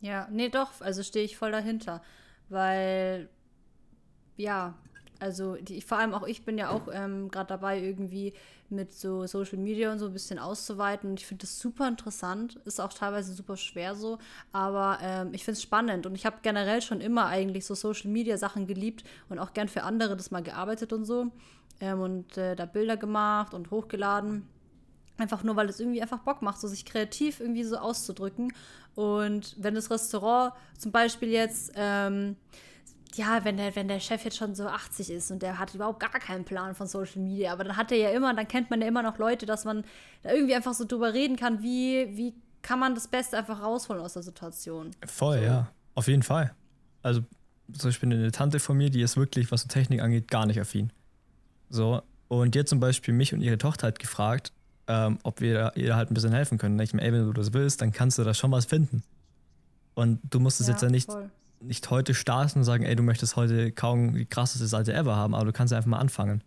Ja, 0.05 0.29
nee, 0.31 0.51
doch, 0.51 0.83
also 0.83 1.03
stehe 1.03 1.25
ich 1.25 1.39
voll 1.39 1.51
dahinter. 1.51 2.03
Weil, 2.51 3.31
ja, 4.37 4.75
also 5.21 5.57
die, 5.57 5.81
vor 5.81 5.99
allem 5.99 6.15
auch 6.15 6.27
ich 6.27 6.45
bin 6.45 6.59
ja 6.59 6.71
auch 6.71 6.89
ähm, 6.93 7.31
gerade 7.31 7.49
dabei, 7.49 7.81
irgendwie 7.81 8.33
mit 8.71 8.93
so 8.93 9.27
Social 9.27 9.59
Media 9.59 9.93
und 9.93 9.99
so 9.99 10.07
ein 10.07 10.13
bisschen 10.13 10.39
auszuweiten. 10.39 11.11
Und 11.11 11.21
ich 11.21 11.27
finde 11.27 11.43
das 11.43 11.59
super 11.59 11.87
interessant. 11.89 12.57
Ist 12.65 12.81
auch 12.81 12.93
teilweise 12.93 13.33
super 13.33 13.57
schwer 13.57 13.95
so. 13.95 14.19
Aber 14.53 14.99
ähm, 15.03 15.33
ich 15.33 15.45
finde 15.45 15.57
es 15.57 15.63
spannend. 15.63 16.07
Und 16.07 16.15
ich 16.15 16.27
habe 16.27 16.37
generell 16.43 16.83
schon 16.83 17.01
immer 17.01 17.27
eigentlich 17.27 17.67
so 17.67 17.75
Social 17.75 18.11
Media 18.11 18.37
Sachen 18.37 18.67
geliebt 18.67 19.05
und 19.29 19.39
auch 19.39 19.53
gern 19.53 19.69
für 19.69 19.83
andere 19.83 20.17
das 20.17 20.31
mal 20.31 20.43
gearbeitet 20.43 20.93
und 20.93 21.05
so. 21.05 21.31
Ähm, 21.81 22.01
und 22.01 22.37
äh, 22.37 22.57
da 22.57 22.67
Bilder 22.67 22.97
gemacht 22.97 23.55
und 23.55 23.71
hochgeladen. 23.71 24.49
Einfach 25.17 25.45
nur, 25.45 25.55
weil 25.55 25.69
es 25.69 25.79
irgendwie 25.79 26.03
einfach 26.03 26.21
Bock 26.21 26.43
macht, 26.43 26.61
so 26.61 26.67
sich 26.67 26.85
kreativ 26.85 27.41
irgendwie 27.41 27.65
so 27.65 27.77
auszudrücken. 27.77 28.53
Und 28.95 29.55
wenn 29.59 29.75
das 29.75 29.91
Restaurant 29.91 30.55
zum 30.79 30.91
Beispiel 30.91 31.31
jetzt 31.31 31.73
ähm, 31.77 32.37
ja, 33.17 33.45
wenn 33.45 33.57
der, 33.57 33.75
wenn 33.77 33.89
der 33.89 34.01
Chef 34.01 34.25
jetzt 34.25 34.37
schon 34.37 34.55
so 34.55 34.67
80 34.67 35.11
ist 35.11 35.31
und 35.31 35.43
der 35.43 35.59
hat 35.59 35.75
überhaupt 35.75 36.01
gar 36.01 36.11
keinen 36.11 36.45
Plan 36.45 36.75
von 36.75 36.87
Social 36.87 37.23
Media, 37.23 37.53
aber 37.53 37.65
dann 37.65 37.77
hat 37.77 37.93
er 37.93 37.99
ja 37.99 38.11
immer, 38.11 38.35
dann 38.35 38.49
kennt 38.49 38.71
man 38.71 38.81
ja 38.81 38.89
immer 38.89 39.03
noch 39.03 39.19
Leute, 39.19 39.47
dass 39.47 39.65
man 39.65 39.85
da 40.23 40.33
irgendwie 40.33 40.55
einfach 40.55 40.75
so 40.75 40.85
drüber 40.85 41.13
reden 41.13 41.37
kann, 41.37 41.63
wie, 41.63 42.17
wie 42.17 42.35
kann 42.63 42.79
man 42.79 42.95
das 42.95 43.09
Beste 43.09 43.37
einfach 43.37 43.63
rausholen 43.63 44.03
aus 44.03 44.15
der 44.15 44.23
Situation. 44.23 44.91
Voll, 45.07 45.39
so. 45.39 45.45
ja. 45.45 45.71
Auf 45.95 46.09
jeden 46.09 46.23
Fall. 46.23 46.55
Also, 47.03 47.23
zum 47.73 47.89
Beispiel 47.89 48.13
eine 48.13 48.33
Tante 48.33 48.59
von 48.59 48.77
mir, 48.77 48.91
die 48.91 49.03
ist 49.03 49.17
wirklich, 49.17 49.51
was 49.53 49.63
so 49.63 49.69
Technik 49.69 50.01
angeht, 50.01 50.29
gar 50.29 50.47
nicht 50.47 50.61
affin. 50.61 50.91
So, 51.69 52.03
und 52.29 52.55
die 52.55 52.61
hat 52.61 52.69
zum 52.69 52.81
Beispiel 52.81 53.15
mich 53.15 53.33
und 53.33 53.41
ihre 53.41 53.59
Tochter 53.59 53.85
halt 53.85 53.99
gefragt, 53.99 54.53
ähm, 54.87 55.19
ob 55.23 55.41
wir 55.41 55.73
ihr 55.77 55.97
halt 55.97 56.11
ein 56.11 56.15
bisschen 56.15 56.33
helfen 56.33 56.59
können. 56.59 56.79
ich 56.81 56.93
meine, 56.93 57.07
ey, 57.07 57.13
wenn 57.13 57.27
du 57.27 57.33
das 57.33 57.53
willst, 57.53 57.81
dann 57.81 57.93
kannst 57.93 58.19
du 58.19 58.25
da 58.25 58.35
schon 58.35 58.51
was 58.51 58.67
finden. 58.67 59.03
Und 59.95 60.21
du 60.29 60.41
musst 60.41 60.61
es 60.61 60.67
ja, 60.67 60.73
jetzt 60.73 60.83
ja 60.83 60.91
nicht 60.91 61.11
voll 61.11 61.31
nicht 61.65 61.91
heute 61.91 62.15
starten 62.15 62.61
und 62.61 62.65
sagen, 62.65 62.85
ey, 62.85 62.97
du 62.97 63.03
möchtest 63.03 63.37
heute 63.37 63.73
kaum 63.73 64.15
die 64.15 64.27
krasseste 64.27 64.67
Seite 64.67 64.93
ever 64.93 65.17
haben, 65.17 65.35
aber 65.35 65.47
du 65.47 65.53
kannst 65.53 65.73
einfach 65.73 65.89
mal 65.89 65.99
anfangen. 65.99 66.43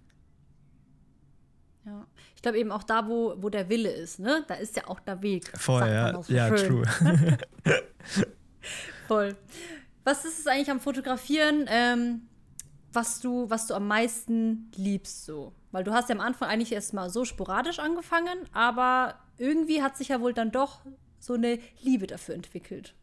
Ja, 1.86 2.06
ich 2.36 2.42
glaube 2.42 2.60
eben 2.60 2.72
auch 2.72 2.84
da, 2.84 3.08
wo, 3.08 3.36
wo 3.38 3.50
der 3.50 3.70
Wille 3.70 3.90
ist, 3.90 4.20
ne? 4.20 4.44
Da 4.48 4.56
ist 4.56 4.76
ja 4.76 4.88
auch 4.88 5.00
der 5.00 5.22
Weg. 5.22 5.52
Voll, 5.58 5.88
ja, 5.88 6.22
so 6.22 6.34
ja, 6.34 6.58
schön. 6.58 6.84
true. 6.84 7.38
Voll. 9.08 9.36
Was 10.04 10.26
ist 10.26 10.40
es 10.40 10.48
eigentlich 10.48 10.72
am 10.72 10.80
Fotografieren, 10.80 11.66
ähm, 11.70 12.22
was 12.94 13.20
du, 13.20 13.50
was 13.50 13.68
du 13.68 13.74
am 13.74 13.88
meisten 13.88 14.72
liebst 14.76 15.26
so? 15.26 15.54
Weil 15.72 15.84
du 15.84 15.94
hast 15.94 16.10
ja 16.10 16.16
am 16.16 16.22
Anfang 16.22 16.50
eigentlich 16.50 16.72
erst 16.72 16.94
mal 16.94 17.10
so 17.10 17.26
sporadisch 17.26 17.80
angefangen, 17.80 18.40
aber 18.54 19.16
irgendwie 19.38 19.82
hat 19.82 19.98
sich 19.98 20.10
ja 20.10 20.22
wohl 20.22 20.34
dann 20.34 20.52
doch 20.52 20.82
so 21.20 21.34
eine 21.34 21.60
Liebe 21.82 22.08
dafür 22.08 22.36
entwickelt. 22.36 22.96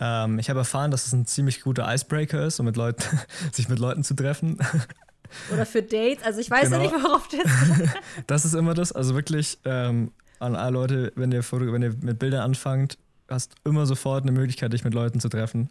Ähm, 0.00 0.38
ich 0.38 0.50
habe 0.50 0.60
erfahren, 0.60 0.90
dass 0.90 1.06
es 1.06 1.12
ein 1.12 1.26
ziemlich 1.26 1.62
guter 1.62 1.92
Icebreaker 1.92 2.44
ist, 2.44 2.60
um 2.60 2.66
mit 2.66 2.76
Leuten, 2.76 3.02
sich 3.52 3.68
mit 3.68 3.78
Leuten 3.78 4.04
zu 4.04 4.14
treffen. 4.14 4.58
Oder 5.52 5.66
für 5.66 5.82
Dates. 5.82 6.24
Also 6.24 6.40
ich 6.40 6.50
weiß 6.50 6.70
genau. 6.70 6.76
ja 6.76 6.82
nicht, 6.82 7.04
worauf 7.04 7.28
das 7.28 7.90
Das 8.26 8.44
ist 8.44 8.54
immer 8.54 8.74
das. 8.74 8.92
Also 8.92 9.14
wirklich 9.14 9.58
ähm, 9.64 10.12
an 10.38 10.54
alle 10.54 10.72
Leute, 10.72 11.12
wenn 11.16 11.32
ihr, 11.32 11.42
wenn 11.50 11.82
ihr 11.82 11.94
mit 12.00 12.18
Bildern 12.18 12.42
anfangt, 12.42 12.98
hast 13.28 13.54
immer 13.64 13.86
sofort 13.86 14.22
eine 14.22 14.32
Möglichkeit, 14.32 14.72
dich 14.72 14.84
mit 14.84 14.94
Leuten 14.94 15.20
zu 15.20 15.28
treffen. 15.28 15.70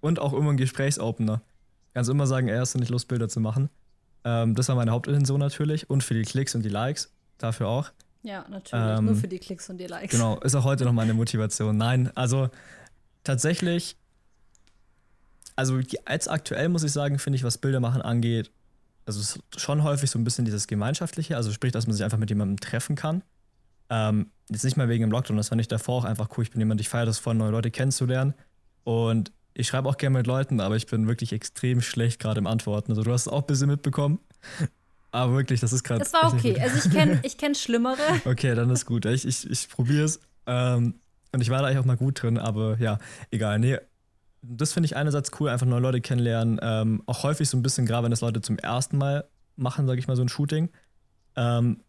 Und 0.00 0.18
auch 0.18 0.32
immer 0.32 0.50
ein 0.50 0.56
Gesprächsopener. 0.56 1.42
Kannst 1.94 2.10
immer 2.10 2.26
sagen, 2.26 2.48
er 2.48 2.60
hast 2.60 2.74
du 2.74 2.78
nicht 2.78 2.90
Lust, 2.90 3.08
Bilder 3.08 3.28
zu 3.28 3.40
machen. 3.40 3.68
Ähm, 4.24 4.54
das 4.54 4.68
war 4.68 4.76
meine 4.76 4.92
Hauptintention 4.92 5.40
natürlich. 5.40 5.90
Und 5.90 6.02
für 6.02 6.14
die 6.14 6.22
Klicks 6.22 6.54
und 6.54 6.62
die 6.62 6.68
Likes. 6.68 7.10
Dafür 7.38 7.68
auch. 7.68 7.90
Ja, 8.22 8.44
natürlich. 8.48 8.98
Ähm, 8.98 9.04
Nur 9.04 9.14
für 9.14 9.28
die 9.28 9.38
Klicks 9.38 9.70
und 9.70 9.78
die 9.78 9.86
Likes. 9.86 10.10
Genau, 10.10 10.38
ist 10.40 10.54
auch 10.54 10.64
heute 10.64 10.84
noch 10.84 10.92
meine 10.92 11.14
Motivation. 11.14 11.76
Nein, 11.76 12.10
also 12.16 12.50
tatsächlich, 13.26 13.96
also 15.54 15.80
als 16.04 16.28
aktuell 16.28 16.68
muss 16.68 16.82
ich 16.82 16.92
sagen, 16.92 17.18
finde 17.18 17.36
ich, 17.36 17.44
was 17.44 17.58
Bilder 17.58 17.80
machen 17.80 18.02
angeht, 18.02 18.50
also 19.06 19.20
es 19.20 19.36
ist 19.36 19.60
schon 19.60 19.82
häufig 19.84 20.10
so 20.10 20.18
ein 20.18 20.24
bisschen 20.24 20.44
dieses 20.44 20.66
Gemeinschaftliche, 20.66 21.36
also 21.36 21.52
sprich, 21.52 21.72
dass 21.72 21.86
man 21.86 21.94
sich 21.94 22.04
einfach 22.04 22.18
mit 22.18 22.28
jemandem 22.28 22.58
treffen 22.58 22.96
kann. 22.96 23.22
Ähm, 23.88 24.30
jetzt 24.50 24.64
nicht 24.64 24.76
mal 24.76 24.88
wegen 24.88 25.02
dem 25.02 25.12
Lockdown, 25.12 25.36
das 25.36 25.48
fand 25.50 25.60
ich 25.60 25.68
davor 25.68 26.00
auch 26.00 26.04
einfach 26.04 26.28
cool. 26.36 26.42
Ich 26.42 26.50
bin 26.50 26.60
jemand, 26.60 26.80
ich 26.80 26.88
feiere 26.88 27.06
das 27.06 27.18
voll, 27.18 27.34
neue 27.34 27.52
Leute 27.52 27.70
kennenzulernen. 27.70 28.34
Und 28.82 29.32
ich 29.54 29.68
schreibe 29.68 29.88
auch 29.88 29.96
gerne 29.96 30.18
mit 30.18 30.26
Leuten, 30.26 30.60
aber 30.60 30.76
ich 30.76 30.86
bin 30.86 31.06
wirklich 31.06 31.32
extrem 31.32 31.80
schlecht 31.80 32.20
gerade 32.20 32.38
im 32.38 32.46
Antworten. 32.46 32.92
Also 32.92 33.04
du 33.04 33.12
hast 33.12 33.22
es 33.22 33.28
auch 33.28 33.42
ein 33.42 33.46
bisschen 33.46 33.68
mitbekommen. 33.68 34.18
Aber 35.12 35.34
wirklich, 35.34 35.60
das 35.60 35.72
ist 35.72 35.82
gerade. 35.82 36.00
Das 36.00 36.12
war 36.12 36.32
okay. 36.34 36.60
Also 36.60 36.86
ich 36.86 36.94
kenne 36.94 37.20
ich 37.22 37.38
kenn 37.38 37.54
Schlimmere. 37.54 37.96
Okay, 38.26 38.54
dann 38.54 38.68
ist 38.70 38.84
gut. 38.86 39.06
Ich, 39.06 39.24
ich, 39.24 39.48
ich 39.48 39.68
probiere 39.68 40.04
es. 40.04 40.20
Ähm, 40.46 40.94
und 41.32 41.40
ich 41.40 41.50
war 41.50 41.60
da 41.60 41.66
eigentlich 41.66 41.78
auch 41.78 41.84
mal 41.84 41.96
gut 41.96 42.22
drin, 42.22 42.38
aber 42.38 42.78
ja, 42.78 42.98
egal. 43.30 43.58
Nee, 43.58 43.78
das 44.42 44.72
finde 44.72 44.86
ich 44.86 44.96
einerseits 44.96 45.30
cool, 45.40 45.48
einfach 45.48 45.66
neue 45.66 45.80
Leute 45.80 46.00
kennenlernen. 46.00 46.58
Ähm, 46.62 47.02
auch 47.06 47.22
häufig 47.22 47.48
so 47.48 47.56
ein 47.56 47.62
bisschen, 47.62 47.86
gerade 47.86 48.04
wenn 48.04 48.10
das 48.10 48.20
Leute 48.20 48.40
zum 48.40 48.58
ersten 48.58 48.98
Mal 48.98 49.24
machen, 49.56 49.86
sage 49.86 49.98
ich 49.98 50.08
mal, 50.08 50.16
so 50.16 50.22
ein 50.22 50.28
Shooting. 50.28 50.70
Ähm, 51.36 51.82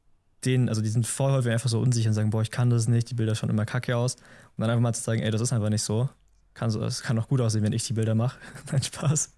denen, 0.45 0.69
also 0.69 0.82
die 0.82 0.89
sind 0.89 1.08
voll 1.08 1.32
häufig 1.32 1.52
einfach 1.52 1.69
so 1.69 1.80
unsicher 1.80 2.10
und 2.10 2.13
sagen, 2.13 2.30
boah, 2.30 2.41
ich 2.41 2.52
kann 2.52 2.69
das 2.69 2.88
nicht, 2.88 3.10
die 3.10 3.15
Bilder 3.15 3.36
schauen 3.36 3.50
immer 3.50 3.65
kacke 3.65 3.95
aus. 3.95 4.15
Und 4.15 4.62
dann 4.62 4.69
einfach 4.69 4.82
mal 4.82 4.93
zu 4.93 5.02
sagen, 5.02 5.21
ey, 5.21 5.32
das 5.32 5.41
ist 5.41 5.54
einfach 5.54 5.69
nicht 5.69 5.82
so. 5.82 6.10
Kann 6.54 6.71
so, 6.71 6.84
es 6.84 7.04
kann 7.04 7.17
auch 7.19 7.28
gut 7.28 7.41
aussehen, 7.41 7.63
wenn 7.63 7.73
ich 7.73 7.86
die 7.86 7.93
Bilder 7.93 8.15
mache. 8.15 8.39
Nein, 8.71 8.84
Spaß. 8.84 9.34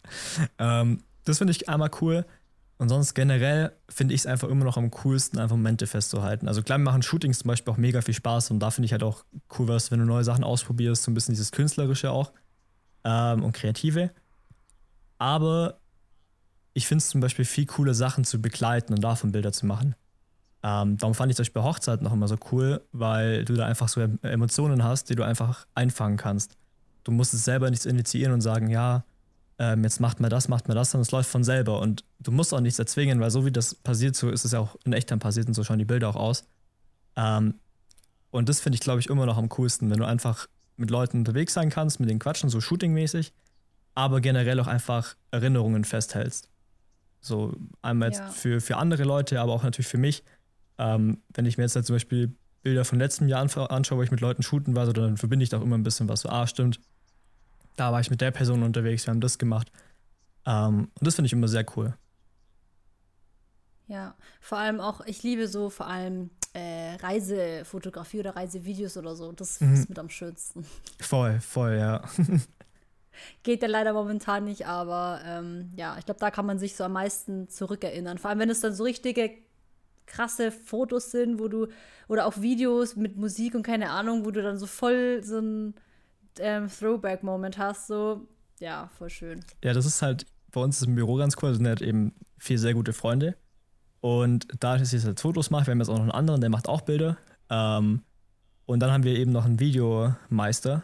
Ähm, 0.58 1.04
das 1.26 1.38
finde 1.38 1.52
ich 1.52 1.68
einmal 1.70 1.92
cool. 2.02 2.26
Und 2.80 2.88
sonst 2.88 3.14
generell 3.14 3.74
finde 3.90 4.14
ich 4.14 4.22
es 4.22 4.26
einfach 4.26 4.48
immer 4.48 4.64
noch 4.64 4.78
am 4.78 4.90
coolsten, 4.90 5.38
einfach 5.38 5.58
Momente 5.58 5.86
festzuhalten. 5.86 6.48
Also 6.48 6.64
klar, 6.64 6.78
machen 6.78 7.02
Shootings 7.02 7.40
zum 7.40 7.50
Beispiel 7.50 7.74
auch 7.74 7.78
mega 7.78 8.02
viel 8.02 8.14
Spaß 8.14 8.52
und 8.52 8.62
da 8.62 8.72
finde 8.72 8.86
ich 8.86 8.94
halt 8.94 9.04
auch 9.04 9.26
cool, 9.58 9.68
was, 9.68 9.92
wenn 9.92 10.00
du 10.00 10.06
neue 10.06 10.24
Sachen 10.24 10.46
ausprobierst, 10.46 11.04
so 11.04 11.12
ein 11.12 11.14
bisschen 11.14 11.34
dieses 11.34 11.52
Künstlerische 11.52 12.10
auch 12.10 12.32
ähm, 13.04 13.44
und 13.44 13.52
Kreative. 13.52 14.12
Aber 15.18 15.82
ich 16.74 16.88
finde 16.88 17.04
es 17.04 17.10
zum 17.10 17.20
Beispiel 17.20 17.44
viel 17.44 17.66
cooler, 17.66 17.94
Sachen 17.94 18.24
zu 18.24 18.42
begleiten 18.42 18.94
und 18.94 19.02
davon 19.02 19.34
Bilder 19.34 19.52
zu 19.52 19.66
machen. 19.66 19.96
Ähm, 20.64 20.96
darum 20.98 21.16
fand 21.16 21.32
ich 21.32 21.36
zum 21.36 21.44
Beispiel 21.44 21.64
Hochzeiten 21.64 22.06
noch 22.06 22.14
immer 22.14 22.30
so 22.30 22.38
cool, 22.54 22.82
weil 22.94 23.44
du 23.44 23.56
da 23.56 23.66
einfach 23.66 23.90
so 23.90 24.00
Emotionen 24.22 24.86
hast, 24.86 25.10
die 25.10 25.16
du 25.16 25.24
einfach 25.24 25.68
einfangen 25.76 26.16
kannst. 26.16 26.56
Du 27.04 27.12
musst 27.12 27.34
es 27.34 27.44
selber 27.44 27.70
nichts 27.70 27.86
initiieren 27.86 28.32
und 28.32 28.40
sagen, 28.40 28.70
ja, 28.70 29.04
ähm, 29.60 29.84
jetzt 29.84 30.00
macht 30.00 30.22
mal 30.22 30.30
das, 30.30 30.48
macht 30.48 30.70
mal 30.70 30.74
das, 30.74 30.92
sondern 30.92 31.04
es 31.04 31.12
läuft 31.12 31.30
von 31.30 31.44
selber. 31.44 31.82
Und 31.82 32.06
du 32.20 32.32
musst 32.32 32.54
auch 32.54 32.62
nichts 32.62 32.80
erzwingen, 32.80 33.20
weil 33.20 33.30
so 33.30 33.46
wie 33.46 33.52
das 33.52 33.76
passiert, 33.76 34.16
so 34.16 34.30
ist 34.30 34.46
es 34.46 34.54
ja 34.54 34.60
auch 34.60 34.78
in 34.86 34.94
echt 34.94 35.12
dann 35.12 35.20
passiert 35.20 35.48
und 35.48 35.54
so 35.54 35.64
schauen 35.64 35.80
die 35.80 35.86
Bilder 35.86 36.08
auch 36.08 36.16
aus. 36.16 36.46
Ähm, 37.18 37.56
und 38.32 38.48
das 38.48 38.62
finde 38.62 38.76
ich, 38.76 38.80
glaube 38.80 39.02
ich, 39.02 39.08
immer 39.08 39.26
noch 39.26 39.38
am 39.38 39.50
coolsten, 39.50 39.90
wenn 39.90 40.00
du 40.00 40.06
einfach 40.06 40.48
mit 40.78 40.90
Leuten 40.90 41.20
unterwegs 41.20 41.54
sein 41.54 41.70
kannst, 41.70 42.00
mit 42.00 42.10
den 42.10 42.20
Quatschen, 42.20 42.50
so 42.50 42.62
shootingmäßig, 42.62 43.34
aber 43.96 44.22
generell 44.22 44.60
auch 44.62 44.68
einfach 44.68 45.16
Erinnerungen 45.32 45.84
festhältst. 45.84 46.50
So 47.20 47.54
einmal 47.82 48.10
jetzt 48.10 48.20
ja. 48.20 48.30
für, 48.30 48.62
für 48.62 48.78
andere 48.78 49.04
Leute, 49.04 49.42
aber 49.42 49.52
auch 49.52 49.64
natürlich 49.64 49.90
für 49.90 49.98
mich. 49.98 50.24
Ähm, 50.78 51.22
wenn 51.34 51.46
ich 51.46 51.58
mir 51.58 51.66
jetzt 51.66 51.76
halt 51.76 51.86
zum 51.86 51.98
Beispiel 51.98 52.34
Bilder 52.62 52.86
von 52.86 52.98
letztem 52.98 53.28
Jahr 53.28 53.42
anschaue, 53.42 53.98
wo 53.98 54.04
ich 54.04 54.12
mit 54.12 54.22
Leuten 54.22 54.42
shooten 54.42 54.76
war, 54.76 54.86
so, 54.86 54.94
dann 54.94 55.18
verbinde 55.18 55.44
ich 55.44 55.50
da 55.50 55.58
auch 55.58 55.64
immer 55.64 55.78
ein 55.78 55.84
bisschen 55.84 56.08
was 56.08 56.22
so, 56.22 56.30
ah, 56.30 56.48
stimmt, 56.48 56.80
da 57.80 57.92
war 57.92 58.00
ich 58.00 58.10
mit 58.10 58.22
der 58.22 58.32
Person 58.32 58.64
unterwegs, 58.64 59.06
wir 59.06 59.12
haben 59.12 59.22
das 59.22 59.38
gemacht. 59.38 59.72
Ähm, 60.46 60.92
und 61.00 61.08
das 61.08 61.16
finde 61.16 61.28
ich 61.28 61.34
immer 61.34 61.48
sehr 61.48 61.66
cool. 61.76 61.94
Ja, 63.88 64.16
vor 64.42 64.58
allem 64.58 64.80
auch, 64.80 65.02
ich 65.06 65.24
liebe 65.24 65.48
so 65.48 65.70
vor 65.70 65.88
allem 65.88 66.30
äh, 66.54 66.96
Reisefotografie 66.96 68.20
oder 68.20 68.36
Reisevideos 68.36 68.98
oder 68.98 69.16
so. 69.16 69.32
Das 69.32 69.62
mhm. 69.62 69.74
ist 69.74 69.90
mit 69.90 69.98
am 69.98 70.10
schönsten. 70.10 70.66
Voll, 71.00 71.40
voll, 71.40 71.78
ja. 71.78 72.02
Geht 73.44 73.62
ja 73.62 73.68
leider 73.68 73.94
momentan 73.94 74.46
nicht, 74.46 74.66
aber 74.66 75.22
ähm, 75.26 75.72
ja, 75.76 75.98
ich 75.98 76.06
glaube, 76.06 76.20
da 76.20 76.32
kann 76.32 76.46
man 76.46 76.58
sich 76.58 76.76
so 76.76 76.86
am 76.86 76.94
meisten 76.94 77.50
zurückerinnern. 77.50 78.18
Vor 78.18 78.30
allem, 78.30 78.40
wenn 78.40 78.50
es 78.50 78.62
dann 78.62 78.74
so 78.74 78.84
richtige 78.84 79.32
krasse 80.06 80.52
Fotos 80.52 81.12
sind, 81.12 81.40
wo 81.40 81.48
du, 81.48 81.68
oder 82.08 82.26
auch 82.26 82.42
Videos 82.42 82.96
mit 82.96 83.18
Musik 83.18 83.56
und 83.56 83.64
keine 83.64 83.90
Ahnung, 83.90 84.26
wo 84.26 84.32
du 84.32 84.42
dann 84.42 84.58
so 84.58 84.68
voll 84.68 85.22
so 85.24 85.40
ein 85.40 85.74
ähm, 86.40 86.68
Throwback-Moment 86.68 87.58
hast, 87.58 87.88
so, 87.88 88.28
ja, 88.60 88.90
voll 88.98 89.10
schön. 89.10 89.40
Ja, 89.64 89.74
das 89.74 89.86
ist 89.86 90.02
halt 90.02 90.26
bei 90.52 90.62
uns 90.62 90.82
im 90.82 90.96
Büro 90.96 91.16
ganz 91.16 91.36
cool. 91.42 91.50
Wir 91.50 91.56
sind 91.56 91.68
halt 91.68 91.82
eben 91.82 92.14
vier 92.38 92.60
sehr 92.60 92.74
gute 92.74 92.94
Freunde. 92.94 93.36
Und 94.02 94.48
da 94.60 94.76
ich 94.76 94.92
jetzt 94.92 95.06
halt 95.06 95.20
Fotos 95.20 95.50
mache, 95.50 95.68
wir 95.68 95.72
haben 95.72 95.80
jetzt 95.80 95.90
auch 95.90 95.96
noch 95.96 96.04
einen 96.04 96.12
anderen, 96.12 96.42
der 96.42 96.50
macht 96.50 96.70
auch 96.70 96.82
Bilder. 96.82 97.18
Ähm, 97.50 98.04
und 98.66 98.80
dann 98.80 98.92
haben 98.92 99.04
wir 99.04 99.18
eben 99.18 99.32
noch 99.32 99.46
einen 99.46 99.60
Videomeister. 99.60 100.84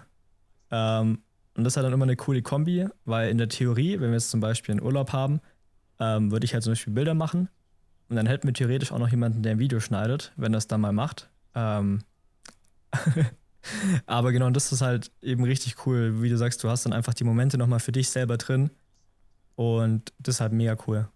Ähm, 0.72 1.20
und 1.56 1.64
das 1.64 1.74
ist 1.74 1.78
halt 1.78 1.86
dann 1.86 1.94
immer 1.94 2.04
eine 2.04 2.16
coole 2.16 2.42
Kombi, 2.42 2.88
weil 3.06 3.30
in 3.30 3.38
der 3.38 3.48
Theorie, 3.48 3.94
wenn 4.00 4.10
wir 4.10 4.16
jetzt 4.16 4.30
zum 4.30 4.42
Beispiel 4.42 4.74
einen 4.74 4.82
Urlaub 4.82 5.14
haben, 5.14 5.40
ähm, 6.00 6.32
würde 6.32 6.46
ich 6.46 6.54
halt 6.54 6.64
zum 6.64 6.72
Beispiel 6.72 6.94
Bilder 6.94 7.14
machen. 7.14 7.50
Und 8.10 8.18
dann 8.18 8.28
hätten 8.28 8.48
wir 8.48 8.54
theoretisch 8.54 8.92
auch 8.92 9.00
noch 9.00 9.10
jemanden, 9.10 9.42
der 9.42 9.54
ein 9.54 9.60
Video 9.60 9.80
schneidet, 9.80 10.34
wenn 10.36 10.52
das 10.52 10.68
dann 10.68 10.82
mal 10.82 10.92
macht. 10.92 11.30
Ähm, 11.56 12.04
Aber 14.06 14.32
genau, 14.32 14.50
das 14.50 14.72
ist 14.72 14.82
halt 14.82 15.12
eben 15.22 15.44
richtig 15.44 15.86
cool. 15.86 16.22
Wie 16.22 16.30
du 16.30 16.38
sagst, 16.38 16.64
du 16.64 16.70
hast 16.70 16.86
dann 16.86 16.94
einfach 16.94 17.14
die 17.14 17.24
Momente 17.24 17.58
nochmal 17.58 17.80
für 17.80 17.92
dich 17.92 18.10
selber 18.10 18.38
drin. 18.38 18.72
Und 19.56 20.14
das 20.20 20.36
ist 20.36 20.42
halt 20.42 20.54
mega 20.54 20.78
cool. 20.88 21.08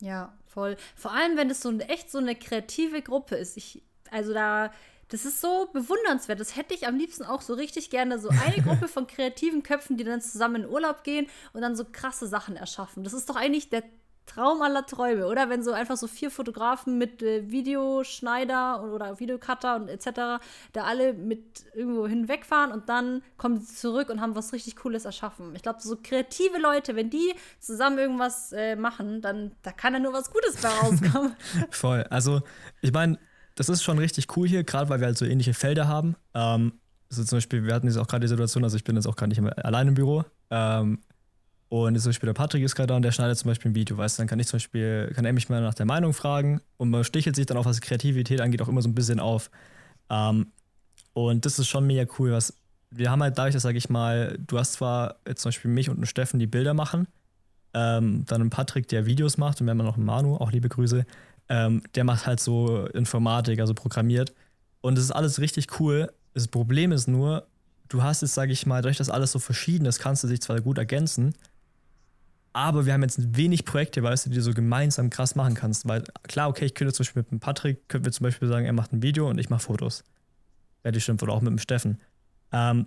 Ja, 0.00 0.32
voll. 0.46 0.76
Vor 0.94 1.12
allem, 1.12 1.36
wenn 1.36 1.50
es 1.50 1.60
so 1.60 1.76
echt 1.78 2.10
so 2.10 2.18
eine 2.18 2.34
kreative 2.34 3.02
Gruppe 3.02 3.36
ist. 3.36 3.56
Ich, 3.56 3.82
also 4.10 4.32
da, 4.32 4.70
das 5.08 5.24
ist 5.24 5.40
so 5.40 5.68
bewundernswert. 5.72 6.40
Das 6.40 6.56
hätte 6.56 6.74
ich 6.74 6.86
am 6.86 6.96
liebsten 6.96 7.24
auch 7.24 7.42
so 7.42 7.54
richtig 7.54 7.90
gerne. 7.90 8.18
So 8.18 8.28
eine 8.28 8.62
Gruppe 8.62 8.88
von 8.88 9.06
kreativen 9.06 9.62
Köpfen, 9.62 9.96
die 9.96 10.04
dann 10.04 10.20
zusammen 10.20 10.64
in 10.64 10.68
Urlaub 10.68 11.04
gehen 11.04 11.26
und 11.52 11.62
dann 11.62 11.76
so 11.76 11.84
krasse 11.90 12.26
Sachen 12.26 12.56
erschaffen. 12.56 13.04
Das 13.04 13.12
ist 13.12 13.28
doch 13.28 13.36
eigentlich 13.36 13.70
der 13.70 13.84
Traum 14.26 14.62
aller 14.62 14.86
Träume, 14.86 15.26
oder? 15.26 15.50
Wenn 15.50 15.62
so 15.62 15.72
einfach 15.72 15.96
so 15.96 16.06
vier 16.06 16.30
Fotografen 16.30 16.98
mit 16.98 17.22
äh, 17.22 17.50
Videoschneider 17.50 18.82
oder 18.84 19.20
Videocutter 19.20 19.76
und 19.76 19.88
etc., 19.88 20.40
da 20.72 20.84
alle 20.84 21.12
mit 21.12 21.64
irgendwo 21.74 22.06
hinwegfahren 22.06 22.72
und 22.72 22.88
dann 22.88 23.22
kommen 23.36 23.60
sie 23.60 23.74
zurück 23.74 24.08
und 24.08 24.20
haben 24.20 24.34
was 24.34 24.52
richtig 24.52 24.76
Cooles 24.76 25.04
erschaffen. 25.04 25.54
Ich 25.54 25.62
glaube, 25.62 25.80
so 25.82 25.96
kreative 26.02 26.58
Leute, 26.58 26.96
wenn 26.96 27.10
die 27.10 27.34
zusammen 27.60 27.98
irgendwas 27.98 28.52
äh, 28.52 28.76
machen, 28.76 29.20
dann 29.20 29.52
da 29.62 29.72
kann 29.72 29.92
ja 29.92 30.00
nur 30.00 30.12
was 30.12 30.30
Gutes 30.30 30.56
bei 30.56 30.68
rauskommen. 30.68 31.36
Voll. 31.70 32.04
Also, 32.10 32.42
ich 32.80 32.92
meine, 32.92 33.18
das 33.54 33.68
ist 33.68 33.82
schon 33.82 33.98
richtig 33.98 34.36
cool 34.36 34.48
hier, 34.48 34.64
gerade 34.64 34.88
weil 34.88 35.00
wir 35.00 35.06
halt 35.06 35.18
so 35.18 35.24
ähnliche 35.24 35.54
Felder 35.54 35.86
haben. 35.86 36.16
Ähm, 36.34 36.80
also 37.10 37.24
zum 37.24 37.36
Beispiel, 37.36 37.64
wir 37.64 37.74
hatten 37.74 37.86
jetzt 37.86 37.96
auch 37.96 38.08
gerade 38.08 38.22
die 38.22 38.28
Situation, 38.28 38.64
also 38.64 38.76
ich 38.76 38.84
bin 38.84 38.96
jetzt 38.96 39.06
auch 39.06 39.16
gar 39.16 39.26
nicht 39.26 39.40
allein 39.64 39.88
im 39.88 39.94
Büro. 39.94 40.24
Ähm, 40.50 41.00
und 41.74 41.98
zum 41.98 42.10
Beispiel 42.10 42.28
der 42.28 42.34
Patrick 42.34 42.62
ist 42.62 42.76
gerade 42.76 42.86
da 42.86 42.94
und 42.94 43.02
der 43.02 43.10
schneidet 43.10 43.36
zum 43.36 43.50
Beispiel 43.50 43.72
ein 43.72 43.74
Video, 43.74 43.96
weißt 43.98 44.16
du, 44.16 44.20
dann 44.20 44.28
kann 44.28 44.38
ich 44.38 44.46
zum 44.46 44.58
Beispiel, 44.58 45.10
kann 45.12 45.24
er 45.24 45.32
mich 45.32 45.48
mal 45.48 45.60
nach 45.60 45.74
der 45.74 45.86
Meinung 45.86 46.12
fragen 46.12 46.60
und 46.76 46.88
man 46.88 47.02
stichelt 47.02 47.34
sich 47.34 47.46
dann 47.46 47.56
auch, 47.56 47.64
was 47.64 47.80
Kreativität 47.80 48.40
angeht, 48.40 48.62
auch 48.62 48.68
immer 48.68 48.80
so 48.80 48.88
ein 48.88 48.94
bisschen 48.94 49.18
auf. 49.18 49.50
Ähm, 50.08 50.52
und 51.14 51.44
das 51.44 51.58
ist 51.58 51.66
schon 51.66 51.84
mega 51.88 52.08
cool, 52.16 52.30
was 52.30 52.54
wir 52.90 53.10
haben 53.10 53.24
halt 53.24 53.36
dadurch, 53.38 53.54
dass, 53.54 53.64
sag 53.64 53.74
ich 53.74 53.90
mal, 53.90 54.38
du 54.46 54.56
hast 54.56 54.74
zwar 54.74 55.16
jetzt 55.26 55.42
zum 55.42 55.48
Beispiel 55.48 55.68
mich 55.68 55.90
und 55.90 55.96
einen 55.96 56.06
Steffen, 56.06 56.38
die 56.38 56.46
Bilder 56.46 56.74
machen, 56.74 57.08
ähm, 57.72 58.24
dann 58.24 58.40
einen 58.40 58.50
Patrick, 58.50 58.86
der 58.86 59.06
Videos 59.06 59.36
macht 59.36 59.60
und 59.60 59.66
wir 59.66 59.72
haben 59.72 59.78
noch 59.78 59.96
einen 59.96 60.06
Manu, 60.06 60.36
auch 60.36 60.52
liebe 60.52 60.68
Grüße, 60.68 61.04
ähm, 61.48 61.82
der 61.96 62.04
macht 62.04 62.24
halt 62.24 62.38
so 62.38 62.86
Informatik, 62.86 63.58
also 63.58 63.74
programmiert. 63.74 64.32
Und 64.80 64.96
das 64.96 65.02
ist 65.02 65.10
alles 65.10 65.40
richtig 65.40 65.80
cool. 65.80 66.12
Das 66.34 66.46
Problem 66.46 66.92
ist 66.92 67.08
nur, 67.08 67.48
du 67.88 68.04
hast 68.04 68.22
jetzt, 68.22 68.34
sag 68.34 68.50
ich 68.50 68.64
mal, 68.64 68.80
dadurch, 68.80 68.98
dass 68.98 69.10
alles 69.10 69.32
so 69.32 69.40
verschieden 69.40 69.86
ist, 69.86 69.98
kannst 69.98 70.22
du 70.22 70.28
sich 70.28 70.40
zwar 70.40 70.60
gut 70.60 70.78
ergänzen, 70.78 71.34
aber 72.54 72.86
wir 72.86 72.92
haben 72.92 73.02
jetzt 73.02 73.36
wenig 73.36 73.64
Projekte, 73.64 74.02
weißt 74.02 74.26
du, 74.26 74.30
die 74.30 74.36
du 74.36 74.42
so 74.42 74.54
gemeinsam 74.54 75.10
krass 75.10 75.34
machen 75.34 75.54
kannst. 75.54 75.88
Weil 75.88 76.04
klar, 76.22 76.48
okay, 76.48 76.64
ich 76.64 76.74
könnte 76.74 76.94
zum 76.94 77.02
Beispiel 77.02 77.22
mit 77.22 77.32
dem 77.32 77.40
Patrick, 77.40 77.88
könnten 77.88 78.06
wir 78.06 78.12
zum 78.12 78.24
Beispiel 78.24 78.48
sagen, 78.48 78.64
er 78.64 78.72
macht 78.72 78.92
ein 78.92 79.02
Video 79.02 79.28
und 79.28 79.38
ich 79.38 79.50
mache 79.50 79.60
Fotos. 79.60 80.04
Ja, 80.84 80.92
die 80.92 81.00
stimmt, 81.00 81.22
oder 81.24 81.32
auch 81.32 81.40
mit 81.40 81.50
dem 81.50 81.58
Steffen. 81.58 82.00
Ähm, 82.52 82.86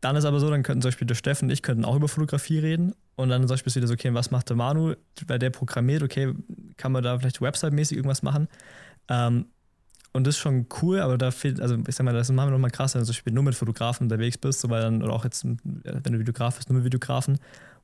dann 0.00 0.16
ist 0.16 0.24
aber 0.24 0.40
so, 0.40 0.48
dann 0.48 0.62
könnten 0.62 0.80
zum 0.80 0.88
Beispiel 0.88 1.06
der 1.06 1.16
Steffen 1.16 1.46
und 1.48 1.50
ich 1.50 1.62
könnten 1.62 1.84
auch 1.84 1.96
über 1.96 2.08
Fotografie 2.08 2.60
reden. 2.60 2.94
Und 3.16 3.28
dann 3.28 3.42
zum 3.42 3.50
Beispiel 3.50 3.74
wieder 3.74 3.88
so, 3.88 3.92
okay, 3.92 4.14
was 4.14 4.30
macht 4.30 4.48
der 4.48 4.56
Manu? 4.56 4.94
Weil 5.26 5.38
der 5.38 5.50
programmiert, 5.50 6.02
okay, 6.02 6.32
kann 6.78 6.92
man 6.92 7.02
da 7.02 7.18
vielleicht 7.18 7.42
Website-mäßig 7.42 7.96
irgendwas 7.96 8.22
machen? 8.22 8.48
Ähm, 9.08 9.46
und 10.12 10.26
das 10.26 10.36
ist 10.36 10.40
schon 10.40 10.66
cool, 10.80 11.00
aber 11.00 11.18
da 11.18 11.30
fehlt, 11.30 11.60
also 11.60 11.76
ich 11.86 11.94
sag 11.94 12.04
mal, 12.04 12.14
das 12.14 12.30
machen 12.32 12.48
wir 12.48 12.52
nochmal 12.52 12.70
krass, 12.70 12.94
wenn 12.94 13.02
du 13.02 13.06
zum 13.06 13.12
Beispiel 13.12 13.32
nur 13.34 13.44
mit 13.44 13.54
Fotografen 13.54 14.04
unterwegs 14.04 14.38
bist, 14.38 14.60
so, 14.60 14.70
weil 14.70 14.80
dann, 14.80 15.02
oder 15.02 15.12
auch 15.12 15.24
jetzt, 15.24 15.44
wenn 15.44 15.58
du 15.84 16.18
Videograf 16.18 16.56
bist, 16.56 16.70
nur 16.70 16.76
mit 16.76 16.86
Videografen 16.86 17.38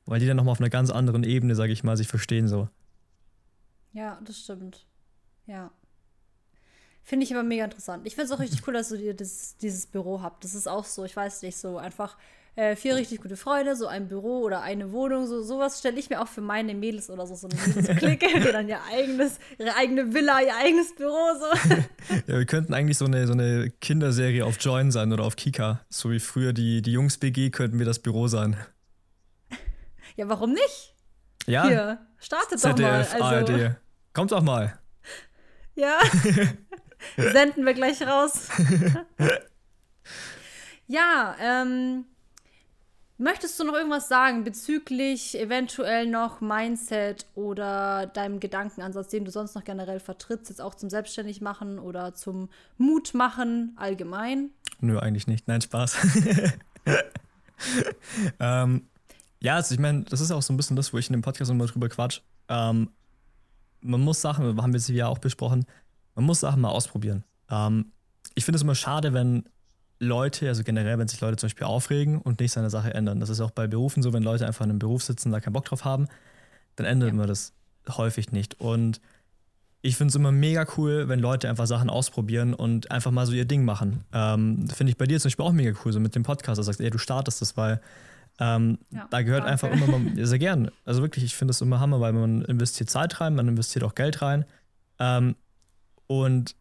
weil 0.05 0.19
die 0.19 0.27
dann 0.27 0.37
nochmal 0.37 0.53
auf 0.53 0.59
einer 0.59 0.69
ganz 0.69 0.89
anderen 0.89 1.23
Ebene, 1.23 1.55
sage 1.55 1.73
ich 1.73 1.83
mal, 1.83 1.97
sich 1.97 2.07
verstehen 2.07 2.47
so. 2.47 2.69
Ja, 3.93 4.19
das 4.25 4.39
stimmt. 4.39 4.85
Ja. 5.45 5.71
Finde 7.03 7.25
ich 7.25 7.33
aber 7.33 7.43
mega 7.43 7.65
interessant. 7.65 8.05
Ich 8.07 8.15
finde 8.15 8.25
es 8.25 8.31
auch 8.31 8.39
richtig 8.39 8.67
cool, 8.67 8.73
dass 8.73 8.89
du 8.89 8.97
dir 8.97 9.13
das, 9.13 9.57
dieses 9.57 9.85
Büro 9.85 10.21
habt. 10.21 10.43
Das 10.43 10.55
ist 10.55 10.67
auch 10.67 10.85
so, 10.85 11.05
ich 11.05 11.15
weiß 11.15 11.43
nicht, 11.43 11.55
so 11.55 11.77
einfach 11.77 12.17
äh, 12.55 12.75
vier 12.75 12.95
richtig 12.95 13.21
gute 13.21 13.35
Freunde, 13.35 13.75
so 13.75 13.85
ein 13.85 14.07
Büro 14.07 14.39
oder 14.39 14.61
eine 14.61 14.91
Wohnung, 14.91 15.27
so 15.27 15.43
sowas 15.43 15.79
stelle 15.79 15.99
ich 15.99 16.09
mir 16.09 16.21
auch 16.21 16.27
für 16.27 16.41
meine 16.41 16.73
Mädels 16.73 17.09
oder 17.09 17.27
so, 17.27 17.35
so 17.35 17.47
eine 17.47 17.59
Mädels-Clique, 17.59 18.27
die 18.39 18.51
dann 18.51 18.69
ihr 18.69 18.79
eigenes, 18.91 19.39
ihre 19.59 19.75
eigene 19.75 20.13
Villa, 20.13 20.41
ihr 20.41 20.55
eigenes 20.55 20.95
Büro, 20.95 21.17
so. 21.37 21.75
Ja, 22.27 22.37
wir 22.37 22.45
könnten 22.45 22.73
eigentlich 22.73 22.97
so 22.97 23.05
eine, 23.05 23.27
so 23.27 23.33
eine 23.33 23.71
Kinderserie 23.81 24.45
auf 24.45 24.57
Join 24.59 24.91
sein 24.91 25.11
oder 25.11 25.25
auf 25.25 25.35
Kika. 25.35 25.81
So 25.89 26.11
wie 26.11 26.19
früher 26.19 26.53
die, 26.53 26.81
die 26.81 26.93
Jungs-BG 26.93 27.49
könnten 27.49 27.77
wir 27.77 27.85
das 27.85 27.99
Büro 27.99 28.27
sein. 28.27 28.55
Ja, 30.15 30.29
warum 30.29 30.53
nicht? 30.53 30.95
Ja. 31.45 31.67
Hier, 31.67 32.07
startet 32.17 32.59
ZDF, 32.59 33.11
doch 33.11 33.19
mal. 33.19 33.35
Also. 33.35 33.53
ARD. 33.53 33.75
Kommt 34.13 34.31
doch 34.31 34.41
mal. 34.41 34.79
Ja. 35.75 35.99
Senden 37.17 37.65
wir 37.65 37.73
gleich 37.73 38.01
raus. 38.01 38.49
ja, 40.87 41.35
ähm, 41.39 42.05
möchtest 43.17 43.59
du 43.59 43.63
noch 43.65 43.73
irgendwas 43.73 44.07
sagen 44.07 44.43
bezüglich 44.43 45.37
eventuell 45.37 46.07
noch 46.07 46.41
Mindset 46.41 47.27
oder 47.35 48.07
deinem 48.07 48.39
Gedankenansatz, 48.39 49.09
den 49.09 49.25
du 49.25 49.31
sonst 49.31 49.55
noch 49.55 49.63
generell 49.63 49.99
vertrittst, 49.99 50.49
jetzt 50.49 50.61
auch 50.61 50.75
zum 50.75 50.89
Selbstständigmachen 50.89 51.77
oder 51.77 52.15
zum 52.15 52.49
Mutmachen 52.77 53.73
allgemein? 53.75 54.51
Nö, 54.79 54.97
eigentlich 54.97 55.27
nicht. 55.27 55.47
Nein, 55.47 55.61
Spaß. 55.61 55.97
ähm, 58.39 58.87
ja, 59.45 59.57
also 59.57 59.75
ich 59.75 59.79
meine, 59.79 60.03
das 60.05 60.21
ist 60.21 60.31
auch 60.31 60.41
so 60.41 60.51
ein 60.51 60.57
bisschen 60.57 60.75
das, 60.75 60.91
wo 60.91 60.97
ich 60.97 61.07
in 61.07 61.13
dem 61.13 61.21
Podcast 61.21 61.51
immer 61.51 61.67
drüber 61.67 61.87
quatsch. 61.87 62.21
Ähm, 62.49 62.89
man 63.81 64.01
muss 64.01 64.19
Sachen, 64.19 64.59
haben 64.59 64.73
wir 64.73 64.79
sie 64.79 64.95
ja 64.95 65.07
auch 65.07 65.19
besprochen, 65.19 65.65
man 66.15 66.25
muss 66.25 66.39
Sachen 66.39 66.61
mal 66.61 66.69
ausprobieren. 66.69 67.23
Ähm, 67.51 67.91
ich 68.33 68.43
finde 68.43 68.55
es 68.55 68.63
immer 68.63 68.73
schade, 68.73 69.13
wenn 69.13 69.43
Leute, 69.99 70.47
also 70.47 70.63
generell, 70.63 70.97
wenn 70.97 71.07
sich 71.07 71.21
Leute 71.21 71.37
zum 71.37 71.47
Beispiel 71.47 71.67
aufregen 71.67 72.19
und 72.19 72.39
nicht 72.39 72.53
seine 72.53 72.71
Sache 72.71 72.95
ändern. 72.95 73.19
Das 73.19 73.29
ist 73.29 73.39
auch 73.39 73.51
bei 73.51 73.67
Berufen 73.67 74.01
so, 74.01 74.13
wenn 74.13 74.23
Leute 74.23 74.47
einfach 74.47 74.65
in 74.65 74.71
einem 74.71 74.79
Beruf 74.79 75.03
sitzen, 75.03 75.31
da 75.31 75.39
keinen 75.39 75.53
Bock 75.53 75.65
drauf 75.65 75.85
haben, 75.85 76.07
dann 76.75 76.87
ändert 76.87 77.09
ja. 77.09 77.15
man 77.15 77.27
das 77.27 77.53
häufig 77.87 78.31
nicht. 78.31 78.59
Und 78.59 78.99
ich 79.83 79.95
finde 79.95 80.09
es 80.09 80.15
immer 80.15 80.31
mega 80.31 80.65
cool, 80.75 81.07
wenn 81.07 81.19
Leute 81.19 81.47
einfach 81.47 81.67
Sachen 81.67 81.91
ausprobieren 81.91 82.55
und 82.55 82.89
einfach 82.89 83.11
mal 83.11 83.27
so 83.27 83.33
ihr 83.33 83.45
Ding 83.45 83.63
machen. 83.63 84.05
Ähm, 84.11 84.67
finde 84.69 84.89
ich 84.89 84.97
bei 84.97 85.05
dir 85.05 85.19
zum 85.19 85.29
Beispiel 85.29 85.45
auch 85.45 85.51
mega 85.51 85.77
cool, 85.85 85.93
so 85.93 85.99
mit 85.99 86.15
dem 86.15 86.23
Podcast, 86.23 86.57
dass 86.57 86.65
du 86.65 86.71
sagst, 86.71 86.81
ey, 86.81 86.89
du 86.89 86.97
startest 86.97 87.41
das, 87.41 87.55
weil 87.55 87.79
ähm, 88.39 88.79
ja, 88.89 89.07
da 89.09 89.21
gehört 89.21 89.45
danke. 89.45 89.51
einfach 89.51 89.71
immer 89.71 89.97
mal, 89.97 90.25
sehr 90.25 90.39
gern. 90.39 90.69
Also 90.83 91.01
wirklich, 91.01 91.23
ich 91.23 91.35
finde 91.35 91.51
es 91.51 91.61
immer 91.61 91.79
Hammer, 91.79 92.01
weil 92.01 92.13
man 92.13 92.41
investiert 92.43 92.89
Zeit 92.89 93.21
rein, 93.21 93.35
man 93.35 93.47
investiert 93.47 93.83
auch 93.83 93.95
Geld 93.95 94.21
rein. 94.21 94.45
Ähm, 94.99 95.35
und 96.07 96.55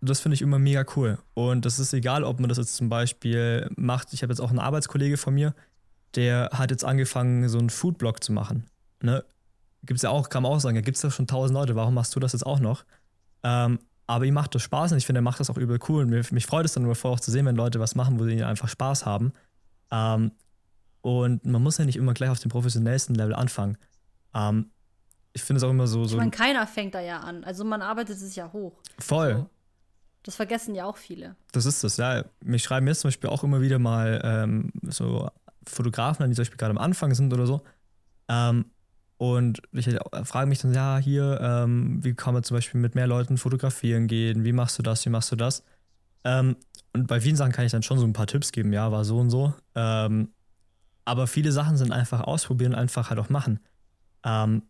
das 0.00 0.20
finde 0.20 0.34
ich 0.34 0.42
immer 0.42 0.58
mega 0.58 0.84
cool. 0.96 1.18
Und 1.34 1.64
das 1.64 1.78
ist 1.78 1.92
egal, 1.92 2.22
ob 2.22 2.38
man 2.38 2.48
das 2.48 2.58
jetzt 2.58 2.76
zum 2.76 2.88
Beispiel 2.88 3.68
macht. 3.76 4.12
Ich 4.12 4.22
habe 4.22 4.32
jetzt 4.32 4.40
auch 4.40 4.50
einen 4.50 4.60
Arbeitskollege 4.60 5.16
von 5.16 5.34
mir, 5.34 5.54
der 6.14 6.50
hat 6.52 6.70
jetzt 6.70 6.84
angefangen, 6.84 7.48
so 7.48 7.58
einen 7.58 7.70
Foodblog 7.70 8.22
zu 8.22 8.32
machen. 8.32 8.66
Ne? 9.02 9.24
Gibt 9.82 9.98
es 9.98 10.02
ja 10.02 10.10
auch, 10.10 10.28
kann 10.28 10.42
man 10.42 10.52
auch 10.52 10.60
sagen, 10.60 10.76
da 10.76 10.80
gibt 10.82 10.96
es 10.96 11.02
ja 11.02 11.10
schon 11.10 11.26
tausend 11.26 11.54
Leute, 11.54 11.74
warum 11.76 11.94
machst 11.94 12.14
du 12.14 12.20
das 12.20 12.32
jetzt 12.32 12.46
auch 12.46 12.60
noch? 12.60 12.84
Ähm, 13.42 13.78
aber 14.06 14.24
ihm 14.24 14.34
macht 14.34 14.54
das 14.54 14.62
Spaß 14.62 14.92
und 14.92 14.98
ich 14.98 15.06
finde, 15.06 15.18
er 15.18 15.22
macht 15.22 15.40
das 15.40 15.50
auch 15.50 15.58
übel 15.58 15.78
cool. 15.88 16.02
Und 16.02 16.10
mich, 16.10 16.32
mich 16.32 16.46
freut 16.46 16.64
es 16.64 16.72
dann 16.72 16.84
immer 16.84 16.94
vor, 16.94 17.12
auch 17.12 17.20
zu 17.20 17.30
sehen, 17.30 17.44
wenn 17.46 17.56
Leute 17.56 17.78
was 17.78 17.94
machen, 17.94 18.18
wo 18.18 18.24
sie 18.24 18.42
einfach 18.42 18.68
Spaß 18.68 19.04
haben. 19.04 19.32
Ähm, 19.90 20.32
und 21.08 21.46
man 21.46 21.62
muss 21.62 21.78
ja 21.78 21.86
nicht 21.86 21.96
immer 21.96 22.12
gleich 22.12 22.28
auf 22.28 22.40
dem 22.40 22.50
professionellsten 22.50 23.14
Level 23.14 23.34
anfangen. 23.34 23.78
Ähm, 24.34 24.70
ich 25.32 25.42
finde 25.42 25.58
es 25.58 25.64
auch 25.64 25.70
immer 25.70 25.86
so. 25.86 26.04
so 26.04 26.16
ich 26.16 26.18
meine, 26.18 26.30
keiner 26.30 26.66
fängt 26.66 26.94
da 26.94 27.00
ja 27.00 27.20
an. 27.20 27.44
Also 27.44 27.64
man 27.64 27.80
arbeitet 27.80 28.16
es 28.16 28.36
ja 28.36 28.52
hoch. 28.52 28.82
Voll. 28.98 29.34
So. 29.34 29.50
Das 30.24 30.36
vergessen 30.36 30.74
ja 30.74 30.84
auch 30.84 30.98
viele. 30.98 31.36
Das 31.52 31.64
ist 31.64 31.82
das, 31.82 31.96
ja. 31.96 32.24
Mich 32.44 32.62
schreiben 32.62 32.86
jetzt 32.88 33.00
zum 33.00 33.08
Beispiel 33.08 33.30
auch 33.30 33.42
immer 33.42 33.62
wieder 33.62 33.78
mal 33.78 34.20
ähm, 34.22 34.70
so 34.82 35.30
Fotografen 35.66 36.28
die 36.28 36.34
zum 36.34 36.42
Beispiel 36.42 36.58
gerade 36.58 36.72
am 36.72 36.78
Anfang 36.78 37.14
sind 37.14 37.32
oder 37.32 37.46
so. 37.46 37.62
Ähm, 38.28 38.66
und 39.16 39.62
ich 39.72 39.88
frage 40.24 40.48
mich 40.48 40.60
dann, 40.60 40.74
ja, 40.74 40.98
hier, 40.98 41.40
ähm, 41.40 42.04
wie 42.04 42.14
kann 42.14 42.34
man 42.34 42.44
zum 42.44 42.56
Beispiel 42.56 42.80
mit 42.80 42.94
mehr 42.94 43.06
Leuten 43.06 43.38
fotografieren 43.38 44.06
gehen? 44.06 44.44
Wie 44.44 44.52
machst 44.52 44.78
du 44.78 44.82
das? 44.82 45.04
Wie 45.06 45.10
machst 45.10 45.32
du 45.32 45.36
das? 45.36 45.64
Ähm, 46.24 46.56
und 46.92 47.06
bei 47.06 47.20
vielen 47.20 47.36
Sachen 47.36 47.52
kann 47.52 47.64
ich 47.64 47.72
dann 47.72 47.82
schon 47.82 47.98
so 47.98 48.06
ein 48.06 48.12
paar 48.12 48.26
Tipps 48.26 48.52
geben, 48.52 48.72
ja, 48.72 48.92
war 48.92 49.04
so 49.04 49.18
und 49.18 49.30
so. 49.30 49.54
Ähm, 49.74 50.32
aber 51.08 51.26
viele 51.26 51.52
Sachen 51.52 51.78
sind 51.78 51.90
einfach 51.90 52.20
ausprobieren 52.20 52.74
und 52.74 52.78
einfach 52.78 53.08
halt 53.08 53.18
auch 53.18 53.30
machen. 53.30 53.60
Ähm, 54.24 54.62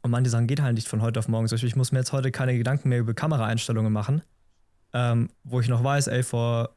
und 0.00 0.10
manche 0.10 0.30
Sachen 0.30 0.46
geht 0.46 0.62
halt 0.62 0.76
nicht 0.76 0.88
von 0.88 1.02
heute 1.02 1.18
auf 1.18 1.28
morgen. 1.28 1.46
Ich 1.52 1.76
muss 1.76 1.92
mir 1.92 1.98
jetzt 1.98 2.12
heute 2.12 2.30
keine 2.30 2.56
Gedanken 2.56 2.88
mehr 2.88 3.00
über 3.00 3.12
Kameraeinstellungen 3.12 3.92
machen, 3.92 4.22
ähm, 4.94 5.28
wo 5.44 5.60
ich 5.60 5.68
noch 5.68 5.84
weiß, 5.84 6.06
ey, 6.06 6.22
vor 6.22 6.70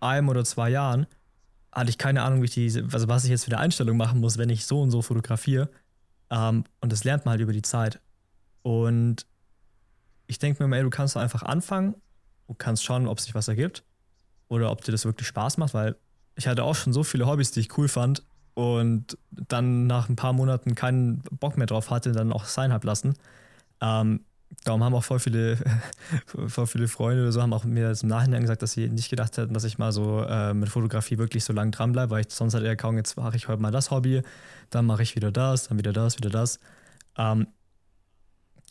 einem 0.00 0.30
oder 0.30 0.42
zwei 0.42 0.70
Jahren 0.70 1.06
hatte 1.70 1.90
ich 1.90 1.98
keine 1.98 2.22
Ahnung, 2.22 2.40
wie 2.40 2.46
ich 2.46 2.54
die, 2.54 2.82
also 2.92 3.08
was 3.08 3.24
ich 3.24 3.30
jetzt 3.30 3.44
für 3.44 3.50
eine 3.50 3.58
Einstellung 3.58 3.98
machen 3.98 4.20
muss, 4.20 4.38
wenn 4.38 4.48
ich 4.48 4.64
so 4.64 4.80
und 4.80 4.90
so 4.90 5.02
fotografiere. 5.02 5.68
Ähm, 6.30 6.64
und 6.80 6.92
das 6.92 7.04
lernt 7.04 7.26
man 7.26 7.32
halt 7.32 7.42
über 7.42 7.52
die 7.52 7.60
Zeit. 7.60 8.00
Und 8.62 9.26
ich 10.28 10.38
denke 10.38 10.62
mir 10.62 10.66
immer, 10.66 10.76
ey, 10.76 10.82
du 10.82 10.88
kannst 10.88 11.18
einfach 11.18 11.42
anfangen, 11.42 11.94
du 12.46 12.54
kannst 12.54 12.84
schauen, 12.84 13.06
ob 13.06 13.20
sich 13.20 13.34
was 13.34 13.48
ergibt 13.48 13.84
oder 14.48 14.70
ob 14.70 14.82
dir 14.82 14.92
das 14.92 15.04
wirklich 15.04 15.28
Spaß 15.28 15.58
macht, 15.58 15.74
weil 15.74 15.96
ich 16.36 16.46
hatte 16.46 16.64
auch 16.64 16.74
schon 16.74 16.92
so 16.92 17.04
viele 17.04 17.26
Hobbys, 17.26 17.52
die 17.52 17.60
ich 17.60 17.78
cool 17.78 17.88
fand 17.88 18.22
und 18.54 19.18
dann 19.30 19.86
nach 19.86 20.08
ein 20.08 20.16
paar 20.16 20.32
Monaten 20.32 20.74
keinen 20.74 21.22
Bock 21.30 21.56
mehr 21.56 21.66
drauf 21.66 21.90
hatte, 21.90 22.12
dann 22.12 22.32
auch 22.32 22.44
sein 22.44 22.72
hab 22.72 22.84
lassen. 22.84 23.14
Ähm, 23.80 24.20
darum 24.64 24.82
haben 24.84 24.94
auch 24.94 25.04
voll 25.04 25.18
viele, 25.18 25.58
voll 26.46 26.66
viele 26.66 26.88
Freunde 26.88 27.22
oder 27.22 27.32
so 27.32 27.42
haben 27.42 27.52
auch 27.52 27.64
mir 27.64 27.90
im 27.90 28.08
Nachhinein 28.08 28.42
gesagt, 28.42 28.62
dass 28.62 28.72
sie 28.72 28.88
nicht 28.88 29.10
gedacht 29.10 29.36
hätten, 29.36 29.54
dass 29.54 29.64
ich 29.64 29.78
mal 29.78 29.92
so 29.92 30.22
äh, 30.22 30.54
mit 30.54 30.68
Fotografie 30.68 31.18
wirklich 31.18 31.44
so 31.44 31.52
lange 31.52 31.72
dranbleibe, 31.72 32.10
weil 32.10 32.20
ich 32.22 32.32
sonst 32.32 32.54
halt 32.54 32.64
eher 32.64 32.76
kaum, 32.76 32.96
jetzt 32.96 33.16
mache 33.16 33.36
ich 33.36 33.48
heute 33.48 33.60
mal 33.60 33.72
das 33.72 33.90
Hobby, 33.90 34.22
dann 34.70 34.86
mache 34.86 35.02
ich 35.02 35.16
wieder 35.16 35.32
das, 35.32 35.68
dann 35.68 35.78
wieder 35.78 35.92
das, 35.92 36.16
wieder 36.18 36.30
das. 36.30 36.60
Ähm, 37.16 37.48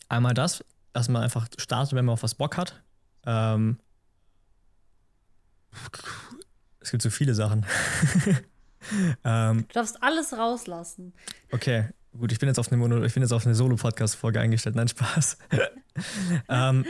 einmal 0.08 0.34
das, 0.34 0.64
dass 0.92 1.08
man 1.08 1.22
einfach 1.22 1.48
startet, 1.58 1.94
wenn 1.94 2.04
man 2.04 2.14
auf 2.14 2.22
was 2.22 2.34
Bock 2.34 2.56
hat. 2.56 2.82
Ähm, 3.26 3.78
es 6.84 6.90
gibt 6.90 7.02
so 7.02 7.10
viele 7.10 7.34
Sachen. 7.34 7.64
ähm, 9.24 9.64
du 9.68 9.72
darfst 9.72 10.02
alles 10.02 10.34
rauslassen. 10.34 11.14
Okay. 11.50 11.88
gut, 12.16 12.30
ich 12.30 12.38
bin 12.38 12.46
jetzt 12.48 12.58
auf 12.58 12.70
eine, 12.70 12.76
Mono, 12.76 13.02
ich 13.02 13.14
bin 13.14 13.22
jetzt 13.22 13.32
auf 13.32 13.46
eine 13.46 13.54
Solo-Podcast-Folge 13.54 14.38
eingestellt. 14.38 14.76
Nein, 14.76 14.88
Spaß. 14.88 15.38
ähm, 16.48 16.84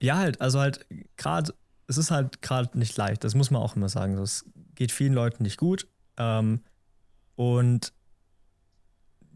ja, 0.00 0.16
halt, 0.16 0.40
also 0.40 0.58
halt 0.58 0.86
gerade, 1.18 1.54
es 1.86 1.98
ist 1.98 2.10
halt 2.10 2.40
gerade 2.40 2.78
nicht 2.78 2.96
leicht. 2.96 3.24
Das 3.24 3.34
muss 3.34 3.50
man 3.50 3.60
auch 3.60 3.76
immer 3.76 3.90
sagen. 3.90 4.16
Es 4.18 4.46
geht 4.74 4.90
vielen 4.90 5.12
Leuten 5.12 5.42
nicht 5.42 5.58
gut. 5.58 5.86
Ähm, 6.16 6.62
und 7.36 7.92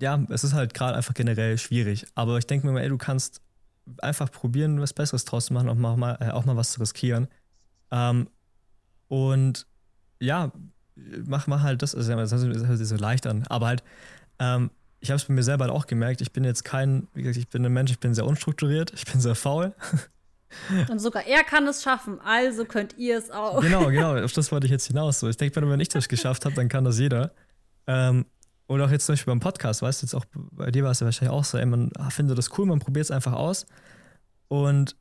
ja, 0.00 0.24
es 0.30 0.44
ist 0.44 0.54
halt 0.54 0.72
gerade 0.72 0.96
einfach 0.96 1.14
generell 1.14 1.58
schwierig. 1.58 2.06
Aber 2.14 2.38
ich 2.38 2.46
denke 2.46 2.66
mir 2.66 2.72
mal, 2.72 2.80
ey, 2.80 2.88
du 2.88 2.98
kannst 2.98 3.42
einfach 3.98 4.32
probieren, 4.32 4.80
was 4.80 4.94
Besseres 4.94 5.26
draus 5.26 5.46
zu 5.46 5.52
machen, 5.52 5.68
auch 5.68 5.96
mal, 5.96 6.16
äh, 6.20 6.30
auch 6.30 6.46
mal 6.46 6.56
was 6.56 6.72
zu 6.72 6.80
riskieren. 6.80 7.28
Ähm, 7.90 8.28
und 9.08 9.66
ja, 10.20 10.52
mach, 11.26 11.46
mach 11.46 11.62
halt 11.62 11.82
das, 11.82 11.94
also 11.94 12.14
das 12.14 12.32
hört 12.32 12.78
sich 12.78 12.88
so 12.88 12.96
leicht 12.96 13.26
an, 13.26 13.44
aber 13.48 13.66
halt, 13.66 13.84
ähm, 14.38 14.70
ich 15.00 15.10
habe 15.10 15.16
es 15.16 15.24
bei 15.24 15.34
mir 15.34 15.42
selber 15.42 15.64
halt 15.64 15.74
auch 15.74 15.86
gemerkt, 15.86 16.20
ich 16.20 16.32
bin 16.32 16.44
jetzt 16.44 16.64
kein, 16.64 17.06
wie 17.14 17.22
gesagt, 17.22 17.38
ich 17.38 17.48
bin 17.48 17.64
ein 17.64 17.72
Mensch, 17.72 17.90
ich 17.90 18.00
bin 18.00 18.14
sehr 18.14 18.26
unstrukturiert, 18.26 18.92
ich 18.94 19.04
bin 19.04 19.20
sehr 19.20 19.34
faul. 19.34 19.74
Und 20.88 21.00
sogar 21.00 21.26
er 21.26 21.42
kann 21.42 21.66
es 21.66 21.82
schaffen, 21.82 22.20
also 22.20 22.64
könnt 22.64 22.96
ihr 22.96 23.18
es 23.18 23.30
auch. 23.30 23.60
Genau, 23.60 23.86
genau, 23.90 24.16
auf 24.16 24.32
das 24.32 24.50
wollte 24.52 24.66
ich 24.66 24.72
jetzt 24.72 24.86
hinaus. 24.86 25.20
So, 25.20 25.28
ich 25.28 25.36
denke, 25.36 25.60
wenn 25.68 25.80
ich 25.80 25.88
das 25.88 26.08
geschafft 26.08 26.44
habe, 26.44 26.54
dann 26.54 26.68
kann 26.68 26.84
das 26.84 26.98
jeder. 26.98 27.32
Ähm, 27.86 28.26
oder 28.68 28.86
auch 28.86 28.90
jetzt 28.90 29.06
zum 29.06 29.12
Beispiel 29.12 29.32
beim 29.32 29.40
Podcast, 29.40 29.82
weißt 29.82 30.02
du, 30.02 30.06
jetzt 30.06 30.14
auch 30.14 30.24
bei 30.32 30.70
dir 30.70 30.82
war 30.82 30.90
es 30.90 31.00
ja 31.00 31.04
wahrscheinlich 31.04 31.32
auch 31.32 31.44
so, 31.44 31.58
ey, 31.58 31.66
man 31.66 31.90
findet 32.10 32.36
das 32.38 32.56
cool, 32.58 32.66
man 32.66 32.80
probiert 32.80 33.04
es 33.04 33.10
einfach 33.10 33.32
aus. 33.32 33.66
Und 34.48 34.96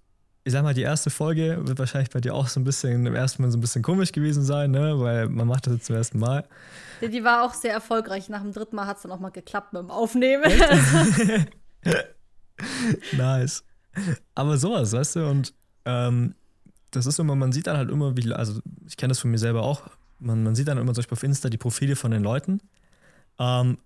ich 0.45 0.53
sag 0.53 0.61
mal, 0.61 0.75
die 0.75 0.83
erste 0.83 1.09
Folge 1.09 1.59
wird 1.63 1.79
wahrscheinlich 1.79 2.11
bei 2.11 2.21
dir 2.21 2.35
auch 2.35 2.47
so 2.47 2.59
ein 2.59 2.63
bisschen 2.63 3.07
im 3.07 3.15
ersten 3.15 3.41
Mal 3.41 3.49
so 3.49 3.57
ein 3.57 3.61
bisschen 3.61 3.81
komisch 3.81 4.11
gewesen 4.11 4.43
sein, 4.43 4.69
ne? 4.69 4.99
Weil 4.99 5.27
man 5.27 5.47
macht 5.47 5.65
das 5.65 5.73
jetzt 5.73 5.85
zum 5.87 5.95
ersten 5.95 6.19
Mal. 6.19 6.47
Die 7.01 7.23
war 7.23 7.43
auch 7.43 7.55
sehr 7.55 7.73
erfolgreich. 7.73 8.29
Nach 8.29 8.41
dem 8.41 8.53
dritten 8.53 8.75
Mal 8.75 8.85
hat 8.85 8.97
es 8.97 9.03
dann 9.03 9.11
auch 9.11 9.19
mal 9.19 9.31
geklappt 9.31 9.73
mit 9.73 9.81
dem 9.81 9.89
Aufnehmen. 9.89 10.43
nice. 13.13 13.63
Aber 14.35 14.57
sowas, 14.59 14.93
weißt 14.93 15.15
du, 15.15 15.27
und 15.27 15.51
ähm, 15.85 16.35
das 16.91 17.07
ist 17.07 17.19
immer, 17.19 17.35
man 17.35 17.51
sieht 17.51 17.65
dann 17.65 17.77
halt 17.77 17.89
immer, 17.89 18.15
wie, 18.15 18.31
also 18.31 18.59
ich 18.85 18.97
kenne 18.97 19.09
das 19.09 19.19
von 19.19 19.31
mir 19.31 19.39
selber 19.39 19.63
auch, 19.63 19.81
man, 20.19 20.43
man 20.43 20.53
sieht 20.53 20.67
dann 20.67 20.77
immer 20.77 20.93
zum 20.93 21.01
Beispiel 21.01 21.15
auf 21.15 21.23
Insta 21.23 21.49
die 21.49 21.57
Profile 21.57 21.95
von 21.95 22.11
den 22.11 22.21
Leuten 22.21 22.61
ähm, 23.39 23.79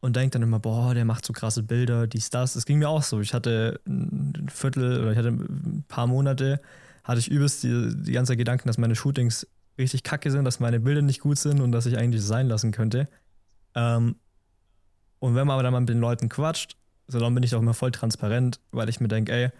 und 0.00 0.16
denkt 0.16 0.34
dann 0.34 0.42
immer, 0.42 0.58
boah, 0.58 0.94
der 0.94 1.04
macht 1.04 1.24
so 1.24 1.32
krasse 1.32 1.62
Bilder, 1.62 2.06
dies, 2.06 2.30
das. 2.30 2.54
Das 2.54 2.66
ging 2.66 2.78
mir 2.78 2.88
auch 2.88 3.02
so. 3.02 3.20
Ich 3.20 3.34
hatte 3.34 3.80
ein 3.86 4.48
Viertel 4.48 5.00
oder 5.00 5.12
ich 5.12 5.18
hatte 5.18 5.28
ein 5.28 5.84
paar 5.88 6.06
Monate, 6.06 6.60
hatte 7.04 7.18
ich 7.18 7.30
übelst 7.30 7.62
die, 7.62 7.94
die 7.94 8.12
ganze 8.12 8.36
Gedanken, 8.36 8.68
dass 8.68 8.78
meine 8.78 8.94
Shootings 8.94 9.46
richtig 9.78 10.02
kacke 10.02 10.30
sind, 10.30 10.44
dass 10.44 10.60
meine 10.60 10.80
Bilder 10.80 11.02
nicht 11.02 11.20
gut 11.20 11.38
sind 11.38 11.60
und 11.60 11.72
dass 11.72 11.86
ich 11.86 11.98
eigentlich 11.98 12.22
sein 12.22 12.48
lassen 12.48 12.72
könnte. 12.72 13.08
Ähm, 13.74 14.16
und 15.18 15.34
wenn 15.34 15.46
man 15.46 15.54
aber 15.54 15.62
dann 15.62 15.72
mal 15.72 15.80
mit 15.80 15.88
den 15.88 16.00
Leuten 16.00 16.28
quatscht, 16.28 16.76
so 17.08 17.18
dann 17.18 17.34
bin 17.34 17.42
ich 17.42 17.54
auch 17.54 17.60
immer 17.60 17.74
voll 17.74 17.90
transparent, 17.90 18.60
weil 18.70 18.88
ich 18.88 19.00
mir 19.00 19.08
denke, 19.08 19.32
ey, 19.32 19.50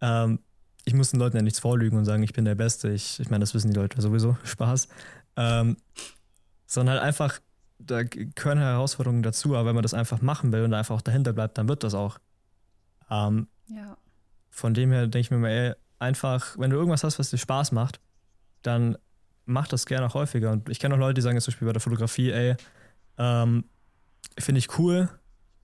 ähm, 0.00 0.40
ich 0.84 0.94
muss 0.94 1.10
den 1.10 1.20
Leuten 1.20 1.36
ja 1.36 1.42
nichts 1.42 1.58
vorlügen 1.58 1.98
und 1.98 2.04
sagen, 2.04 2.22
ich 2.22 2.32
bin 2.32 2.44
der 2.44 2.54
Beste. 2.54 2.90
Ich, 2.90 3.18
ich 3.18 3.28
meine, 3.28 3.42
das 3.42 3.54
wissen 3.54 3.70
die 3.70 3.76
Leute 3.76 4.00
sowieso. 4.00 4.36
Spaß. 4.44 4.88
Ähm, 5.36 5.76
sondern 6.66 6.96
halt 6.96 7.04
einfach, 7.04 7.40
da 7.78 8.02
gehören 8.02 8.58
Herausforderungen 8.58 9.22
dazu, 9.22 9.54
aber 9.54 9.68
wenn 9.68 9.74
man 9.74 9.82
das 9.82 9.94
einfach 9.94 10.20
machen 10.22 10.52
will 10.52 10.62
und 10.62 10.74
einfach 10.74 10.94
auch 10.94 11.02
dahinter 11.02 11.32
bleibt, 11.32 11.58
dann 11.58 11.68
wird 11.68 11.84
das 11.84 11.94
auch. 11.94 12.18
Ähm, 13.10 13.48
ja. 13.68 13.96
Von 14.50 14.74
dem 14.74 14.90
her 14.92 15.02
denke 15.02 15.20
ich 15.20 15.30
mir 15.30 15.38
mal, 15.38 15.50
ey, 15.50 15.74
einfach, 15.98 16.58
wenn 16.58 16.70
du 16.70 16.76
irgendwas 16.76 17.04
hast, 17.04 17.18
was 17.18 17.30
dir 17.30 17.38
Spaß 17.38 17.72
macht, 17.72 18.00
dann 18.62 18.96
mach 19.44 19.68
das 19.68 19.86
gerne 19.86 20.06
auch 20.06 20.14
häufiger. 20.14 20.52
Und 20.52 20.68
ich 20.68 20.78
kenne 20.78 20.94
auch 20.94 20.98
Leute, 20.98 21.14
die 21.14 21.20
sagen 21.20 21.36
jetzt 21.36 21.44
zum 21.44 21.52
Beispiel 21.52 21.66
bei 21.66 21.72
der 21.72 21.80
Fotografie, 21.80 22.30
ey, 22.30 22.56
ähm, 23.18 23.64
finde 24.38 24.58
ich 24.58 24.78
cool, 24.78 25.08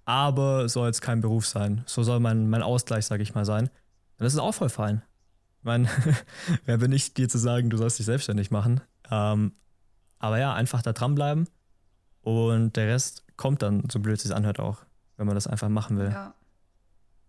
aber 0.05 0.69
soll 0.69 0.87
jetzt 0.87 1.01
kein 1.01 1.21
Beruf 1.21 1.47
sein. 1.47 1.83
So 1.87 2.03
soll 2.03 2.21
mein, 2.21 2.49
mein 2.49 2.63
Ausgleich, 2.63 3.07
sage 3.07 3.23
ich 3.23 3.35
mal, 3.35 3.45
sein. 3.45 3.65
Und 3.65 4.25
das 4.25 4.35
ist 4.35 4.39
auch 4.39 4.53
voll 4.53 4.69
fein. 4.69 5.03
Ich 5.59 5.65
meine, 5.65 5.89
wer 6.65 6.79
bin 6.79 6.93
ich, 6.93 7.15
dir 7.15 7.29
zu 7.29 7.39
sagen, 7.39 7.71
du 7.71 7.77
sollst 7.77 7.99
dich 7.99 8.07
selbstständig 8.07 8.51
machen? 8.51 8.81
Ähm, 9.11 9.53
aber 10.19 10.39
ja, 10.39 10.55
einfach 10.55 10.83
da 10.83 10.93
dranbleiben 10.93 11.49
und 12.23 12.77
der 12.77 12.89
Rest 12.89 13.25
kommt 13.37 13.63
dann, 13.63 13.89
so 13.91 14.01
blöd 14.01 14.25
es 14.25 14.31
anhört, 14.31 14.61
auch, 14.61 14.79
wenn 15.17 15.27
man 15.27 15.35
das 15.35 15.47
einfach 15.47 15.69
machen 15.69 15.99
will. 15.99 16.11
Ja. 16.11 16.35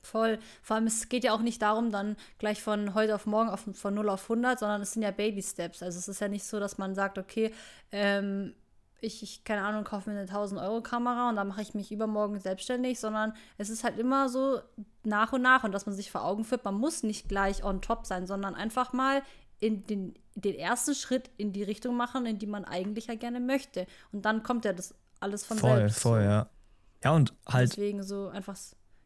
Voll. 0.01 0.37
Vor 0.61 0.75
allem, 0.75 0.87
es 0.87 1.07
geht 1.07 1.23
ja 1.23 1.33
auch 1.33 1.41
nicht 1.41 1.61
darum, 1.61 1.89
dann 1.89 2.17
gleich 2.37 2.61
von 2.61 2.93
heute 2.93 3.15
auf 3.15 3.25
morgen 3.25 3.49
auf, 3.49 3.65
von 3.73 3.93
0 3.93 4.09
auf 4.09 4.23
100, 4.23 4.59
sondern 4.59 4.81
es 4.81 4.91
sind 4.91 5.01
ja 5.01 5.11
Baby-Steps. 5.11 5.81
Also 5.81 5.97
es 5.97 6.09
ist 6.09 6.19
ja 6.19 6.27
nicht 6.27 6.43
so, 6.43 6.59
dass 6.59 6.77
man 6.77 6.93
sagt, 6.93 7.17
okay, 7.17 7.53
ähm, 7.91 8.53
ich, 8.99 9.23
ich, 9.23 9.43
keine 9.43 9.63
Ahnung, 9.63 9.85
kaufe 9.85 10.09
mir 10.09 10.19
eine 10.19 10.29
1000-Euro-Kamera 10.29 11.29
und 11.29 11.37
dann 11.37 11.47
mache 11.47 11.61
ich 11.61 11.73
mich 11.73 11.91
übermorgen 11.91 12.39
selbstständig, 12.39 12.99
sondern 12.99 13.33
es 13.57 13.69
ist 13.69 13.83
halt 13.83 13.97
immer 13.97 14.29
so 14.29 14.61
nach 15.03 15.33
und 15.33 15.41
nach 15.41 15.63
und 15.63 15.73
dass 15.73 15.85
man 15.85 15.95
sich 15.95 16.11
vor 16.11 16.23
Augen 16.23 16.43
führt, 16.43 16.65
man 16.65 16.75
muss 16.75 17.03
nicht 17.03 17.27
gleich 17.27 17.63
on 17.63 17.81
top 17.81 18.05
sein, 18.05 18.27
sondern 18.27 18.55
einfach 18.55 18.93
mal 18.93 19.21
in 19.63 19.85
den, 19.87 20.13
den 20.35 20.55
ersten 20.55 20.93
Schritt 20.93 21.29
in 21.37 21.53
die 21.53 21.63
Richtung 21.63 21.95
machen, 21.95 22.25
in 22.25 22.37
die 22.37 22.47
man 22.47 22.65
eigentlich 22.65 23.07
ja 23.07 23.15
gerne 23.15 23.39
möchte. 23.39 23.87
Und 24.11 24.25
dann 24.25 24.43
kommt 24.43 24.65
ja 24.65 24.73
das 24.73 24.93
alles 25.21 25.45
von 25.45 25.57
voll, 25.57 25.77
selbst. 25.77 25.99
Voll, 25.99 26.19
voll, 26.19 26.23
ja. 26.23 26.49
Ja, 27.03 27.11
und 27.11 27.33
halt. 27.47 27.71
Deswegen 27.71 28.03
so 28.03 28.27
einfach 28.27 28.57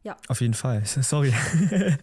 ja. 0.04 0.18
Auf 0.30 0.42
jeden 0.42 0.56
Fall. 0.56 0.84
Sorry. 0.86 1.32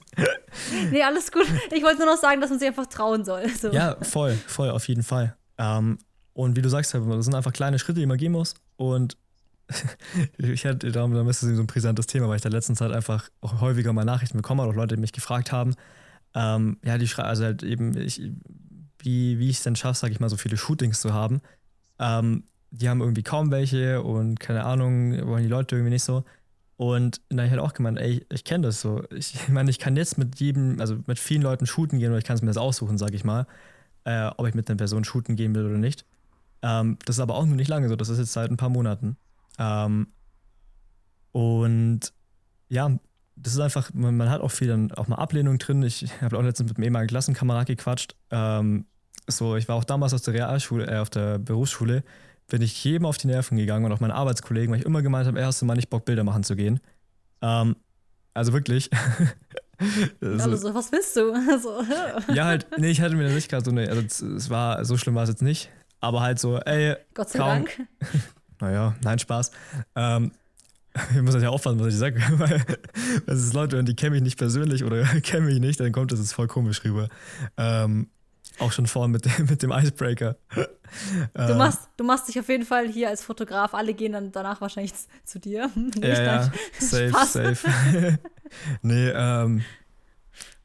nee, 0.90 1.02
alles 1.02 1.32
gut. 1.32 1.46
Ich 1.72 1.82
wollte 1.82 1.98
nur 1.98 2.14
noch 2.14 2.20
sagen, 2.20 2.40
dass 2.40 2.50
man 2.50 2.60
sich 2.60 2.68
einfach 2.68 2.86
trauen 2.86 3.24
soll. 3.24 3.48
So. 3.48 3.72
Ja, 3.72 3.96
voll, 4.02 4.34
voll, 4.46 4.70
auf 4.70 4.86
jeden 4.86 5.02
Fall. 5.02 5.36
Ähm, 5.58 5.98
und 6.32 6.56
wie 6.56 6.62
du 6.62 6.68
sagst, 6.68 6.94
das 6.94 7.24
sind 7.24 7.34
einfach 7.34 7.52
kleine 7.52 7.78
Schritte, 7.78 8.00
die 8.00 8.06
man 8.06 8.18
gehen 8.18 8.32
muss. 8.32 8.54
Und 8.76 9.16
ich 10.38 10.64
hatte, 10.64 10.92
darum, 10.92 11.12
darum 11.12 11.28
ist 11.28 11.42
es 11.42 11.56
so 11.56 11.62
ein 11.62 11.66
brisantes 11.66 12.06
Thema, 12.06 12.28
weil 12.28 12.36
ich 12.36 12.42
da 12.42 12.50
letzten 12.50 12.76
Zeit 12.76 12.92
einfach 12.92 13.30
auch 13.40 13.60
häufiger 13.60 13.92
mal 13.92 14.04
Nachrichten 14.04 14.36
bekommen 14.36 14.60
habe, 14.60 14.70
auch 14.70 14.76
Leute, 14.76 14.94
die 14.94 15.00
mich 15.00 15.12
gefragt 15.12 15.50
haben. 15.50 15.74
Ähm, 16.34 16.78
ja, 16.84 16.98
die 16.98 17.08
schreiben, 17.08 17.28
also 17.28 17.44
halt 17.44 17.62
eben, 17.62 17.96
ich, 17.96 18.20
wie, 18.98 19.38
wie 19.38 19.50
ich 19.50 19.58
es 19.58 19.62
denn 19.62 19.76
schaffe, 19.76 19.98
sage 19.98 20.12
ich 20.12 20.20
mal, 20.20 20.28
so 20.28 20.36
viele 20.36 20.56
Shootings 20.56 21.00
zu 21.00 21.12
haben. 21.12 21.40
Ähm, 21.98 22.44
die 22.70 22.88
haben 22.88 23.00
irgendwie 23.00 23.22
kaum 23.22 23.50
welche 23.50 24.02
und 24.02 24.40
keine 24.40 24.64
Ahnung, 24.64 25.26
wollen 25.26 25.44
die 25.44 25.48
Leute 25.48 25.76
irgendwie 25.76 25.92
nicht 25.92 26.02
so. 26.02 26.24
Und 26.76 27.20
dann 27.28 27.38
habe 27.38 27.46
ich 27.46 27.52
halt 27.52 27.62
auch 27.62 27.72
gemeint, 27.72 27.98
ey, 28.00 28.26
ich 28.32 28.42
kenne 28.42 28.66
das 28.66 28.80
so. 28.80 29.04
Ich, 29.10 29.34
ich 29.34 29.48
meine, 29.48 29.70
ich 29.70 29.78
kann 29.78 29.96
jetzt 29.96 30.18
mit 30.18 30.40
jedem, 30.40 30.80
also 30.80 30.98
mit 31.06 31.18
vielen 31.18 31.42
Leuten 31.42 31.66
shooten 31.66 31.98
gehen 32.00 32.10
oder 32.10 32.18
ich 32.18 32.24
kann 32.24 32.34
es 32.34 32.42
mir 32.42 32.48
das 32.48 32.56
aussuchen, 32.56 32.98
sage 32.98 33.14
ich 33.14 33.24
mal, 33.24 33.46
äh, 34.04 34.26
ob 34.36 34.48
ich 34.48 34.54
mit 34.54 34.68
einer 34.68 34.76
Person 34.76 35.04
shooten 35.04 35.36
gehen 35.36 35.54
will 35.54 35.66
oder 35.66 35.78
nicht. 35.78 36.04
Ähm, 36.62 36.98
das 37.04 37.16
ist 37.16 37.20
aber 37.20 37.36
auch 37.36 37.46
nur 37.46 37.56
nicht 37.56 37.68
lange 37.68 37.88
so, 37.88 37.94
das 37.94 38.08
ist 38.08 38.18
jetzt 38.18 38.32
seit 38.32 38.50
ein 38.50 38.56
paar 38.56 38.70
Monaten. 38.70 39.16
Ähm, 39.58 40.08
und 41.30 42.12
ja, 42.68 42.98
das 43.36 43.54
ist 43.54 43.60
einfach, 43.60 43.90
man, 43.94 44.16
man, 44.16 44.30
hat 44.30 44.40
auch 44.40 44.50
viel 44.50 44.68
dann 44.68 44.92
auch 44.92 45.08
mal 45.08 45.16
Ablehnung 45.16 45.58
drin. 45.58 45.82
Ich 45.82 46.06
habe 46.20 46.38
auch 46.38 46.42
letztens 46.42 46.70
mit 46.70 46.78
einem 46.78 46.84
ehemaligen 46.84 47.08
Klassenkamerad 47.08 47.66
gequatscht. 47.66 48.14
Ähm, 48.30 48.86
so, 49.26 49.56
ich 49.56 49.68
war 49.68 49.76
auch 49.76 49.84
damals 49.84 50.14
aus 50.14 50.22
der 50.22 50.34
Realschule, 50.34 50.86
äh, 50.86 50.98
auf 50.98 51.10
der 51.10 51.38
Berufsschule 51.38 52.04
bin 52.48 52.62
ich 52.62 52.82
jedem 52.84 53.06
auf 53.06 53.16
die 53.16 53.26
Nerven 53.26 53.56
gegangen 53.56 53.84
und 53.84 53.92
auch 53.92 54.00
meinen 54.00 54.10
Arbeitskollegen, 54.10 54.70
weil 54.70 54.80
ich 54.80 54.86
immer 54.86 55.02
gemeint 55.02 55.26
habe, 55.26 55.40
du 55.40 55.64
mal 55.64 55.74
nicht 55.74 55.90
Bock, 55.90 56.04
Bilder 56.04 56.24
machen 56.24 56.44
zu 56.44 56.56
gehen. 56.56 56.80
Ähm, 57.40 57.76
also 58.34 58.52
wirklich. 58.52 58.90
also, 60.20 60.50
also, 60.50 60.74
was 60.74 60.92
willst 60.92 61.16
du? 61.16 61.32
Also, 61.50 61.82
ja, 62.32 62.44
halt, 62.44 62.66
nee, 62.78 62.90
ich 62.90 63.00
hatte 63.00 63.16
mir 63.16 63.28
nicht 63.30 63.48
gerade 63.48 63.64
so 63.64 63.70
eine, 63.70 63.88
also 63.88 64.02
es, 64.02 64.20
es, 64.20 64.50
war, 64.50 64.84
so 64.84 64.96
schlimm 64.96 65.14
war 65.14 65.22
es 65.22 65.30
jetzt 65.30 65.42
nicht, 65.42 65.70
aber 66.00 66.20
halt 66.20 66.38
so, 66.38 66.58
ey. 66.58 66.96
Gott 67.14 67.30
sei 67.30 67.38
kaum, 67.38 67.48
Dank. 67.48 67.88
Naja, 68.60 68.94
nein, 69.02 69.18
Spaß. 69.18 69.50
Ähm, 69.96 70.30
ich 71.14 71.22
muss 71.22 71.34
ja 71.34 71.48
aufpassen, 71.48 71.80
was 71.80 71.88
ich 71.88 71.98
sage, 71.98 72.20
weil 72.38 72.64
es 73.26 73.52
Leute 73.52 73.76
hören, 73.76 73.86
die 73.86 73.96
kennen 73.96 74.12
mich 74.12 74.22
nicht 74.22 74.38
persönlich 74.38 74.84
oder 74.84 75.04
kennen 75.22 75.46
mich 75.46 75.60
nicht, 75.60 75.80
dann 75.80 75.92
kommt 75.92 76.12
das 76.12 76.32
voll 76.32 76.46
komisch 76.46 76.84
rüber. 76.84 77.08
Ähm, 77.56 78.08
auch 78.60 78.70
schon 78.70 78.86
vorhin 78.86 79.10
mit, 79.10 79.24
dem, 79.24 79.46
mit 79.46 79.62
dem 79.62 79.72
Icebreaker. 79.72 80.36
Du 80.54 80.62
ähm. 81.34 81.58
machst, 81.58 81.88
du 81.96 82.04
machst 82.04 82.28
dich 82.28 82.38
auf 82.38 82.48
jeden 82.48 82.64
Fall 82.64 82.86
hier 82.86 83.08
als 83.08 83.24
Fotograf. 83.24 83.74
Alle 83.74 83.94
gehen 83.94 84.12
dann 84.12 84.30
danach 84.30 84.60
wahrscheinlich 84.60 84.92
zu 85.24 85.40
dir. 85.40 85.70
Ja, 86.00 86.22
ja. 86.22 86.52
safe, 86.78 87.08
Spaß. 87.08 87.32
safe. 87.32 88.18
nee, 88.82 89.08
ähm, 89.08 89.64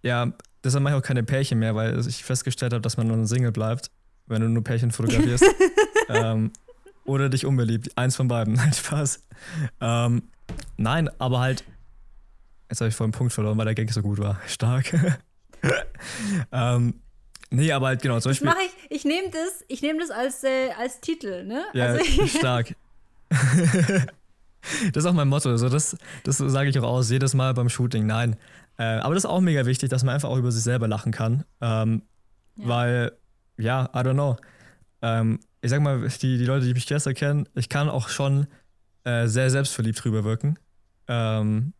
ja, 0.03 0.31
deshalb 0.63 0.83
mache 0.83 0.93
ich 0.93 0.99
auch 0.99 1.05
keine 1.05 1.23
Pärchen 1.23 1.57
mehr, 1.57 1.73
weil 1.73 1.99
ich 2.07 2.23
festgestellt 2.23 2.73
habe, 2.73 2.81
dass 2.81 2.97
man 2.97 3.07
nur 3.07 3.17
ein 3.17 3.25
Single 3.25 3.51
bleibt, 3.51 3.89
wenn 4.27 4.43
du 4.43 4.49
nur 4.49 4.63
Pärchen 4.63 4.91
fotografierst. 4.91 5.43
ähm, 6.09 6.51
oder 7.09 7.29
dich 7.29 7.45
unbeliebt. 7.45 7.97
Eins 7.97 8.15
von 8.15 8.27
beiden. 8.27 8.53
Nein, 8.55 8.73
Spaß. 8.73 9.23
Ähm, 9.81 10.23
nein, 10.77 11.09
aber 11.19 11.39
halt. 11.39 11.63
Jetzt 12.69 12.81
habe 12.81 12.89
ich 12.89 12.95
vorhin 12.95 13.13
einen 13.13 13.17
Punkt 13.17 13.33
verloren, 13.33 13.57
weil 13.57 13.65
der 13.65 13.75
Gag 13.75 13.91
so 13.91 14.01
gut 14.01 14.19
war. 14.19 14.39
Stark. 14.45 14.93
ähm, 16.51 16.93
Nee, 17.51 17.71
aber 17.71 17.87
halt 17.87 18.01
genau, 18.01 18.19
zum 18.19 18.29
Beispiel. 18.29 18.47
Das 18.47 18.55
mache 18.55 18.65
ich, 18.65 18.97
ich 18.97 19.05
nehme 19.05 19.29
das, 19.31 19.65
ich 19.67 19.81
nehm 19.81 19.97
das 19.97 20.11
als, 20.11 20.43
äh, 20.43 20.69
als 20.77 21.01
Titel, 21.01 21.45
ne? 21.45 21.65
Ja, 21.73 21.87
also, 21.87 22.27
stark. 22.37 22.75
das 23.29 25.03
ist 25.03 25.05
auch 25.05 25.13
mein 25.13 25.27
Motto. 25.27 25.49
Also 25.49 25.67
das, 25.67 25.97
das 26.23 26.37
sage 26.37 26.69
ich 26.69 26.79
auch 26.79 26.83
aus, 26.83 27.09
jedes 27.09 27.33
Mal 27.33 27.53
beim 27.55 27.69
Shooting. 27.69 28.05
Nein. 28.05 28.35
Äh, 28.77 28.83
aber 28.83 29.15
das 29.15 29.23
ist 29.23 29.29
auch 29.29 29.41
mega 29.41 29.65
wichtig, 29.65 29.89
dass 29.89 30.03
man 30.03 30.13
einfach 30.13 30.29
auch 30.29 30.37
über 30.37 30.51
sich 30.51 30.63
selber 30.63 30.87
lachen 30.87 31.11
kann. 31.11 31.43
Ähm, 31.59 32.03
ja. 32.55 32.67
Weil, 32.67 33.11
ja, 33.57 33.89
I 33.95 33.97
don't 33.97 34.13
know. 34.13 34.37
Ähm, 35.01 35.39
ich 35.61 35.69
sag 35.69 35.81
mal, 35.81 36.07
die, 36.07 36.37
die 36.37 36.45
Leute, 36.45 36.65
die 36.65 36.73
mich 36.73 36.87
besser 36.87 37.13
kennen, 37.13 37.47
ich 37.55 37.69
kann 37.69 37.89
auch 37.89 38.09
schon 38.09 38.47
äh, 39.03 39.27
sehr 39.27 39.49
selbstverliebt 39.49 40.03
rüberwirken. 40.05 40.57
Ähm, 41.07 41.73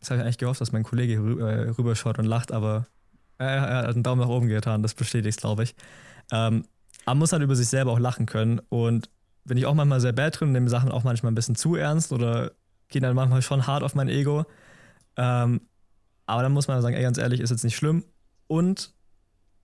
das 0.00 0.10
habe 0.10 0.20
ich 0.20 0.24
eigentlich 0.24 0.38
gehofft, 0.38 0.60
dass 0.60 0.72
mein 0.72 0.82
Kollege 0.82 1.18
rü 1.18 1.40
äh, 1.40 1.70
rüberschaut 1.70 2.18
und 2.18 2.24
lacht, 2.24 2.52
aber 2.52 2.86
er 3.38 3.60
hat 3.60 3.94
einen 3.94 4.02
Daumen 4.02 4.20
nach 4.20 4.28
oben 4.28 4.48
getan, 4.48 4.82
das 4.82 4.94
bestätigt 4.94 5.40
glaube 5.40 5.62
ich. 5.62 5.74
Ähm, 6.30 6.64
man 7.06 7.18
muss 7.18 7.32
halt 7.32 7.42
über 7.42 7.56
sich 7.56 7.68
selber 7.68 7.92
auch 7.92 7.98
lachen 7.98 8.26
können 8.26 8.60
und 8.68 9.10
bin 9.44 9.56
ich 9.56 9.66
auch 9.66 9.74
manchmal 9.74 10.00
sehr 10.00 10.12
bad 10.12 10.38
drin 10.38 10.48
und 10.48 10.52
nehme 10.52 10.68
Sachen 10.68 10.90
auch 10.90 11.04
manchmal 11.04 11.32
ein 11.32 11.34
bisschen 11.34 11.56
zu 11.56 11.74
ernst 11.74 12.12
oder 12.12 12.52
gehe 12.88 13.00
dann 13.00 13.14
manchmal 13.14 13.42
schon 13.42 13.66
hart 13.66 13.82
auf 13.82 13.94
mein 13.94 14.08
Ego. 14.08 14.44
Ähm, 15.16 15.62
aber 16.26 16.42
dann 16.42 16.52
muss 16.52 16.68
man 16.68 16.80
sagen, 16.82 16.94
ey, 16.94 17.02
ganz 17.02 17.18
ehrlich, 17.18 17.40
ist 17.40 17.50
jetzt 17.50 17.64
nicht 17.64 17.76
schlimm. 17.76 18.04
Und, 18.46 18.94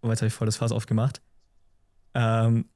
oh, 0.03 0.09
jetzt 0.09 0.21
habe 0.21 0.29
ich 0.29 0.35
voll 0.35 0.47
das 0.47 0.57
Fass 0.57 0.73
aufgemacht. 0.73 1.21
Ähm, 2.15 2.67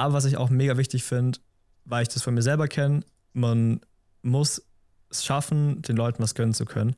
aber 0.00 0.14
was 0.14 0.24
ich 0.24 0.36
auch 0.36 0.50
mega 0.50 0.76
wichtig 0.76 1.04
finde, 1.04 1.38
weil 1.84 2.02
ich 2.02 2.08
das 2.08 2.22
von 2.22 2.34
mir 2.34 2.42
selber 2.42 2.68
kenne, 2.68 3.02
man 3.32 3.80
muss 4.22 4.62
es 5.10 5.24
schaffen, 5.24 5.82
den 5.82 5.96
Leuten 5.96 6.22
was 6.22 6.34
gönnen 6.34 6.54
zu 6.54 6.64
können. 6.64 6.96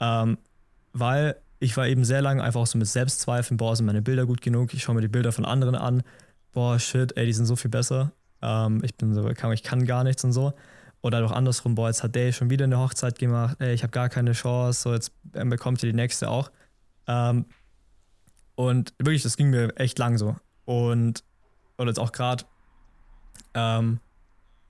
Ähm, 0.00 0.38
weil 0.92 1.36
ich 1.58 1.76
war 1.76 1.86
eben 1.86 2.04
sehr 2.04 2.22
lange 2.22 2.42
einfach 2.42 2.66
so 2.66 2.78
mit 2.78 2.86
Selbstzweifeln, 2.86 3.56
boah, 3.56 3.74
sind 3.74 3.86
meine 3.86 4.02
Bilder 4.02 4.26
gut 4.26 4.40
genug? 4.40 4.74
Ich 4.74 4.82
schaue 4.82 4.94
mir 4.94 5.00
die 5.00 5.08
Bilder 5.08 5.32
von 5.32 5.44
anderen 5.44 5.74
an, 5.74 6.02
boah, 6.52 6.78
shit, 6.78 7.16
ey, 7.16 7.26
die 7.26 7.32
sind 7.32 7.46
so 7.46 7.56
viel 7.56 7.70
besser. 7.70 8.12
Ähm, 8.42 8.82
ich 8.84 8.94
bin 8.96 9.14
so, 9.14 9.28
ich 9.28 9.62
kann 9.62 9.86
gar 9.86 10.04
nichts 10.04 10.24
und 10.24 10.32
so. 10.32 10.52
Oder 11.02 11.20
doch 11.20 11.32
andersrum, 11.32 11.74
boah, 11.74 11.88
jetzt 11.88 12.02
hat 12.02 12.14
Day 12.14 12.32
schon 12.32 12.50
wieder 12.50 12.64
eine 12.64 12.78
Hochzeit 12.78 13.18
gemacht, 13.18 13.56
ey, 13.60 13.72
ich 13.74 13.82
habe 13.82 13.90
gar 13.90 14.08
keine 14.08 14.32
Chance, 14.32 14.82
so 14.82 14.92
jetzt 14.92 15.12
bekommt 15.32 15.82
ihr 15.82 15.90
die 15.90 15.96
nächste 15.96 16.28
auch. 16.28 16.50
Ähm, 17.06 17.46
und 18.54 18.94
wirklich, 18.98 19.22
das 19.22 19.36
ging 19.36 19.50
mir 19.50 19.76
echt 19.76 19.98
lang 19.98 20.18
so. 20.18 20.36
Und, 20.64 21.22
und 21.76 21.88
jetzt 21.88 21.98
auch 21.98 22.12
gerade, 22.12 22.44
ähm, 23.54 24.00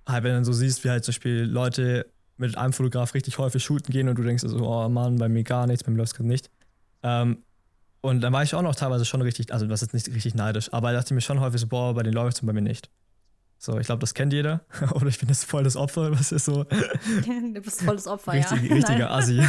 halt, 0.06 0.24
wenn 0.24 0.30
du 0.30 0.36
dann 0.36 0.44
so 0.44 0.52
siehst, 0.52 0.84
wie 0.84 0.90
halt 0.90 1.04
zum 1.04 1.12
Beispiel 1.12 1.42
Leute 1.42 2.06
mit 2.36 2.56
einem 2.56 2.72
Fotograf 2.72 3.14
richtig 3.14 3.38
häufig 3.38 3.62
shooten 3.62 3.92
gehen 3.92 4.08
und 4.08 4.18
du 4.18 4.22
denkst 4.22 4.42
so, 4.46 4.68
oh 4.68 4.88
Mann, 4.88 5.16
bei 5.16 5.28
mir 5.28 5.42
gar 5.42 5.66
nichts, 5.66 5.84
bei 5.84 5.90
mir 5.90 5.98
läuft 5.98 6.12
es 6.12 6.14
gerade 6.14 6.28
nicht. 6.28 6.50
Ähm, 7.02 7.38
und 8.02 8.20
dann 8.20 8.32
war 8.32 8.42
ich 8.42 8.54
auch 8.54 8.62
noch 8.62 8.74
teilweise 8.74 9.04
schon 9.04 9.22
richtig, 9.22 9.52
also 9.52 9.66
das 9.66 9.82
ist 9.82 9.94
nicht 9.94 10.08
richtig 10.08 10.34
neidisch, 10.34 10.72
aber 10.72 10.88
da 10.88 10.98
dachte 10.98 11.08
ich 11.08 11.14
mir 11.14 11.20
schon 11.22 11.40
häufig 11.40 11.60
so, 11.60 11.66
boah, 11.66 11.94
bei 11.94 12.02
den 12.02 12.12
läuft 12.12 12.36
es 12.36 12.42
und 12.42 12.46
bei 12.46 12.52
mir 12.52 12.62
nicht. 12.62 12.90
So, 13.58 13.78
ich 13.78 13.86
glaube, 13.86 14.00
das 14.00 14.14
kennt 14.14 14.32
jeder. 14.32 14.64
Oder 14.92 15.06
ich 15.06 15.18
bin 15.18 15.28
jetzt 15.28 15.44
voll 15.44 15.64
das 15.64 15.76
Opfer, 15.76 16.12
was 16.12 16.30
ist 16.30 16.44
so. 16.44 16.64
du 17.24 17.60
bist 17.60 17.82
voll 17.82 17.96
das 17.96 18.06
Opfer, 18.06 18.32
richtig, 18.34 18.62
ja. 18.62 18.74
Richtiger 18.74 19.10
Assi. 19.10 19.42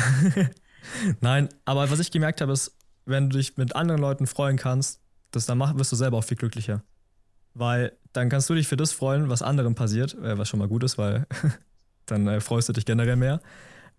Nein, 1.20 1.50
aber 1.66 1.92
was 1.92 2.00
ich 2.00 2.10
gemerkt 2.10 2.40
habe, 2.40 2.54
ist, 2.54 2.78
wenn 3.06 3.30
du 3.30 3.38
dich 3.38 3.58
mit 3.58 3.76
anderen 3.76 4.00
Leuten 4.00 4.26
freuen 4.26 4.58
kannst, 4.58 5.02
das 5.32 5.46
dann 5.46 5.58
mach, 5.58 5.78
wirst 5.78 5.92
du 5.92 5.96
selber 5.98 6.18
auch 6.18 6.24
viel 6.24 6.38
glücklicher. 6.38 6.84
Weil 7.58 7.94
dann 8.14 8.30
kannst 8.30 8.50
du 8.50 8.56
dich 8.56 8.68
für 8.68 8.78
das 8.78 8.92
freuen, 8.92 9.30
was 9.30 9.42
anderen 9.42 9.76
passiert, 9.76 10.14
äh, 10.16 10.38
was 10.38 10.50
schon 10.50 10.60
mal 10.60 10.68
gut 10.68 10.84
ist, 10.84 10.98
weil 10.98 11.26
dann 12.06 12.28
äh, 12.28 12.40
freust 12.40 12.70
du 12.70 12.74
dich 12.74 12.86
generell 12.86 13.16
mehr. 13.16 13.42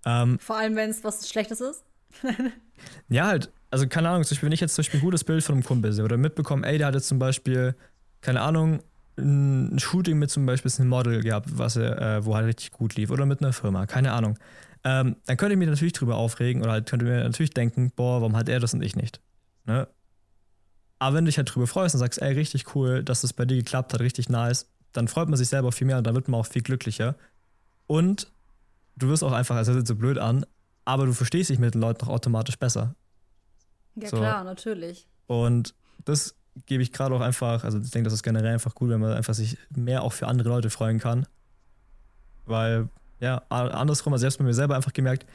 Ähm, 0.04 0.38
Vor 0.38 0.56
allem, 0.56 0.76
wenn 0.76 0.90
es 0.90 1.02
was 1.04 1.28
Schlechtes 1.28 1.60
ist. 1.60 1.84
ja, 3.08 3.26
halt, 3.26 3.50
also 3.70 3.86
keine 3.86 4.08
Ahnung, 4.08 4.24
zum 4.24 4.34
Beispiel, 4.34 4.46
wenn 4.46 4.54
ich 4.54 4.60
jetzt 4.60 4.74
zum 4.74 4.82
Beispiel 4.82 5.00
ein 5.00 5.04
gutes 5.04 5.24
Bild 5.24 5.42
von 5.42 5.56
einem 5.56 5.64
Kumpel 5.64 5.92
sehe 5.92 6.04
oder 6.04 6.16
mitbekomme, 6.16 6.66
ey, 6.66 6.78
der 6.78 6.88
hat 6.88 6.94
jetzt 6.94 7.08
zum 7.08 7.18
Beispiel, 7.18 7.74
keine 8.20 8.40
Ahnung, 8.40 8.82
ein 9.18 9.78
Shooting 9.78 10.18
mit 10.18 10.30
zum 10.30 10.46
Beispiel 10.46 10.70
einem 10.78 10.88
Model 10.88 11.22
gehabt, 11.22 11.58
was 11.58 11.76
er, 11.76 12.00
äh, 12.00 12.24
wo 12.24 12.36
halt 12.36 12.46
richtig 12.46 12.70
gut 12.70 12.94
lief 12.94 13.10
oder 13.10 13.26
mit 13.26 13.42
einer 13.42 13.52
Firma, 13.52 13.86
keine 13.86 14.12
Ahnung. 14.12 14.38
Ähm, 14.84 15.16
dann 15.26 15.36
könnte 15.36 15.54
ich 15.54 15.58
mich 15.58 15.68
natürlich 15.68 15.92
drüber 15.92 16.16
aufregen 16.16 16.62
oder 16.62 16.72
halt 16.72 16.88
könnte 16.88 17.04
mir 17.04 17.24
natürlich 17.24 17.50
denken, 17.50 17.92
boah, 17.94 18.20
warum 18.20 18.36
hat 18.36 18.48
er 18.48 18.60
das 18.60 18.74
und 18.74 18.82
ich 18.82 18.94
nicht? 18.94 19.20
Ne? 19.66 19.88
Aber 20.98 21.16
wenn 21.16 21.24
du 21.24 21.28
dich 21.28 21.38
halt 21.38 21.54
drüber 21.54 21.66
freust 21.66 21.94
und 21.94 22.00
sagst, 22.00 22.20
ey, 22.20 22.32
richtig 22.32 22.74
cool, 22.74 23.04
dass 23.04 23.20
das 23.20 23.32
bei 23.32 23.44
dir 23.44 23.56
geklappt 23.56 23.92
hat, 23.92 24.00
richtig 24.00 24.28
nice, 24.28 24.68
dann 24.92 25.08
freut 25.08 25.28
man 25.28 25.36
sich 25.36 25.48
selber 25.48 25.70
viel 25.72 25.86
mehr 25.86 25.98
und 25.98 26.06
dann 26.06 26.14
wird 26.14 26.28
man 26.28 26.40
auch 26.40 26.46
viel 26.46 26.62
glücklicher. 26.62 27.14
Und 27.86 28.32
du 28.96 29.08
wirst 29.08 29.22
auch 29.22 29.32
einfach, 29.32 29.56
also 29.56 29.70
das 29.70 29.76
hört 29.76 29.86
sich 29.86 29.94
so 29.94 30.00
blöd 30.00 30.18
an, 30.18 30.44
aber 30.84 31.06
du 31.06 31.12
verstehst 31.12 31.50
dich 31.50 31.58
mit 31.58 31.74
den 31.74 31.80
Leuten 31.80 32.04
auch 32.04 32.08
automatisch 32.08 32.58
besser. 32.58 32.94
Ja, 33.94 34.08
so. 34.08 34.16
klar, 34.16 34.44
natürlich. 34.44 35.06
Und 35.26 35.74
das 36.04 36.34
gebe 36.66 36.82
ich 36.82 36.92
gerade 36.92 37.14
auch 37.14 37.20
einfach, 37.20 37.64
also 37.64 37.78
ich 37.78 37.90
denke, 37.90 38.04
das 38.04 38.14
ist 38.14 38.22
generell 38.22 38.52
einfach 38.52 38.74
gut, 38.74 38.90
wenn 38.90 39.00
man 39.00 39.12
einfach 39.12 39.34
sich 39.34 39.56
mehr 39.70 40.02
auch 40.02 40.12
für 40.12 40.26
andere 40.26 40.48
Leute 40.48 40.70
freuen 40.70 40.98
kann. 40.98 41.26
Weil, 42.46 42.88
ja, 43.20 43.42
andersrum, 43.48 44.12
also 44.12 44.22
selbst 44.22 44.38
bei 44.38 44.44
mir 44.44 44.54
selber 44.54 44.74
einfach 44.74 44.92
gemerkt, 44.92 45.26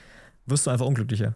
wirst 0.45 0.65
du 0.65 0.71
einfach 0.71 0.85
unglücklicher. 0.85 1.35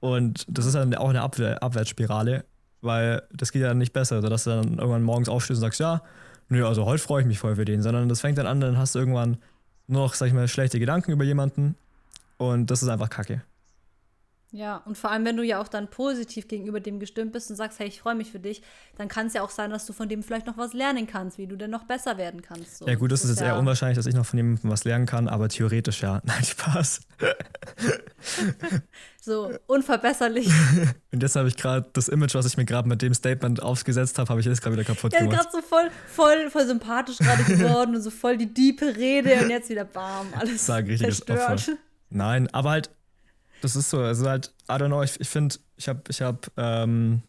Und 0.00 0.44
das 0.48 0.66
ist 0.66 0.74
dann 0.74 0.94
auch 0.94 1.08
eine 1.08 1.22
Abwehr, 1.22 1.62
Abwärtsspirale, 1.62 2.44
weil 2.86 3.22
das 3.32 3.52
geht 3.52 3.62
ja 3.62 3.74
nicht 3.74 3.92
besser, 3.92 4.22
sodass 4.22 4.44
du 4.44 4.50
dann 4.50 4.78
irgendwann 4.78 5.02
morgens 5.02 5.28
aufstehst 5.28 5.58
und 5.58 5.62
sagst, 5.62 5.80
ja, 5.80 6.02
nö, 6.48 6.66
also 6.66 6.84
heute 6.84 7.02
freue 7.02 7.22
ich 7.22 7.26
mich 7.26 7.38
voll 7.38 7.56
für 7.56 7.64
den, 7.64 7.82
sondern 7.82 8.08
das 8.08 8.20
fängt 8.20 8.38
dann 8.38 8.46
an, 8.46 8.60
dann 8.60 8.78
hast 8.78 8.94
du 8.94 8.98
irgendwann 8.98 9.38
nur 9.88 10.02
noch, 10.02 10.14
sag 10.14 10.28
ich 10.28 10.32
mal, 10.32 10.48
schlechte 10.48 10.78
Gedanken 10.78 11.12
über 11.12 11.24
jemanden 11.24 11.76
und 12.38 12.70
das 12.70 12.82
ist 12.82 12.88
einfach 12.88 13.10
kacke. 13.10 13.42
Ja, 14.56 14.78
und 14.86 14.96
vor 14.96 15.10
allem, 15.10 15.26
wenn 15.26 15.36
du 15.36 15.42
ja 15.42 15.60
auch 15.60 15.68
dann 15.68 15.88
positiv 15.88 16.48
gegenüber 16.48 16.80
dem 16.80 16.98
gestimmt 16.98 17.32
bist 17.32 17.50
und 17.50 17.56
sagst, 17.56 17.78
hey, 17.78 17.88
ich 17.88 18.00
freue 18.00 18.14
mich 18.14 18.30
für 18.30 18.40
dich, 18.40 18.62
dann 18.96 19.06
kann 19.06 19.26
es 19.26 19.34
ja 19.34 19.42
auch 19.42 19.50
sein, 19.50 19.70
dass 19.70 19.84
du 19.84 19.92
von 19.92 20.08
dem 20.08 20.22
vielleicht 20.22 20.46
noch 20.46 20.56
was 20.56 20.72
lernen 20.72 21.06
kannst, 21.06 21.36
wie 21.36 21.46
du 21.46 21.56
denn 21.56 21.70
noch 21.70 21.84
besser 21.84 22.16
werden 22.16 22.40
kannst. 22.40 22.78
So. 22.78 22.86
Ja, 22.86 22.94
gut, 22.94 23.12
das, 23.12 23.20
das 23.20 23.30
ist 23.30 23.36
jetzt 23.36 23.46
ja 23.46 23.52
eher 23.52 23.58
unwahrscheinlich, 23.58 23.96
dass 23.96 24.06
ich 24.06 24.14
noch 24.14 24.24
von 24.24 24.38
jemandem 24.38 24.70
was 24.70 24.84
lernen 24.84 25.04
kann, 25.04 25.28
aber 25.28 25.50
theoretisch 25.50 26.00
ja. 26.00 26.22
Nein, 26.24 26.42
Spaß. 26.42 27.00
so, 29.20 29.52
unverbesserlich. 29.66 30.48
und 31.12 31.22
jetzt 31.22 31.36
habe 31.36 31.48
ich 31.48 31.58
gerade 31.58 31.90
das 31.92 32.08
Image, 32.08 32.34
was 32.34 32.46
ich 32.46 32.56
mir 32.56 32.64
gerade 32.64 32.88
mit 32.88 33.02
dem 33.02 33.12
Statement 33.12 33.62
aufgesetzt 33.62 34.18
habe, 34.18 34.30
habe 34.30 34.40
ich 34.40 34.46
jetzt 34.46 34.62
gerade 34.62 34.74
wieder 34.74 34.84
kaputt 34.84 35.12
ja, 35.12 35.18
gemacht. 35.18 35.36
Ja, 35.36 35.42
gerade 35.42 35.52
so 35.54 35.60
voll, 35.60 35.90
voll, 36.06 36.50
voll 36.50 36.66
sympathisch 36.66 37.18
gerade 37.18 37.44
geworden 37.44 37.94
und 37.94 38.00
so 38.00 38.08
voll 38.10 38.38
die 38.38 38.54
diepe 38.54 38.96
Rede 38.96 39.34
und 39.42 39.50
jetzt 39.50 39.68
wieder 39.68 39.84
bam, 39.84 40.28
alles 40.34 40.64
Sag 40.64 40.86
richtiges 40.86 41.18
zerstört. 41.18 41.50
Opfer. 41.50 41.72
Nein, 42.08 42.48
aber 42.52 42.70
halt 42.70 42.90
das 43.66 43.74
ist 43.74 43.90
so. 43.90 43.98
Also 44.00 44.28
halt, 44.28 44.54
I 44.68 44.74
don't 44.74 44.86
know, 44.86 45.02
ich, 45.02 45.20
ich 45.20 45.28
finde, 45.28 45.56
ich 45.76 45.88
habe, 45.88 46.00
ich 46.08 46.22
habe, 46.22 46.38
ähm, 46.56 47.22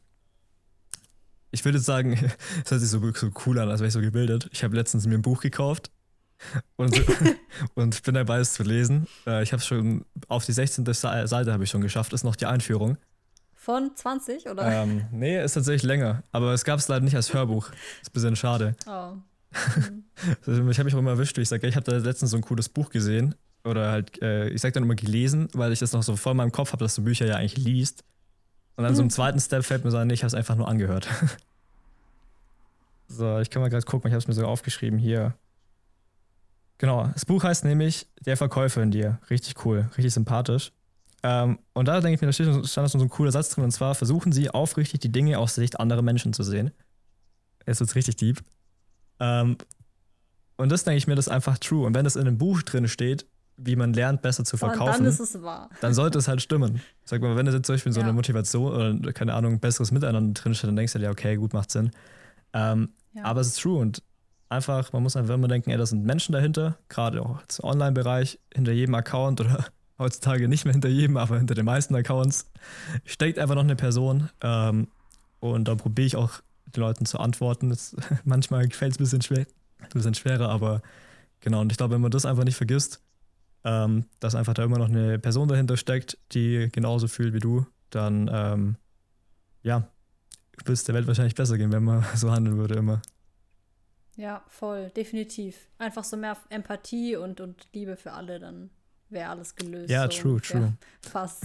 ich 1.50 1.66
würde 1.66 1.80
sagen, 1.80 2.12
das 2.64 2.72
hört 2.72 2.82
sich 2.82 2.90
so, 2.90 3.12
so 3.14 3.32
cool 3.46 3.58
an, 3.58 3.70
als 3.70 3.80
wäre 3.80 3.88
ich 3.88 3.94
so 3.94 4.02
gebildet. 4.02 4.48
Ich 4.52 4.64
habe 4.64 4.76
letztens 4.76 5.08
mir 5.08 5.16
ein 5.16 5.24
Buch 5.24 5.42
gekauft 5.42 5.90
und, 6.76 7.02
und 7.74 8.04
bin 8.04 8.14
dabei, 8.14 8.38
es 8.38 8.54
zu 8.54 8.62
lesen. 8.62 9.08
Äh, 9.26 9.42
ich 9.42 9.52
habe 9.52 9.64
schon 9.64 10.06
auf 10.28 10.46
die 10.46 10.54
16. 10.54 10.86
Seite 10.94 11.52
habe 11.52 11.64
ich 11.64 11.72
schon 11.72 11.82
geschafft, 11.82 12.14
ist 12.14 12.24
noch 12.24 12.36
die 12.36 12.46
Einführung. 12.46 12.98
Von 13.56 13.96
20 13.96 14.48
oder? 14.48 14.84
Ähm, 14.84 15.08
nee, 15.12 15.44
ist 15.44 15.54
tatsächlich 15.54 15.84
länger. 15.84 16.22
Aber 16.32 16.54
es 16.54 16.64
gab 16.64 16.78
es 16.78 16.88
leider 16.88 17.04
nicht 17.04 17.16
als 17.16 17.34
Hörbuch. 17.34 17.70
Ist 18.02 18.10
ein 18.10 18.14
bisschen 18.14 18.36
schade. 18.36 18.76
Oh. 18.86 19.14
Mhm. 20.46 20.70
ich 20.70 20.78
habe 20.78 20.86
mich 20.86 20.94
auch 20.94 21.00
immer 21.00 21.12
erwischt, 21.12 21.38
ich 21.38 21.48
sage, 21.48 21.68
ich 21.68 21.76
habe 21.76 21.90
da 21.90 21.96
letztens 21.98 22.32
so 22.32 22.38
ein 22.38 22.42
cooles 22.42 22.68
Buch 22.70 22.90
gesehen 22.90 23.36
oder 23.68 23.92
halt, 23.92 24.22
äh, 24.22 24.50
ich 24.50 24.62
sag 24.62 24.74
dann 24.74 24.84
immer 24.84 24.96
gelesen, 24.96 25.50
weil 25.54 25.72
ich 25.72 25.80
das 25.80 25.94
noch 25.94 26.04
so 26.04 26.16
voll 26.16 26.32
in 26.32 26.38
meinem 26.38 26.52
Kopf 26.52 26.72
habe, 26.72 26.84
dass 26.84 26.96
du 26.96 27.04
Bücher 27.04 27.26
ja 27.26 27.36
eigentlich 27.36 27.58
liest. 27.58 28.04
Und 28.76 28.84
dann 28.84 28.94
mhm. 28.94 28.96
so 28.96 29.02
im 29.02 29.06
hm. 29.06 29.12
zweiten 29.12 29.40
Step 29.40 29.64
fällt 29.64 29.84
mir 29.84 29.92
so 29.92 29.98
ein, 29.98 30.08
nee, 30.08 30.14
ich 30.14 30.22
habe 30.22 30.28
es 30.28 30.34
einfach 30.34 30.56
nur 30.56 30.68
angehört. 30.68 31.08
so, 33.08 33.40
ich 33.40 33.50
kann 33.50 33.62
mal 33.62 33.70
gerade 33.70 33.86
gucken, 33.86 34.10
ich 34.10 34.14
habe 34.14 34.20
es 34.20 34.28
mir 34.28 34.34
sogar 34.34 34.50
aufgeschrieben 34.50 35.00
hier. 35.00 35.34
Genau, 36.78 37.10
das 37.14 37.26
Buch 37.26 37.44
heißt 37.44 37.66
nämlich 37.66 38.08
Der 38.26 38.38
Verkäufer 38.38 38.84
in 38.84 38.92
dir. 38.92 39.20
Richtig 39.30 39.66
cool, 39.66 39.90
richtig 39.98 40.14
sympathisch. 40.14 40.72
Ähm, 41.24 41.58
und 41.74 41.88
da 41.88 42.00
denke 42.02 42.16
ich 42.16 42.22
mir, 42.22 42.28
da 42.28 42.64
stand 42.68 42.90
so 42.90 43.00
ein 43.00 43.10
cooler 43.10 43.32
Satz 43.32 43.50
drin, 43.50 43.64
und 43.64 43.72
zwar 43.72 43.96
versuchen 43.96 44.32
Sie 44.32 44.50
aufrichtig 44.52 45.00
die 45.00 45.12
Dinge 45.12 45.40
aus 45.40 45.56
der 45.56 45.64
Sicht 45.64 45.80
anderer 45.80 46.04
Menschen 46.04 46.34
zu 46.34 46.44
sehen. 46.44 46.72
Jetzt 47.66 47.80
wird 47.80 47.96
richtig 47.96 48.18
deep. 48.18 48.44
Ähm, 49.20 49.58
und 50.58 50.72
das 50.72 50.84
denke 50.84 50.98
ich 50.98 51.08
mir, 51.08 51.16
das 51.16 51.28
ist 51.28 51.34
einfach 51.34 51.58
true. 51.58 51.86
Und 51.86 51.96
wenn 51.96 52.04
das 52.04 52.16
in 52.16 52.22
einem 52.22 52.38
Buch 52.38 52.62
drin 52.62 52.88
steht, 52.88 53.26
wie 53.58 53.76
man 53.76 53.94
lernt, 53.94 54.22
besser 54.22 54.46
zu 54.46 54.56
verkaufen, 54.56 55.04
dann 55.04 55.12
ist 55.12 55.20
es 55.20 55.42
wahr. 55.42 55.70
Dann 55.82 55.94
sollte 55.94 56.20
es 56.20 56.28
halt 56.28 56.42
stimmen. 56.42 56.82
Sag 57.04 57.22
mal, 57.22 57.36
wenn 57.36 57.46
da 57.48 57.52
jetzt 57.52 57.66
zum 57.66 57.74
Beispiel 57.74 57.92
so 57.92 58.02
eine 58.02 58.14
Motivation 58.14 58.72
oder 58.72 59.14
keine 59.14 59.34
Ahnung, 59.34 59.60
besseres 59.60 59.92
Miteinander 59.92 60.40
drinsteht, 60.40 60.68
dann 60.68 60.76
denkst 60.76 60.94
du 60.94 61.00
dir, 61.00 61.10
okay, 61.10 61.36
gut, 61.36 61.54
macht 61.54 61.72
Sinn. 61.72 61.92
Ähm, 62.54 62.90
ja. 63.14 63.24
Aber 63.24 63.42
es 63.42 63.48
ist 63.48 63.62
true 63.62 63.80
und 63.80 64.04
einfach, 64.50 64.94
man 64.94 65.04
muss 65.04 65.16
einfach 65.16 65.34
immer 65.34 65.48
denken, 65.48 65.72
ey, 65.72 65.78
da 65.78 65.86
sind 65.86 66.06
Menschen 66.06 66.34
dahinter, 66.34 66.78
gerade 66.88 67.22
auch 67.22 67.42
im 67.42 67.66
Online-Bereich, 67.66 68.40
hinter 68.54 68.72
jedem 68.72 68.96
Account 68.96 69.42
oder 69.42 69.66
heutzutage 70.00 70.48
nicht 70.48 70.66
mehr 70.66 70.74
hinter 70.74 70.90
jedem, 70.90 71.18
aber 71.18 71.38
hinter 71.38 71.56
den 71.56 71.66
meisten 71.66 71.96
Accounts 71.96 72.52
steckt 73.06 73.40
einfach 73.40 73.56
noch 73.56 73.64
eine 73.64 73.76
Person. 73.76 74.30
Ähm, 74.42 74.88
und 75.40 75.68
da 75.68 75.76
probiere 75.76 76.06
ich 76.06 76.16
auch 76.16 76.42
den 76.76 76.82
Leuten 76.82 77.06
zu 77.06 77.20
antworten. 77.20 77.70
Das, 77.70 77.96
manchmal 78.24 78.70
fällt 78.70 78.94
es 78.94 79.00
ein 79.00 79.04
bisschen 79.04 79.22
schwer, 79.24 79.46
ein 79.80 79.90
bisschen 79.94 80.14
schwerer, 80.14 80.50
aber 80.50 80.82
genau. 81.40 81.62
Und 81.62 81.72
ich 81.72 81.78
glaube, 81.78 81.96
wenn 81.96 82.02
man 82.02 82.12
das 82.12 82.26
einfach 82.26 82.44
nicht 82.44 82.58
vergisst, 82.58 83.02
ähm, 83.68 84.06
dass 84.22 84.34
einfach 84.34 84.54
da 84.54 84.64
immer 84.64 84.78
noch 84.78 84.88
eine 84.88 85.20
Person 85.20 85.50
dahinter 85.50 85.76
steckt, 85.76 86.18
die 86.32 86.70
genauso 86.72 87.10
fühlt 87.10 87.34
wie 87.34 87.40
du, 87.40 87.66
dann 87.90 88.30
ähm, 88.34 88.78
ja, 89.62 89.90
würde 90.60 90.72
es 90.72 90.86
der 90.86 90.96
Welt 90.96 91.06
wahrscheinlich 91.06 91.36
besser 91.36 91.58
gehen, 91.58 91.74
wenn 91.74 91.84
man 91.84 92.06
so 92.16 92.32
handeln 92.32 92.58
würde 92.58 92.76
immer. 92.76 93.02
Ja, 94.16 94.42
voll, 94.48 94.90
definitiv. 94.96 95.68
Einfach 95.80 96.06
so 96.06 96.16
mehr 96.16 96.38
Empathie 96.50 97.18
und, 97.18 97.42
und 97.42 97.68
Liebe 97.74 97.98
für 97.98 98.14
alle, 98.14 98.40
dann 98.40 98.70
wäre 99.10 99.30
alles 99.32 99.56
gelöst. 99.56 99.90
Ja, 99.90 100.10
so 100.10 100.18
true, 100.18 100.42
true. 100.42 100.74
Fast. 101.02 101.44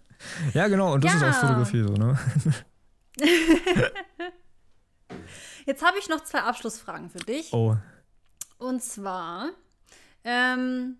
ja, 0.54 0.68
genau, 0.68 0.92
und 0.92 1.02
das 1.02 1.18
ja. 1.18 1.30
ist 1.30 1.36
auch 1.36 1.40
Fotografie 1.40 1.82
so, 1.82 1.94
ne? 1.94 2.18
Jetzt 5.66 5.82
habe 5.82 5.98
ich 5.98 6.10
noch 6.10 6.22
zwei 6.24 6.40
Abschlussfragen 6.40 7.08
für 7.08 7.18
dich. 7.20 7.52
Oh. 7.54 7.76
Und 8.58 8.82
zwar, 8.82 9.50
Ähm, 10.24 10.96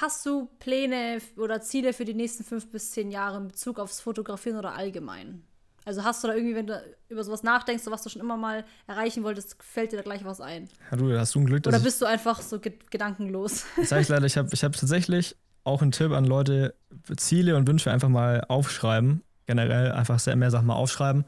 hast 0.00 0.24
du 0.26 0.48
Pläne 0.58 1.18
oder 1.36 1.60
Ziele 1.60 1.92
für 1.92 2.04
die 2.04 2.14
nächsten 2.14 2.44
fünf 2.44 2.70
bis 2.70 2.90
zehn 2.92 3.10
Jahre 3.10 3.38
in 3.38 3.48
Bezug 3.48 3.78
aufs 3.78 4.00
Fotografieren 4.00 4.58
oder 4.58 4.74
allgemein? 4.74 5.44
Also 5.84 6.04
hast 6.04 6.22
du 6.22 6.28
da 6.28 6.34
irgendwie, 6.34 6.54
wenn 6.54 6.66
du 6.66 6.82
über 7.08 7.24
sowas 7.24 7.42
nachdenkst, 7.42 7.84
was 7.86 8.02
du 8.02 8.10
schon 8.10 8.20
immer 8.20 8.36
mal 8.36 8.64
erreichen 8.86 9.24
wolltest, 9.24 9.56
fällt 9.62 9.92
dir 9.92 9.96
da 9.96 10.02
gleich 10.02 10.24
was 10.24 10.40
ein? 10.40 10.68
Ja, 10.90 10.96
du, 10.96 11.18
hast 11.18 11.34
du 11.34 11.40
ein 11.40 11.46
Glück, 11.46 11.62
dass 11.62 11.74
Oder 11.74 11.82
bist 11.82 12.00
du 12.02 12.06
einfach 12.06 12.42
so 12.42 12.60
ge 12.60 12.74
gedankenlos? 12.90 13.64
Sag 13.82 14.02
ich 14.02 14.08
leider, 14.08 14.26
ich 14.26 14.36
habe 14.36 14.50
ich 14.52 14.62
hab 14.62 14.72
tatsächlich 14.72 15.36
auch 15.64 15.82
einen 15.82 15.92
Tipp 15.92 16.12
an 16.12 16.24
Leute, 16.26 16.74
Ziele 17.16 17.56
und 17.56 17.66
Wünsche 17.66 17.90
einfach 17.90 18.08
mal 18.08 18.44
aufschreiben. 18.48 19.22
Generell 19.46 19.92
einfach 19.92 20.18
sehr 20.18 20.36
mehr 20.36 20.50
Sachen 20.50 20.66
mal 20.66 20.74
aufschreiben, 20.74 21.24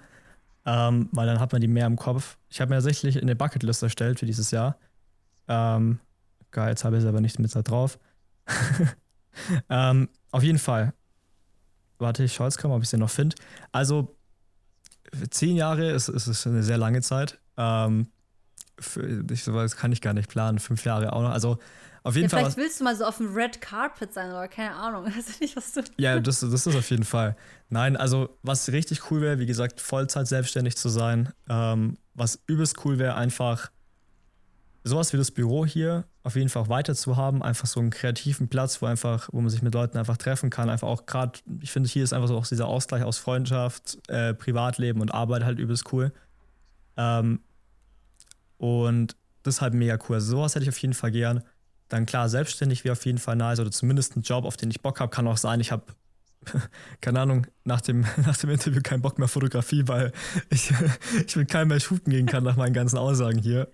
ähm, 0.64 1.08
weil 1.12 1.26
dann 1.26 1.40
hat 1.40 1.52
man 1.52 1.60
die 1.60 1.66
mehr 1.66 1.86
im 1.86 1.96
Kopf. 1.96 2.36
Ich 2.50 2.60
habe 2.60 2.68
mir 2.68 2.76
tatsächlich 2.76 3.20
eine 3.20 3.34
Bucketlist 3.34 3.82
erstellt 3.82 4.20
für 4.20 4.26
dieses 4.26 4.52
Jahr. 4.52 4.76
Ähm, 5.48 5.98
geil, 6.52 6.68
jetzt 6.68 6.84
habe 6.84 6.96
ich 6.96 7.02
es 7.02 7.08
aber 7.08 7.20
nicht 7.20 7.40
mit 7.40 7.52
da 7.54 7.62
drauf. 7.62 7.98
ähm, 9.68 10.08
auf 10.30 10.42
jeden 10.42 10.58
Fall. 10.58 10.92
Warte, 11.98 12.24
ich 12.24 12.34
schaue 12.34 12.48
jetzt 12.48 12.62
mal, 12.62 12.74
ob 12.74 12.82
ich 12.82 12.88
sie 12.88 12.96
noch 12.96 13.10
finde. 13.10 13.36
Also, 13.70 14.16
zehn 15.30 15.56
Jahre 15.56 15.90
ist, 15.90 16.08
ist, 16.08 16.26
ist 16.26 16.46
eine 16.46 16.62
sehr 16.62 16.78
lange 16.78 17.00
Zeit. 17.02 17.38
Ähm, 17.56 18.08
für, 18.78 19.24
ich, 19.30 19.44
das 19.44 19.76
kann 19.76 19.92
ich 19.92 20.00
gar 20.00 20.14
nicht 20.14 20.28
planen. 20.28 20.58
Fünf 20.58 20.84
Jahre 20.84 21.12
auch 21.12 21.22
noch. 21.22 21.30
Also, 21.30 21.58
auf 22.04 22.16
jeden 22.16 22.24
ja, 22.24 22.30
Fall. 22.30 22.40
Vielleicht 22.40 22.56
willst 22.56 22.80
du 22.80 22.84
mal 22.84 22.96
so 22.96 23.04
auf 23.04 23.18
dem 23.18 23.32
Red 23.32 23.60
Carpet 23.60 24.12
sein 24.12 24.30
oder 24.30 24.48
keine 24.48 24.74
Ahnung. 24.74 25.04
Also 25.14 25.32
nicht, 25.40 25.56
was 25.56 25.72
du 25.72 25.82
ja, 25.96 26.18
das, 26.20 26.40
das 26.40 26.66
ist 26.66 26.76
auf 26.76 26.90
jeden 26.90 27.04
Fall. 27.04 27.36
Nein, 27.68 27.96
also 27.96 28.36
was 28.42 28.70
richtig 28.72 29.10
cool 29.10 29.20
wäre, 29.20 29.38
wie 29.38 29.46
gesagt, 29.46 29.80
Vollzeit 29.80 30.26
selbstständig 30.26 30.76
zu 30.76 30.88
sein. 30.88 31.32
Ähm, 31.48 31.96
was 32.14 32.40
übelst 32.46 32.84
cool 32.84 32.98
wäre, 32.98 33.14
einfach 33.14 33.70
sowas 34.84 35.12
wie 35.12 35.16
das 35.16 35.30
Büro 35.30 35.64
hier 35.64 36.04
auf 36.24 36.36
jeden 36.36 36.48
Fall 36.48 36.68
weiter 36.68 36.94
zu 36.94 37.16
haben. 37.16 37.42
Einfach 37.42 37.66
so 37.66 37.80
einen 37.80 37.90
kreativen 37.90 38.48
Platz, 38.48 38.82
wo 38.82 38.86
einfach, 38.86 39.28
wo 39.32 39.40
man 39.40 39.50
sich 39.50 39.62
mit 39.62 39.74
Leuten 39.74 39.98
einfach 39.98 40.16
treffen 40.16 40.50
kann. 40.50 40.70
Einfach 40.70 40.88
auch 40.88 41.06
gerade, 41.06 41.38
ich 41.60 41.70
finde, 41.70 41.88
hier 41.88 42.04
ist 42.04 42.12
einfach 42.12 42.28
so 42.28 42.36
auch 42.36 42.46
dieser 42.46 42.66
Ausgleich 42.66 43.02
aus 43.02 43.18
Freundschaft, 43.18 43.98
äh, 44.08 44.34
Privatleben 44.34 45.00
und 45.00 45.12
Arbeit 45.12 45.44
halt 45.44 45.58
übelst 45.58 45.92
cool. 45.92 46.12
Ähm, 46.96 47.40
und 48.58 49.16
das 49.42 49.56
ist 49.56 49.60
halt 49.60 49.74
mega 49.74 49.98
cool. 50.08 50.16
Also 50.16 50.32
sowas 50.36 50.54
hätte 50.54 50.64
ich 50.64 50.68
auf 50.68 50.78
jeden 50.78 50.94
Fall 50.94 51.10
gern. 51.10 51.42
Dann 51.88 52.06
klar, 52.06 52.28
selbstständig 52.28 52.84
wäre 52.84 52.92
auf 52.92 53.04
jeden 53.04 53.18
Fall 53.18 53.36
nice 53.36 53.60
oder 53.60 53.70
zumindest 53.70 54.16
ein 54.16 54.22
Job, 54.22 54.44
auf 54.44 54.56
den 54.56 54.70
ich 54.70 54.80
Bock 54.80 55.00
habe. 55.00 55.10
Kann 55.10 55.26
auch 55.26 55.36
sein, 55.36 55.60
ich 55.60 55.72
habe, 55.72 55.84
keine 57.00 57.20
Ahnung, 57.20 57.46
nach 57.64 57.80
dem, 57.80 58.00
nach 58.26 58.36
dem 58.36 58.50
Interview 58.50 58.80
keinen 58.82 59.02
Bock 59.02 59.18
mehr 59.18 59.28
Fotografie, 59.28 59.86
weil 59.86 60.12
ich, 60.50 60.72
ich 61.26 61.36
mit 61.36 61.50
keinem 61.50 61.68
mehr 61.68 61.80
shooten 61.80 62.10
gehen 62.10 62.26
kann 62.26 62.44
nach 62.44 62.56
meinen 62.56 62.72
ganzen 62.72 62.98
Aussagen 62.98 63.38
hier. 63.38 63.68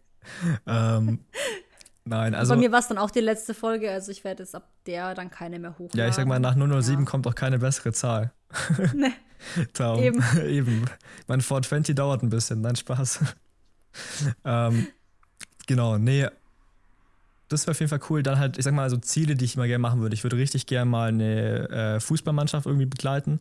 Ähm, 0.66 1.20
nein, 2.04 2.34
also. 2.34 2.54
Bei 2.54 2.60
mir 2.60 2.72
war 2.72 2.80
es 2.80 2.88
dann 2.88 2.98
auch 2.98 3.10
die 3.10 3.20
letzte 3.20 3.54
Folge, 3.54 3.90
also 3.90 4.12
ich 4.12 4.24
werde 4.24 4.42
jetzt 4.42 4.54
ab 4.54 4.68
der 4.86 5.14
dann 5.14 5.30
keine 5.30 5.58
mehr 5.58 5.72
hochladen. 5.72 5.98
Ja, 5.98 6.08
ich 6.08 6.14
sag 6.14 6.26
mal, 6.26 6.40
nach 6.40 6.54
007 6.54 7.04
ja. 7.04 7.04
kommt 7.04 7.26
auch 7.26 7.34
keine 7.34 7.58
bessere 7.58 7.92
Zahl. 7.92 8.32
Nee. 8.94 9.12
Darum, 9.74 10.02
eben. 10.02 10.22
eben. 10.48 10.84
Mein 11.28 11.40
420 11.40 11.94
dauert 11.94 12.24
ein 12.24 12.28
bisschen, 12.28 12.60
nein, 12.60 12.74
Spaß. 12.74 13.20
ähm, 14.44 14.88
genau, 15.68 15.96
nee, 15.96 16.26
das 17.48 17.66
wäre 17.66 17.72
auf 17.72 17.80
jeden 17.80 17.90
Fall 17.90 18.00
cool. 18.10 18.22
Dann 18.22 18.38
halt, 18.38 18.58
ich 18.58 18.64
sag 18.64 18.74
mal, 18.74 18.88
so 18.90 18.96
Ziele, 18.98 19.34
die 19.34 19.44
ich 19.44 19.56
mal 19.56 19.66
gerne 19.66 19.80
machen 19.80 20.00
würde. 20.00 20.14
Ich 20.14 20.22
würde 20.22 20.36
richtig 20.36 20.66
gerne 20.66 20.90
mal 20.90 21.08
eine 21.08 21.68
äh, 21.70 22.00
Fußballmannschaft 22.00 22.66
irgendwie 22.66 22.86
begleiten. 22.86 23.40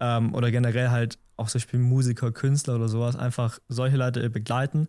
Ähm, 0.00 0.34
oder 0.34 0.50
generell 0.50 0.90
halt 0.90 1.18
auch 1.36 1.48
zum 1.48 1.60
Beispiel 1.60 1.80
Musiker, 1.80 2.32
Künstler 2.32 2.76
oder 2.76 2.88
sowas. 2.88 3.16
Einfach 3.16 3.58
solche 3.68 3.96
Leute 3.96 4.28
begleiten. 4.30 4.88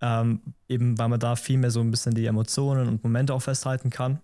Ähm, 0.00 0.40
eben 0.68 0.96
weil 0.98 1.08
man 1.08 1.18
da 1.18 1.34
viel 1.36 1.58
mehr 1.58 1.70
so 1.70 1.80
ein 1.80 1.90
bisschen 1.90 2.14
die 2.14 2.26
Emotionen 2.26 2.88
und 2.88 3.02
Momente 3.02 3.34
auch 3.34 3.42
festhalten 3.42 3.90
kann. 3.90 4.20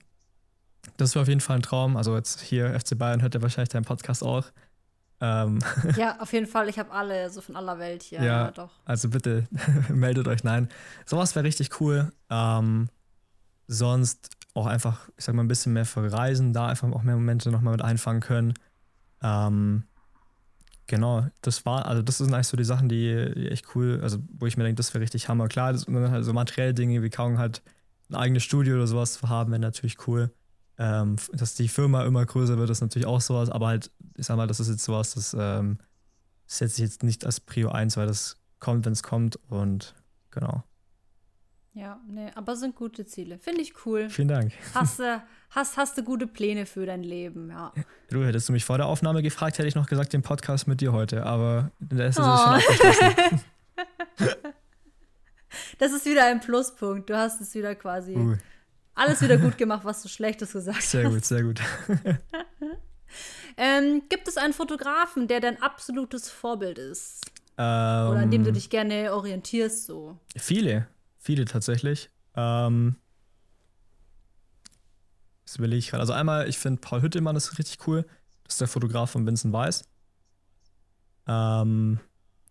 Das 0.97 1.15
wäre 1.15 1.23
auf 1.23 1.29
jeden 1.29 1.41
Fall 1.41 1.57
ein 1.57 1.63
Traum. 1.63 1.97
Also 1.97 2.15
jetzt 2.15 2.41
hier 2.41 2.79
FC 2.79 2.97
Bayern 2.97 3.23
hört 3.23 3.35
ja 3.35 3.43
wahrscheinlich 3.43 3.71
deinen 3.71 3.85
Podcast 3.85 4.23
auch. 4.23 4.45
Ähm 5.21 5.59
ja, 5.97 6.21
auf 6.21 6.33
jeden 6.33 6.47
Fall. 6.47 6.69
Ich 6.69 6.79
habe 6.79 6.93
alle, 6.93 7.31
so 7.31 7.41
von 7.41 7.57
aller 7.57 7.79
Welt 7.79 8.03
hier. 8.03 8.19
Ja, 8.19 8.25
ja 8.25 8.51
doch. 8.51 8.71
Also 8.85 9.09
bitte 9.09 9.49
meldet 9.89 10.29
euch. 10.29 10.45
Nein, 10.45 10.69
sowas 11.07 11.35
wäre 11.35 11.45
richtig 11.45 11.81
cool. 11.81 12.13
Ähm, 12.31 12.89
sonst 13.67 14.31
auch 14.55 14.67
einfach, 14.67 15.09
ich 15.17 15.25
sag 15.25 15.35
mal, 15.35 15.43
ein 15.43 15.49
bisschen 15.49 15.73
mehr 15.73 15.87
verreisen, 15.87 16.53
da 16.53 16.69
einfach 16.69 16.91
auch 16.93 17.03
mehr 17.03 17.17
Momente 17.17 17.51
nochmal 17.51 17.73
mit 17.73 17.83
einfangen 17.83 18.21
können. 18.21 18.55
Ähm, 19.23 19.85
genau, 20.87 21.27
das 21.41 21.65
war, 21.67 21.87
also 21.87 22.03
das 22.03 22.19
sind 22.19 22.33
eigentlich 22.35 22.49
so 22.49 22.57
die 22.57 22.65
Sachen, 22.65 22.89
die, 22.89 23.33
die 23.35 23.49
echt 23.49 23.75
cool, 23.75 24.01
also 24.03 24.19
wo 24.39 24.47
ich 24.47 24.57
mir 24.57 24.65
denke, 24.65 24.77
das 24.77 24.93
wäre 24.95 25.03
richtig 25.03 25.29
Hammer. 25.29 25.49
Klar, 25.49 25.73
das, 25.73 25.85
und 25.85 25.95
dann 25.95 26.11
halt 26.11 26.25
so 26.25 26.33
materielle 26.33 26.75
Dinge 26.75 27.03
wie 27.03 27.11
kaum 27.11 27.39
halt 27.39 27.63
ein 28.11 28.17
eigenes 28.17 28.43
Studio 28.43 28.75
oder 28.77 28.87
sowas 28.87 29.15
zu 29.15 29.29
haben, 29.29 29.51
wäre 29.51 29.61
natürlich 29.61 30.07
cool. 30.07 30.33
Ähm, 30.77 31.17
dass 31.33 31.55
die 31.55 31.69
Firma 31.69 32.05
immer 32.05 32.27
größer 32.27 32.59
wird, 32.59 32.69
ist 32.71 32.81
natürlich 32.81 33.07
auch 33.07 33.21
sowas, 33.21 33.49
aber 33.49 33.69
halt, 33.69 33.93
ich 34.17 34.27
sag 34.27 34.37
mal, 34.37 34.49
das 34.49 34.59
ist 34.61 34.69
jetzt 34.69 34.85
sowas, 34.85 35.15
das 35.15 35.37
ähm, 35.39 35.79
setze 36.47 36.83
ich 36.83 36.91
jetzt 36.91 37.03
nicht 37.05 37.25
als 37.25 37.41
Prio 37.41 37.71
1, 37.71 37.97
weil 37.97 38.07
das 38.07 38.37
kommt, 38.59 38.85
wenn 38.85 38.93
es 38.93 39.03
kommt 39.03 39.37
und 39.49 39.95
genau. 40.31 40.65
Ja, 41.75 42.01
nee, 42.07 42.31
aber 42.37 42.55
sind 42.55 42.77
gute 42.77 43.05
Ziele. 43.05 43.39
Finde 43.39 43.61
ich 43.61 43.85
cool. 43.85 44.09
Vielen 44.09 44.29
Dank. 44.29 44.53
Hast 44.75 45.01
du 45.01 45.23
hast, 45.51 45.77
hast 45.77 45.99
du 45.99 46.05
gute 46.05 46.29
Pläne 46.29 46.67
für 46.67 46.87
dein 46.87 47.03
Leben, 47.03 47.51
ja. 47.51 47.73
Du 48.11 48.25
hättest 48.25 48.49
du 48.49 48.53
mich 48.53 48.65
vor 48.65 48.77
der 48.77 48.87
Aufnahme 48.87 49.23
gefragt, 49.23 49.59
hätte 49.59 49.67
ich 49.67 49.75
noch 49.75 49.89
gesagt, 49.89 50.13
den 50.13 50.23
Podcast 50.23 50.69
mit 50.69 50.81
dir 50.81 50.93
heute, 50.93 51.25
aber 51.25 51.73
der 51.81 52.09
ist 52.09 52.19
oh. 52.19 52.23
schon 52.23 52.31
abgeschlossen. 52.31 53.41
das 55.79 55.93
ist 55.93 56.07
wieder 56.07 56.27
ein 56.27 56.41
Pluspunkt. 56.41 57.11
Du 57.11 57.17
hast 57.17 57.41
es 57.41 57.53
wieder 57.55 57.75
quasi 57.75 58.15
uh. 58.15 58.37
alles 58.95 59.21
wieder 59.21 59.37
gut 59.37 59.59
gemacht, 59.59 59.85
was 59.85 60.01
du 60.03 60.09
Schlechtes 60.09 60.53
gesagt 60.53 60.83
sehr 60.83 61.11
hast. 61.11 61.25
Sehr 61.25 61.43
gut, 61.43 61.57
sehr 61.57 61.73
gut. 62.07 62.19
ähm, 63.57 64.03
gibt 64.09 64.29
es 64.29 64.37
einen 64.37 64.53
Fotografen, 64.53 65.27
der 65.27 65.41
dein 65.41 65.61
absolutes 65.61 66.31
Vorbild 66.31 66.79
ist? 66.79 67.21
Ähm, 67.57 68.11
Oder 68.11 68.21
an 68.21 68.31
dem 68.31 68.45
du 68.45 68.53
dich 68.53 68.71
gerne 68.71 69.13
orientierst, 69.13 69.87
so? 69.87 70.19
Viele. 70.37 70.89
Viele 71.25 71.47
tatsächlich. 71.47 72.11
Ähm, 72.37 72.97
das 75.47 75.57
überlege 75.57 75.79
ich 75.79 75.89
gerade. 75.89 76.03
Also 76.03 76.13
einmal, 76.13 76.51
ich 76.51 76.59
finde 76.59 76.83
Paul 76.83 77.01
Hüttelmann 77.01 77.35
ist 77.35 77.59
richtig 77.59 77.87
cool. 77.87 78.05
Das 78.43 78.57
ist 78.57 78.61
der 78.61 78.69
Fotograf 78.69 79.13
von 79.13 79.27
Vincent 79.27 79.55
Weiss. 79.55 79.85
Ähm, 81.27 81.99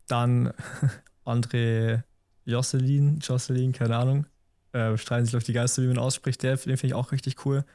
dann 0.08 0.54
André 1.24 2.02
Josselin, 2.46 3.20
Josselin, 3.20 3.74
keine 3.74 3.96
Ahnung. 3.96 4.26
Äh, 4.72 4.98
streiten 4.98 5.26
sich 5.26 5.38
auf 5.38 5.44
die 5.44 5.54
Geister, 5.54 5.84
wie 5.84 5.88
man 5.88 6.00
ausspricht. 6.00 6.42
Der, 6.42 6.58
den 6.58 6.78
finde 6.78 6.88
ich 6.88 6.94
auch 6.96 7.12
richtig 7.12 7.46
cool. 7.46 7.66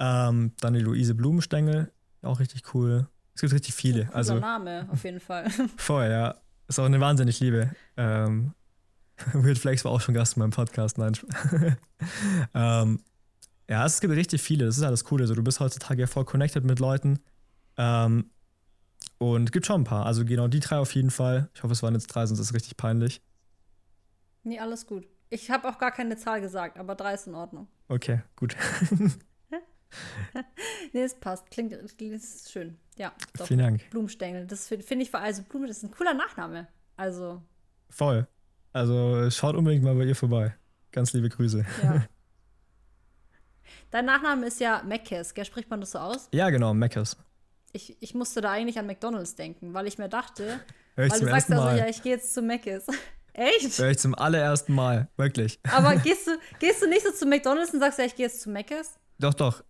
Ähm, 0.00 0.54
dann 0.58 0.74
die 0.74 0.80
Luise 0.80 1.14
Blumenstengel, 1.14 1.92
auch 2.22 2.40
richtig 2.40 2.74
cool. 2.74 3.06
Es 3.36 3.42
gibt 3.42 3.52
richtig 3.52 3.74
viele. 3.74 4.12
Also 4.12 4.40
Name, 4.40 4.88
auf 4.90 5.04
jeden 5.04 5.20
Fall. 5.20 5.48
Vorher, 5.76 6.10
ja. 6.10 6.34
Ist 6.66 6.80
auch 6.80 6.84
eine 6.84 6.98
wahnsinnig 6.98 7.38
Liebe. 7.38 7.70
Ähm, 7.96 8.54
Weird 9.32 9.58
Flex 9.58 9.84
war 9.84 9.92
auch 9.92 10.00
schon 10.00 10.14
Gast 10.14 10.36
in 10.36 10.40
meinem 10.40 10.50
Podcast, 10.50 10.98
nein. 10.98 11.16
ähm, 12.54 13.00
ja, 13.68 13.86
es 13.86 14.00
gibt 14.00 14.14
richtig 14.14 14.42
viele, 14.42 14.66
das 14.66 14.76
ist 14.76 14.82
ja 14.82 14.90
das 14.90 15.04
Coole. 15.04 15.24
Also, 15.24 15.34
du 15.34 15.42
bist 15.42 15.60
heutzutage 15.60 16.02
ja 16.02 16.06
voll 16.06 16.24
connected 16.24 16.64
mit 16.64 16.80
Leuten. 16.80 17.20
Ähm, 17.76 18.30
und 19.18 19.44
es 19.44 19.52
gibt 19.52 19.66
schon 19.66 19.82
ein 19.82 19.84
paar. 19.84 20.06
Also 20.06 20.24
genau 20.24 20.48
die 20.48 20.60
drei 20.60 20.78
auf 20.78 20.94
jeden 20.94 21.10
Fall. 21.10 21.48
Ich 21.54 21.62
hoffe, 21.62 21.72
es 21.72 21.82
waren 21.82 21.94
jetzt 21.94 22.08
drei, 22.08 22.26
sonst 22.26 22.40
ist 22.40 22.48
es 22.48 22.54
richtig 22.54 22.76
peinlich. 22.76 23.22
Nee, 24.42 24.58
alles 24.58 24.86
gut. 24.86 25.06
Ich 25.30 25.50
habe 25.50 25.68
auch 25.68 25.78
gar 25.78 25.90
keine 25.90 26.16
Zahl 26.16 26.40
gesagt, 26.40 26.78
aber 26.78 26.94
drei 26.94 27.14
ist 27.14 27.26
in 27.26 27.34
Ordnung. 27.34 27.68
Okay, 27.88 28.22
gut. 28.36 28.56
nee, 30.92 31.02
es 31.02 31.14
passt. 31.14 31.50
Klingt, 31.50 31.72
ist 31.72 32.52
schön. 32.52 32.78
Ja, 32.96 33.12
doch. 33.36 33.46
Vielen 33.46 33.60
Dank. 33.60 33.90
Blumenstängel. 33.90 34.46
Das 34.46 34.68
finde 34.68 34.84
find 34.84 35.02
ich 35.02 35.10
für 35.10 35.18
also 35.18 35.42
Blume, 35.42 35.66
das 35.66 35.78
ist 35.78 35.84
ein 35.84 35.90
cooler 35.90 36.14
Nachname. 36.14 36.68
Also. 36.96 37.42
Voll. 37.88 38.28
Also 38.74 39.30
schaut 39.30 39.54
unbedingt 39.54 39.84
mal 39.84 39.94
bei 39.94 40.04
ihr 40.04 40.16
vorbei. 40.16 40.54
Ganz 40.90 41.12
liebe 41.12 41.28
Grüße. 41.28 41.64
Ja. 41.82 42.04
Dein 43.90 44.04
Nachname 44.04 44.46
ist 44.46 44.60
ja 44.60 44.82
Meckes, 44.84 45.32
gell? 45.32 45.44
Spricht 45.44 45.70
man 45.70 45.80
das 45.80 45.92
so 45.92 46.00
aus? 46.00 46.28
Ja, 46.32 46.50
genau, 46.50 46.74
Meckes. 46.74 47.16
Ich, 47.72 47.96
ich 48.00 48.14
musste 48.14 48.40
da 48.40 48.50
eigentlich 48.50 48.76
an 48.76 48.86
McDonalds 48.86 49.36
denken, 49.36 49.74
weil 49.74 49.86
ich 49.86 49.96
mir 49.96 50.08
dachte, 50.08 50.60
weil 50.96 51.08
du 51.08 51.18
sagst 51.18 51.52
also, 51.52 51.62
Mal. 51.62 51.78
ja, 51.78 51.86
ich 51.86 52.02
gehe 52.02 52.12
jetzt 52.12 52.34
zu 52.34 52.42
Meckes. 52.42 52.86
Echt? 53.32 53.78
Hör 53.78 53.90
ich 53.90 53.98
zum 53.98 54.16
allerersten 54.16 54.74
Mal, 54.74 55.08
wirklich. 55.16 55.60
Aber 55.72 55.94
gehst 56.02 56.26
du, 56.26 56.32
gehst 56.58 56.82
du 56.82 56.88
nicht 56.88 57.02
so 57.04 57.12
zu 57.12 57.26
McDonalds 57.26 57.72
und 57.72 57.78
sagst, 57.78 58.00
ja, 58.00 58.04
ich 58.04 58.16
gehe 58.16 58.26
jetzt 58.26 58.42
zu 58.42 58.50
Meckes? 58.50 58.98
Doch, 59.20 59.34
doch. 59.34 59.62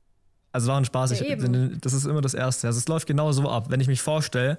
Also 0.53 0.69
war 0.69 0.79
ein 0.79 0.85
Spaß. 0.87 1.19
Ja, 1.19 1.27
ich, 1.27 1.81
das 1.81 1.93
ist 1.93 2.07
immer 2.07 2.23
das 2.23 2.33
Erste. 2.33 2.69
Also 2.69 2.79
es 2.79 2.89
läuft 2.89 3.07
genau 3.07 3.33
so 3.33 3.51
ab. 3.51 3.67
Wenn 3.69 3.81
ich 3.81 3.89
mich 3.89 4.01
vorstelle, 4.01 4.59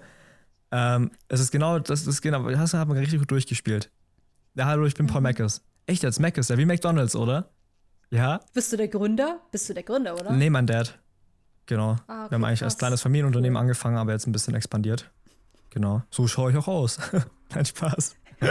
ähm, 0.71 1.09
es 1.29 1.39
ist 1.39 1.51
genau, 1.51 1.79
das 1.79 2.05
ist 2.05 2.21
genau, 2.21 2.47
das 2.47 2.73
hat 2.75 2.87
man 2.87 2.97
richtig 2.97 3.19
gut 3.19 3.31
durchgespielt. 3.31 3.89
Ja, 4.57 4.67
hallo, 4.67 4.85
ich 4.85 4.93
bin 4.95 5.05
mhm. 5.05 5.09
Paul 5.09 5.21
Mackes. 5.21 5.61
Echt 5.85 6.03
jetzt? 6.03 6.19
Mackes, 6.21 6.47
ja, 6.47 6.57
wie 6.57 6.65
McDonalds, 6.65 7.13
oder? 7.15 7.49
Ja. 8.09 8.39
Bist 8.53 8.71
du 8.71 8.77
der 8.77 8.87
Gründer? 8.87 9.41
Bist 9.51 9.67
du 9.67 9.73
der 9.73 9.83
Gründer, 9.83 10.13
oder? 10.13 10.31
Nee, 10.31 10.49
mein 10.49 10.65
Dad. 10.65 10.97
Genau. 11.65 11.97
Ah, 12.07 12.23
okay, 12.23 12.31
Wir 12.31 12.35
haben 12.35 12.45
eigentlich 12.45 12.59
krass. 12.59 12.73
als 12.73 12.77
kleines 12.77 13.01
Familienunternehmen 13.01 13.57
angefangen, 13.57 13.97
aber 13.97 14.13
jetzt 14.13 14.27
ein 14.27 14.31
bisschen 14.31 14.55
expandiert. 14.55 15.11
Genau. 15.71 16.03
So 16.09 16.25
schaue 16.27 16.51
ich 16.51 16.57
auch 16.57 16.69
aus. 16.69 16.99
Nein, 17.53 17.65
Spaß. 17.65 18.15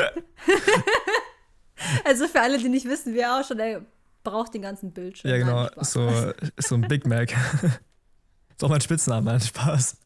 also 2.04 2.28
für 2.28 2.40
alle, 2.40 2.58
die 2.58 2.68
nicht 2.68 2.86
wissen, 2.86 3.14
wie 3.14 3.20
er 3.20 3.40
ausschaut, 3.40 3.58
er 3.58 3.80
braucht 4.24 4.52
den 4.52 4.60
ganzen 4.60 4.92
Bildschirm. 4.92 5.30
Ja, 5.30 5.38
genau. 5.38 5.62
Nein, 5.62 5.70
so, 5.80 6.32
so 6.58 6.74
ein 6.74 6.82
Big 6.82 7.06
Mac. 7.06 7.32
ist 8.50 8.62
auch 8.62 8.68
mein 8.68 8.82
Spitzname, 8.82 9.24
nein, 9.24 9.40
Spaß. 9.40 9.96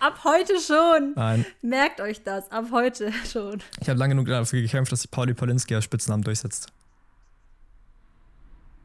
Ab 0.00 0.20
heute 0.24 0.58
schon. 0.58 1.12
Nein. 1.14 1.44
Merkt 1.62 2.00
euch 2.00 2.22
das. 2.22 2.50
Ab 2.50 2.66
heute 2.72 3.12
schon. 3.30 3.62
Ich 3.80 3.88
habe 3.88 3.98
lange 3.98 4.14
genug 4.14 4.26
dafür 4.26 4.60
gekämpft, 4.62 4.90
dass 4.92 5.02
sich 5.02 5.10
Pauli 5.10 5.34
Polinski 5.34 5.74
als 5.74 5.84
Spitznamen 5.84 6.22
durchsetzt. 6.24 6.68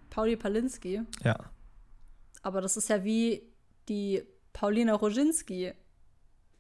Pauli 0.10 0.36
Palinski. 0.38 1.02
Ja. 1.24 1.36
Aber 2.42 2.62
das 2.62 2.78
ist 2.78 2.90
ja 2.90 3.04
wie 3.04 3.42
die 3.90 4.24
Paulina 4.54 4.94
Roginski. 4.94 5.74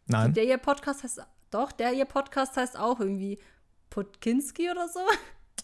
Nein. 0.07 0.33
Der 0.33 0.43
ihr 0.45 0.57
Podcast 0.57 1.03
heißt. 1.03 1.21
Doch, 1.51 1.71
der 1.71 1.93
ihr 1.93 2.05
Podcast 2.05 2.57
heißt 2.57 2.77
auch 2.77 2.99
irgendwie 2.99 3.39
Putkinski 3.89 4.69
oder 4.71 4.87
so. 4.89 4.99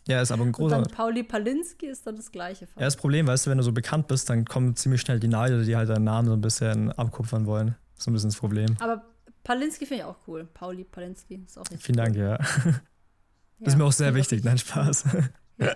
Ja, 0.08 0.22
ist 0.22 0.32
aber 0.32 0.44
ein 0.44 0.48
Und 0.48 0.52
großer. 0.54 0.82
dann 0.82 0.92
Pauli 0.92 1.24
Palinski 1.24 1.88
ist 1.88 2.08
dann 2.08 2.16
das 2.16 2.32
gleiche. 2.32 2.66
Ja, 2.76 2.86
das 2.86 2.96
Problem, 2.96 3.28
weißt 3.28 3.46
du, 3.46 3.50
wenn 3.50 3.58
du 3.58 3.64
so 3.64 3.72
bekannt 3.74 4.08
bist, 4.08 4.30
dann 4.30 4.46
kommen 4.46 4.76
ziemlich 4.76 5.02
schnell 5.02 5.20
die 5.20 5.28
Neider, 5.28 5.62
die 5.64 5.76
halt 5.76 5.90
deinen 5.90 6.06
Namen 6.06 6.28
so 6.28 6.34
ein 6.34 6.42
bisschen 6.42 6.92
abkupfern 6.94 7.46
wollen. 7.46 7.76
So 8.02 8.10
ein 8.10 8.14
bisschen 8.14 8.30
das 8.30 8.40
Problem. 8.40 8.76
Aber 8.80 9.06
Palinski 9.44 9.86
finde 9.86 10.04
ich 10.04 10.10
auch 10.10 10.18
cool. 10.28 10.46
Pauli 10.46 10.84
Palinski 10.84 11.44
ist 11.46 11.58
auch 11.58 11.64
richtig 11.70 11.84
Vielen 11.84 11.98
Dank, 11.98 12.16
ja. 12.16 12.40
cool. 12.66 12.82
Das 13.64 13.74
ist 13.74 13.78
mir 13.78 13.86
auch 13.86 13.92
sehr 13.92 14.16
wichtig. 14.16 14.44
Nein, 14.44 14.58
Spaß. 14.58 15.04
Ja. 15.60 15.76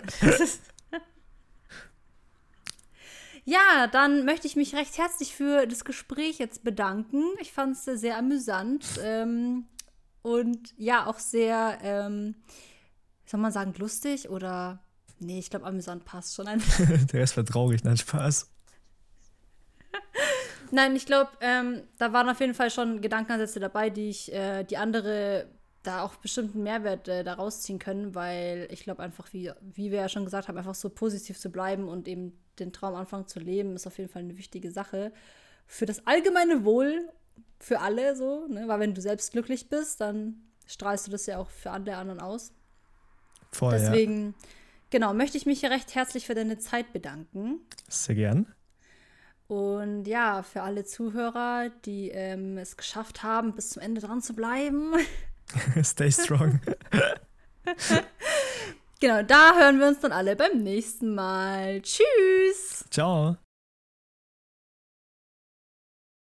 ja, 3.44 3.86
dann 3.86 4.24
möchte 4.24 4.48
ich 4.48 4.56
mich 4.56 4.74
recht 4.74 4.98
herzlich 4.98 5.36
für 5.36 5.68
das 5.68 5.84
Gespräch 5.84 6.40
jetzt 6.40 6.64
bedanken. 6.64 7.22
Ich 7.40 7.52
fand 7.52 7.76
es 7.76 7.84
sehr 7.84 8.18
amüsant 8.18 8.84
ähm, 9.04 9.66
und 10.22 10.74
ja, 10.76 11.06
auch 11.06 11.20
sehr, 11.20 11.78
ähm, 11.80 12.34
soll 13.24 13.38
man 13.38 13.52
sagen, 13.52 13.72
lustig 13.78 14.30
oder. 14.30 14.80
Nee, 15.20 15.38
ich 15.38 15.48
glaube, 15.48 15.66
amüsant 15.66 16.04
passt 16.04 16.34
schon. 16.34 16.46
Der 17.12 17.20
Rest 17.20 17.36
war 17.36 17.44
traurig. 17.44 17.84
Nein, 17.84 17.96
Spaß. 17.96 18.50
Nein 20.70 20.96
ich 20.96 21.06
glaube, 21.06 21.30
ähm, 21.40 21.82
da 21.98 22.12
waren 22.12 22.28
auf 22.28 22.40
jeden 22.40 22.54
Fall 22.54 22.70
schon 22.70 23.00
Gedankenansätze 23.00 23.60
dabei, 23.60 23.90
die 23.90 24.10
ich, 24.10 24.32
äh, 24.32 24.64
die 24.64 24.76
andere 24.76 25.46
da 25.86 26.02
auch 26.02 26.16
bestimmten 26.16 26.62
Mehrwert 26.62 27.08
äh, 27.08 27.22
da 27.22 27.34
rausziehen 27.34 27.78
können, 27.78 28.14
weil 28.14 28.68
ich 28.70 28.82
glaube 28.82 29.02
einfach, 29.02 29.32
wie, 29.32 29.52
wie 29.60 29.90
wir 29.90 30.00
ja 30.00 30.08
schon 30.08 30.24
gesagt 30.24 30.48
haben, 30.48 30.58
einfach 30.58 30.74
so 30.74 30.90
positiv 30.90 31.38
zu 31.38 31.50
bleiben 31.50 31.88
und 31.88 32.08
eben 32.08 32.36
den 32.58 32.72
Traum 32.72 32.94
anfangen 32.94 33.26
zu 33.26 33.38
leben, 33.38 33.76
ist 33.76 33.86
auf 33.86 33.98
jeden 33.98 34.10
Fall 34.10 34.22
eine 34.22 34.36
wichtige 34.36 34.70
Sache. 34.70 35.12
Für 35.66 35.86
das 35.86 36.06
allgemeine 36.06 36.64
Wohl, 36.64 37.08
für 37.60 37.80
alle 37.80 38.16
so, 38.16 38.46
ne? 38.48 38.66
weil 38.66 38.80
wenn 38.80 38.94
du 38.94 39.00
selbst 39.00 39.32
glücklich 39.32 39.68
bist, 39.68 40.00
dann 40.00 40.42
strahlst 40.66 41.06
du 41.06 41.10
das 41.12 41.26
ja 41.26 41.38
auch 41.38 41.50
für 41.50 41.70
alle 41.70 41.96
anderen 41.96 42.20
aus. 42.20 42.52
Voll, 43.52 43.74
ja. 43.74 43.78
Deswegen, 43.78 44.34
genau, 44.90 45.14
möchte 45.14 45.38
ich 45.38 45.46
mich 45.46 45.60
hier 45.60 45.70
recht 45.70 45.94
herzlich 45.94 46.26
für 46.26 46.34
deine 46.34 46.58
Zeit 46.58 46.92
bedanken. 46.92 47.60
Sehr 47.88 48.16
gern. 48.16 48.55
Und 49.48 50.04
ja, 50.06 50.42
für 50.42 50.62
alle 50.62 50.84
Zuhörer, 50.84 51.70
die 51.84 52.10
ähm, 52.10 52.58
es 52.58 52.76
geschafft 52.76 53.22
haben, 53.22 53.54
bis 53.54 53.70
zum 53.70 53.82
Ende 53.82 54.00
dran 54.00 54.20
zu 54.20 54.34
bleiben. 54.34 54.94
Stay 55.82 56.10
strong. 56.10 56.60
genau, 59.00 59.22
da 59.22 59.56
hören 59.58 59.78
wir 59.78 59.86
uns 59.86 60.00
dann 60.00 60.12
alle 60.12 60.34
beim 60.34 60.62
nächsten 60.62 61.14
Mal. 61.14 61.80
Tschüss! 61.82 62.84
Ciao. 62.90 63.36